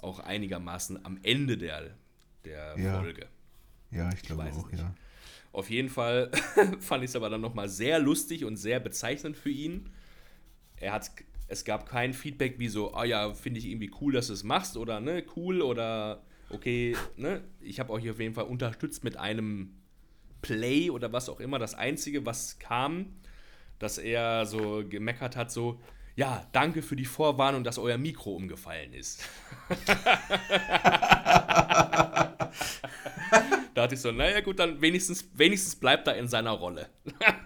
auch 0.00 0.20
einigermaßen 0.20 1.04
am 1.04 1.18
Ende 1.22 1.58
der, 1.58 1.90
der 2.44 2.76
Ja. 2.78 3.00
Folge. 3.00 3.26
Ja, 3.90 4.08
ich 4.14 4.22
glaube 4.22 4.48
es 4.48 4.56
auch, 4.56 4.70
nicht. 4.70 4.80
ja. 4.80 4.94
Auf 5.52 5.68
jeden 5.68 5.90
Fall 5.90 6.30
fand 6.80 7.04
ich 7.04 7.10
es 7.10 7.16
aber 7.16 7.28
dann 7.28 7.42
nochmal 7.42 7.68
sehr 7.68 7.98
lustig 7.98 8.44
und 8.44 8.56
sehr 8.56 8.80
bezeichnend 8.80 9.36
für 9.36 9.50
ihn. 9.50 9.90
Er 10.76 10.92
hat, 10.92 11.10
es 11.48 11.64
gab 11.64 11.88
kein 11.88 12.14
Feedback 12.14 12.58
wie 12.58 12.68
so, 12.68 12.94
ah 12.94 13.04
ja, 13.04 13.34
finde 13.34 13.60
ich 13.60 13.66
irgendwie 13.66 13.90
cool, 14.00 14.14
dass 14.14 14.28
du 14.28 14.32
es 14.32 14.44
machst 14.44 14.76
oder 14.76 15.00
ne, 15.00 15.24
cool 15.36 15.60
oder 15.60 16.22
okay, 16.50 16.96
ne, 17.16 17.42
ich 17.60 17.80
habe 17.80 17.92
euch 17.92 18.08
auf 18.10 18.18
jeden 18.18 18.34
Fall 18.34 18.44
unterstützt 18.44 19.04
mit 19.04 19.18
einem 19.18 19.74
Play 20.40 20.90
oder 20.90 21.12
was 21.12 21.28
auch 21.28 21.38
immer. 21.38 21.58
Das 21.58 21.74
Einzige, 21.74 22.24
was 22.24 22.58
kam, 22.58 23.14
dass 23.78 23.98
er 23.98 24.46
so 24.46 24.82
gemeckert 24.88 25.36
hat, 25.36 25.52
so, 25.52 25.80
ja, 26.16 26.46
danke 26.52 26.82
für 26.82 26.96
die 26.96 27.04
Vorwarnung, 27.04 27.62
dass 27.62 27.78
euer 27.78 27.98
Mikro 27.98 28.34
umgefallen 28.34 28.94
ist. 28.94 29.22
da 33.74 33.82
hatte 33.82 33.94
ich 33.94 34.00
so, 34.00 34.12
naja 34.12 34.40
gut, 34.40 34.58
dann 34.58 34.80
wenigstens, 34.80 35.24
wenigstens 35.34 35.76
bleibt 35.76 36.06
er 36.08 36.16
in 36.16 36.28
seiner 36.28 36.52
Rolle. 36.52 36.88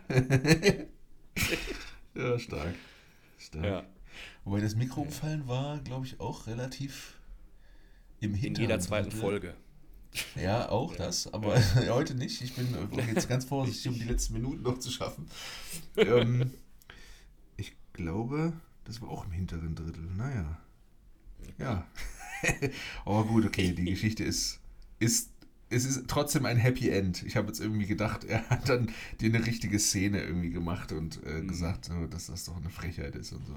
Ja, 2.14 2.38
stark. 2.38 2.74
Stark. 3.36 3.64
Ja. 3.64 3.84
Wobei 4.44 4.60
das 4.60 4.74
Mikro 4.74 5.02
umfallen 5.02 5.46
war, 5.48 5.78
glaube 5.80 6.06
ich, 6.06 6.18
auch 6.18 6.46
relativ 6.46 7.18
im 8.20 8.30
In 8.30 8.36
Hinteren. 8.36 8.62
jeder 8.68 8.80
zweiten. 8.80 9.10
Folge. 9.10 9.54
Ja, 10.34 10.70
auch 10.70 10.96
das, 10.96 11.32
aber 11.34 11.60
heute 11.90 12.14
nicht. 12.14 12.40
Ich 12.40 12.54
bin 12.54 12.66
jetzt 13.14 13.28
ganz 13.28 13.44
vorsichtig, 13.44 13.88
um 13.88 13.94
die 13.98 14.04
letzten 14.04 14.32
Minuten 14.32 14.62
noch 14.62 14.78
zu 14.78 14.90
schaffen. 14.90 15.28
ähm, 15.96 16.52
ich 17.58 17.76
glaube, 17.92 18.54
das 18.84 19.02
war 19.02 19.10
auch 19.10 19.26
im 19.26 19.32
hinteren 19.32 19.74
Drittel. 19.74 20.04
Naja. 20.16 20.58
Ja. 21.58 21.86
aber 23.04 23.24
gut, 23.24 23.44
okay, 23.44 23.72
die 23.72 23.84
Geschichte 23.84 24.24
ist, 24.24 24.60
ist, 24.98 25.30
es 25.68 25.84
ist 25.84 26.06
trotzdem 26.08 26.46
ein 26.46 26.56
Happy 26.56 26.88
End. 26.90 27.22
Ich 27.24 27.36
habe 27.36 27.48
jetzt 27.48 27.60
irgendwie 27.60 27.86
gedacht, 27.86 28.24
er 28.24 28.48
hat 28.50 28.68
dann 28.68 28.90
dir 29.20 29.34
eine 29.34 29.44
richtige 29.46 29.78
Szene 29.78 30.22
irgendwie 30.22 30.50
gemacht 30.50 30.92
und 30.92 31.22
äh, 31.24 31.40
Mhm. 31.42 31.48
gesagt, 31.48 31.86
so, 31.86 32.06
dass 32.06 32.26
das 32.26 32.44
doch 32.44 32.56
eine 32.56 32.70
Frechheit 32.70 33.16
ist 33.16 33.32
und 33.32 33.44
so. 33.46 33.56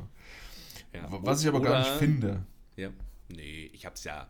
Ja. 0.93 1.07
Was 1.09 1.41
ich 1.43 1.47
aber 1.47 1.61
gar 1.61 1.79
nicht 1.79 1.89
Oder- 1.89 1.99
finde. 1.99 2.45
Ja. 2.75 2.89
Nee, 3.31 3.69
ich 3.73 3.85
hab's 3.85 4.03
ja. 4.05 4.27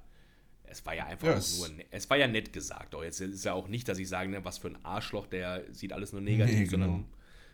Es 0.72 0.86
war 0.86 0.94
ja 0.94 1.06
einfach 1.06 1.28
Ja, 1.28 1.34
auch 1.34 1.38
es- 1.38 1.58
nur. 1.60 1.70
ne- 1.70 1.86
Es 1.90 2.10
war 2.10 2.18
ja 2.18 2.28
nett 2.28 2.52
gesagt. 2.54 2.94
Doch, 2.94 3.04
jetzt 3.04 3.22
ist 3.22 3.46
ja 3.46 3.54
auch 3.54 3.68
nicht, 3.70 3.88
dass 3.88 3.98
ich 3.98 4.08
sage, 4.10 4.30
ne, 4.30 4.44
was 4.44 4.58
für 4.58 4.68
ein 4.68 4.78
Arschloch, 4.86 5.26
der 5.28 5.64
sieht 5.74 5.94
alles 5.94 6.12
nur 6.12 6.22
negativ, 6.22 6.56
Nee, 6.60 6.66
genau. 6.66 6.86
sondern 6.86 7.06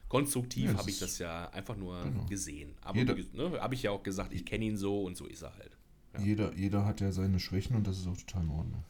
konstruktiv 0.10 0.72
Ja, 0.72 0.78
habe 0.78 0.90
ich 0.90 1.00
das 1.00 1.20
ja 1.20 1.50
einfach 1.52 1.78
nur 1.78 2.04
Genau. 2.04 2.26
gesehen. 2.26 2.74
Aber 2.82 3.04
ne, 3.04 3.16
habe 3.62 3.74
ich 3.76 3.84
ja 3.84 3.92
auch 3.92 4.04
gesagt, 4.04 4.34
ich 4.34 4.44
kenne 4.46 4.66
ihn 4.66 4.76
so 4.78 5.04
und 5.04 5.16
so 5.16 5.28
ist 5.28 5.44
er 5.44 5.54
halt. 5.56 5.78
Ja. 6.14 6.20
Jeder, 6.22 6.54
jeder 6.56 6.86
hat 6.86 7.00
ja 7.00 7.12
seine 7.12 7.40
Schwächen 7.40 7.76
und 7.76 7.86
das 7.88 8.00
ist 8.00 8.08
auch 8.08 8.18
total 8.18 8.44
in 8.44 8.50
Ordnung. 8.50 8.84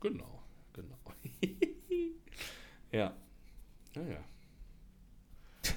Genau, 0.00 0.37
genau. 0.82 0.98
ja. 2.92 3.14
Naja. 3.94 4.24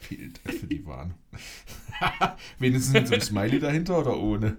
Vielen 0.00 0.32
Dank 0.44 0.58
für 0.58 0.66
die 0.66 0.84
Warnung. 0.84 1.18
Wenigstens 2.58 2.92
mit 2.92 3.08
so 3.08 3.14
einem 3.14 3.22
Smiley 3.22 3.58
dahinter 3.60 3.98
oder 3.98 4.18
ohne? 4.18 4.58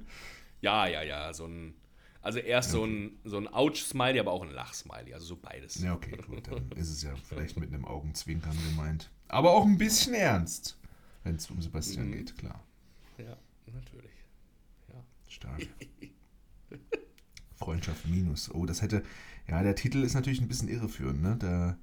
Ja, 0.62 0.88
ja, 0.88 1.04
ja. 1.04 1.34
So 1.34 1.46
ein. 1.46 1.76
Also 2.22 2.40
erst 2.40 2.72
so 2.72 2.84
ein, 2.84 3.20
so 3.24 3.38
ein 3.38 3.48
Ouch-Smiley, 3.48 4.20
aber 4.20 4.32
auch 4.32 4.42
ein 4.42 4.50
Lach-Smiley. 4.50 5.14
Also 5.14 5.28
so 5.28 5.36
beides. 5.38 5.80
Ja, 5.80 5.94
okay, 5.94 6.18
gut. 6.26 6.48
Dann 6.48 6.72
ist 6.72 6.90
es 6.90 7.04
ja 7.04 7.14
vielleicht 7.18 7.56
mit 7.60 7.72
einem 7.72 7.86
Augenzwinkern 7.86 8.58
gemeint. 8.70 9.12
Aber 9.28 9.52
auch 9.52 9.64
ein 9.66 9.78
bisschen 9.78 10.16
ernst, 10.16 10.76
wenn 11.24 11.36
es 11.36 11.48
um 11.52 11.62
Sebastian 11.62 12.08
Mhm. 12.08 12.12
geht, 12.14 12.36
klar. 12.38 12.64
Ja, 13.20 13.38
natürlich. 13.72 14.12
Ja. 14.92 15.04
Stark. 15.28 15.68
Freundschaft 17.58 18.08
minus. 18.08 18.50
Oh, 18.54 18.66
das 18.66 18.82
hätte. 18.82 19.04
Ja, 19.48 19.62
der 19.64 19.76
Titel 19.76 20.04
ist 20.04 20.14
natürlich 20.14 20.42
ein 20.42 20.48
bisschen 20.48 20.70
irreführend, 20.70 21.22
ne? 21.22 21.38
Der, 21.38 21.78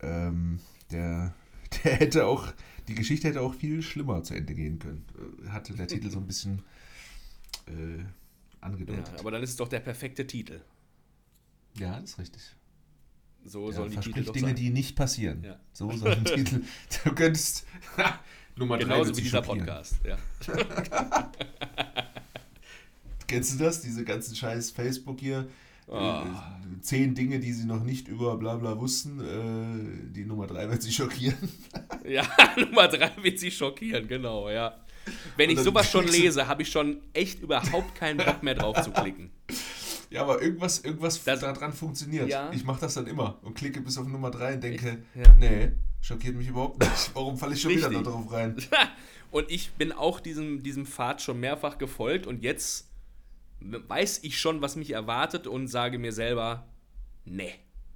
ähm, 0.00 0.60
der, 0.90 1.34
der 1.84 1.96
hätte 1.96 2.26
auch. 2.26 2.52
Die 2.88 2.94
Geschichte 2.94 3.28
hätte 3.28 3.42
auch 3.42 3.54
viel 3.54 3.82
schlimmer 3.82 4.22
zu 4.22 4.34
Ende 4.34 4.54
gehen 4.54 4.78
können. 4.78 5.04
Äh, 5.44 5.48
Hatte 5.50 5.74
der 5.74 5.86
Titel 5.86 6.10
so 6.10 6.18
ein 6.18 6.26
bisschen 6.26 6.62
äh, 7.66 7.98
ja. 7.98 8.04
angedeutet. 8.62 9.12
Aber 9.18 9.30
dann 9.30 9.42
ist 9.42 9.50
es 9.50 9.56
doch 9.56 9.68
der 9.68 9.80
perfekte 9.80 10.26
Titel. 10.26 10.62
Ja, 11.74 12.00
das 12.00 12.10
ist 12.12 12.18
richtig. 12.18 12.42
So 13.44 13.68
Ja, 13.68 13.76
sollen 13.76 13.90
die 13.90 13.96
Titel 13.96 14.04
verspricht 14.04 14.28
doch 14.28 14.32
Dinge, 14.32 14.46
sein. 14.48 14.56
die 14.56 14.70
nicht 14.70 14.96
passieren. 14.96 15.44
Ja. 15.44 15.60
So 15.72 15.90
soll 15.92 16.12
ein 16.12 16.24
Titel. 16.24 16.62
Du 17.04 17.14
könntest. 17.14 17.66
Nummer 18.56 18.76
drei 18.78 18.84
Genauso 18.84 19.06
wird 19.08 19.18
wie 19.18 19.22
dieser 19.22 19.44
schockieren. 19.44 19.66
Podcast. 19.66 19.96
Ja. 20.04 20.18
Kennst 23.26 23.54
du 23.54 23.64
das? 23.64 23.82
Diese 23.82 24.04
ganzen 24.04 24.34
scheiß 24.34 24.70
Facebook 24.70 25.20
hier. 25.20 25.46
Äh, 25.90 26.24
zehn 26.82 27.14
Dinge, 27.14 27.38
die 27.40 27.52
sie 27.52 27.64
noch 27.66 27.82
nicht 27.82 28.08
über 28.08 28.36
bla 28.36 28.56
bla 28.56 28.78
wussten. 28.78 29.20
Äh, 29.20 30.12
die 30.12 30.24
Nummer 30.24 30.46
drei 30.46 30.68
wird 30.70 30.82
sie 30.82 30.92
schockieren. 30.92 31.48
ja, 32.08 32.22
Nummer 32.56 32.88
drei 32.88 33.10
wird 33.22 33.38
sie 33.38 33.50
schockieren, 33.50 34.06
genau, 34.08 34.50
ja. 34.50 34.76
Wenn 35.36 35.48
ich 35.48 35.58
sowas 35.60 35.90
schon 35.90 36.06
lese, 36.06 36.46
habe 36.48 36.62
ich 36.62 36.70
schon 36.70 37.00
echt 37.14 37.40
überhaupt 37.40 37.94
keinen 37.94 38.18
Bock 38.18 38.42
mehr 38.42 38.54
drauf 38.54 38.80
zu 38.82 38.90
klicken. 38.90 39.30
Ja, 40.10 40.22
aber 40.22 40.40
irgendwas, 40.40 40.78
irgendwas 40.78 41.22
Das- 41.22 41.40
daran 41.40 41.70
funktioniert. 41.70 42.30
Ja. 42.30 42.50
Ich 42.50 42.64
mache 42.64 42.80
das 42.80 42.94
dann 42.94 43.06
immer 43.06 43.38
und 43.42 43.52
klicke 43.54 43.82
bis 43.82 43.98
auf 43.98 44.06
Nummer 44.08 44.30
3 44.30 44.54
und 44.54 44.62
denke, 44.64 45.02
Ja. 45.14 45.34
nee, 45.38 45.72
schockiert 46.00 46.34
mich 46.34 46.48
überhaupt 46.48 46.80
nicht. 46.80 47.10
Warum 47.12 47.36
falle 47.36 47.52
ich 47.54 47.60
schon 47.60 47.72
wieder 47.72 47.90
Richtig. 47.90 48.04
da 48.06 48.10
drauf 48.10 48.32
rein? 48.32 48.56
Und 49.30 49.50
ich 49.50 49.72
bin 49.72 49.92
auch 49.92 50.20
diesem, 50.20 50.62
diesem 50.62 50.86
Pfad 50.86 51.20
schon 51.20 51.38
mehrfach 51.40 51.76
gefolgt 51.76 52.26
und 52.26 52.42
jetzt 52.42 52.88
weiß 53.60 54.20
ich 54.22 54.38
schon, 54.38 54.60
was 54.62 54.76
mich 54.76 54.90
erwartet 54.92 55.46
und 55.46 55.68
sage 55.68 55.98
mir 55.98 56.12
selber, 56.12 56.66
nee. 57.24 57.52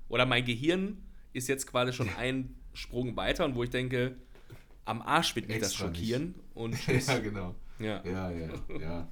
Oder 0.08 0.26
mein 0.26 0.44
Gehirn 0.44 0.98
ist 1.32 1.48
jetzt 1.48 1.66
quasi 1.66 1.92
schon 1.92 2.08
einen 2.18 2.56
Sprung 2.74 3.16
weiter 3.16 3.44
und 3.44 3.54
wo 3.54 3.62
ich 3.62 3.70
denke, 3.70 4.16
am 4.84 5.00
Arsch 5.02 5.34
wird 5.36 5.48
mich 5.48 5.58
das 5.60 5.70
Extra 5.70 5.88
nicht. 5.88 5.98
schockieren. 5.98 6.34
Und 6.54 6.76
ja, 7.06 7.18
genau. 7.18 7.54
ja. 7.78 8.02
Ja, 8.04 8.30
ja, 8.30 8.48
ja. 8.80 9.08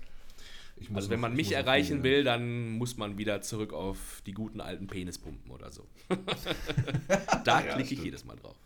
Also 0.95 1.11
wenn 1.11 1.17
noch- 1.21 1.29
man 1.29 1.33
ich 1.33 1.37
mich 1.37 1.51
noch 1.51 1.57
erreichen 1.59 1.97
viel 1.97 2.03
will, 2.05 2.25
dann 2.25 2.71
muss 2.73 2.97
man 2.97 3.19
wieder 3.19 3.43
zurück 3.43 3.73
auf 3.75 4.23
die 4.25 4.33
guten 4.33 4.61
alten 4.63 4.87
Penispumpen 4.87 5.51
oder 5.51 5.71
so. 5.71 5.87
da 7.45 7.61
Ja, 7.61 7.75
klicke 7.75 7.81
ich 7.83 7.87
stimmt. 7.89 8.05
jedes 8.05 8.25
Mal 8.25 8.37
drauf. 8.37 8.57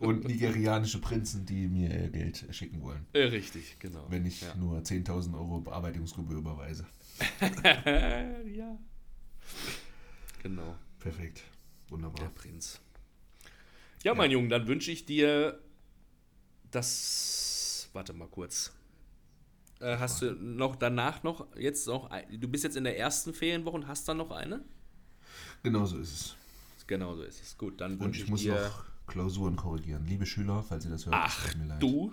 Und 0.00 0.24
nigerianische 0.24 1.00
Prinzen, 1.00 1.46
die 1.46 1.68
mir 1.68 2.08
Geld 2.08 2.44
schicken 2.50 2.82
wollen. 2.82 3.06
Äh, 3.12 3.24
richtig, 3.24 3.76
genau. 3.78 4.04
Wenn 4.08 4.26
ich 4.26 4.40
ja. 4.42 4.54
nur 4.56 4.78
10.000 4.80 5.34
Euro 5.34 5.60
Bearbeitungsgebühr 5.60 6.38
überweise. 6.38 6.84
ja. 8.54 8.78
Genau, 10.42 10.76
Perfekt. 10.98 11.38
der 11.38 11.90
Wunderbar. 11.90 12.28
Prinz. 12.30 12.80
Ja, 14.02 14.14
mein 14.14 14.30
Junge, 14.30 14.48
dann 14.48 14.66
wünsche 14.66 14.90
ich 14.90 15.06
dir 15.06 15.60
das. 16.70 17.88
Warte 17.92 18.12
mal 18.12 18.28
kurz. 18.28 18.72
Äh, 19.80 19.98
hast 19.98 20.22
du 20.22 20.32
noch 20.32 20.76
danach 20.76 21.22
noch 21.22 21.54
jetzt 21.56 21.86
noch 21.86 22.10
ein, 22.10 22.40
du 22.40 22.48
bist 22.48 22.64
jetzt 22.64 22.76
in 22.76 22.84
der 22.84 22.98
ersten 22.98 23.34
Ferienwoche 23.34 23.76
und 23.76 23.86
hast 23.86 24.08
dann 24.08 24.16
noch 24.16 24.30
eine? 24.30 24.64
Genau 25.62 25.84
so 25.86 25.98
ist 25.98 26.12
es. 26.12 26.36
Genau 26.86 27.14
so 27.14 27.22
ist 27.22 27.42
es. 27.42 27.58
Gut, 27.58 27.80
dann 27.80 28.00
wünsche 28.00 28.18
ich 28.20 28.24
ich, 28.24 28.30
muss 28.30 28.40
dir 28.42 28.54
noch 28.54 28.84
Klausuren 29.06 29.56
korrigieren. 29.56 30.06
Liebe 30.06 30.26
Schüler, 30.26 30.62
falls 30.62 30.84
ihr 30.84 30.90
das 30.90 31.06
hört, 31.06 31.16
Ach 31.18 31.48
tut 31.48 31.58
mir 31.58 31.66
leid. 31.66 31.82
du 31.82 32.12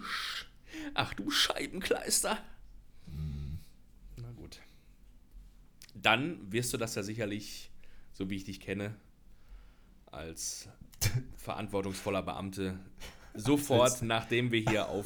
Ach 0.93 1.13
du 1.13 1.29
Scheibenkleister. 1.31 2.37
Na 4.17 4.31
gut. 4.33 4.59
Dann 6.01 6.51
wirst 6.51 6.73
du 6.73 6.77
das 6.77 6.95
ja 6.95 7.03
sicherlich, 7.03 7.69
so 8.13 8.29
wie 8.29 8.35
ich 8.35 8.43
dich 8.45 8.59
kenne, 8.59 8.95
als 10.11 10.69
verantwortungsvoller 11.37 12.21
Beamte 12.23 12.79
sofort, 13.33 14.01
nachdem 14.01 14.51
wir 14.51 14.61
hier 14.61 14.87
auf 14.87 15.05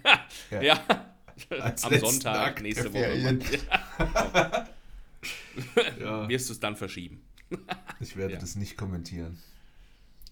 Ja. 0.50 0.62
ja, 1.50 1.74
am 1.82 1.98
Sonntag 1.98 2.56
Tag 2.56 2.62
nächste 2.62 2.92
Woche. 2.92 3.38
Ja, 6.00 6.28
wirst 6.28 6.48
du 6.48 6.52
es 6.52 6.60
dann 6.60 6.76
verschieben. 6.76 7.22
ich 8.00 8.16
werde 8.16 8.38
das 8.38 8.54
nicht 8.54 8.76
kommentieren. 8.76 9.38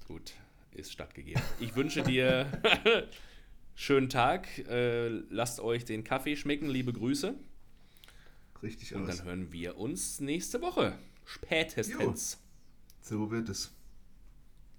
Gut, 0.07 0.33
ist 0.73 0.93
stattgegeben. 0.93 1.43
Ich 1.59 1.75
wünsche 1.75 2.03
dir 2.03 2.47
schönen 3.75 4.09
Tag. 4.09 4.47
Äh, 4.69 5.09
lasst 5.31 5.61
euch 5.61 5.85
den 5.85 6.05
Kaffee 6.05 6.37
schmecken. 6.37 6.69
Liebe 6.69 6.93
Grüße. 6.93 7.35
Richtig 8.63 8.95
Und 8.95 9.09
aus. 9.09 9.17
dann 9.17 9.27
hören 9.27 9.53
wir 9.53 9.79
uns 9.79 10.21
nächste 10.21 10.61
Woche. 10.61 10.99
Spätestens. 11.25 12.39
So 13.01 13.31
wird 13.31 13.49
es. 13.49 13.73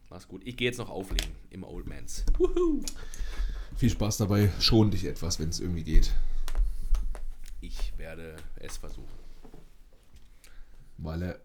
Mach's 0.09 0.27
gut. 0.27 0.41
Ich 0.45 0.57
gehe 0.57 0.67
jetzt 0.67 0.77
noch 0.77 0.89
auflegen 0.89 1.31
im 1.49 1.63
Old 1.63 1.87
Mans. 1.87 2.25
Viel 3.77 3.89
Spaß 3.89 4.17
dabei. 4.17 4.51
Schon 4.59 4.91
dich 4.91 5.05
etwas, 5.05 5.39
wenn 5.39 5.49
es 5.49 5.59
irgendwie 5.59 5.83
geht. 5.83 6.13
Ich 7.61 7.97
werde 7.97 8.35
es 8.57 8.77
versuchen. 8.77 9.07
Weil 10.97 11.21
er. 11.23 11.41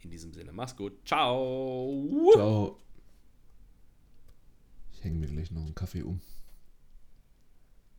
In 0.00 0.10
diesem 0.10 0.32
Sinne, 0.32 0.52
mach's 0.52 0.76
gut. 0.76 0.92
Ciao. 1.06 2.30
Ciao. 2.32 2.78
Ich 4.92 5.04
hänge 5.04 5.18
mir 5.18 5.26
gleich 5.26 5.50
noch 5.50 5.62
einen 5.64 5.74
Kaffee 5.74 6.02
um. 6.02 6.20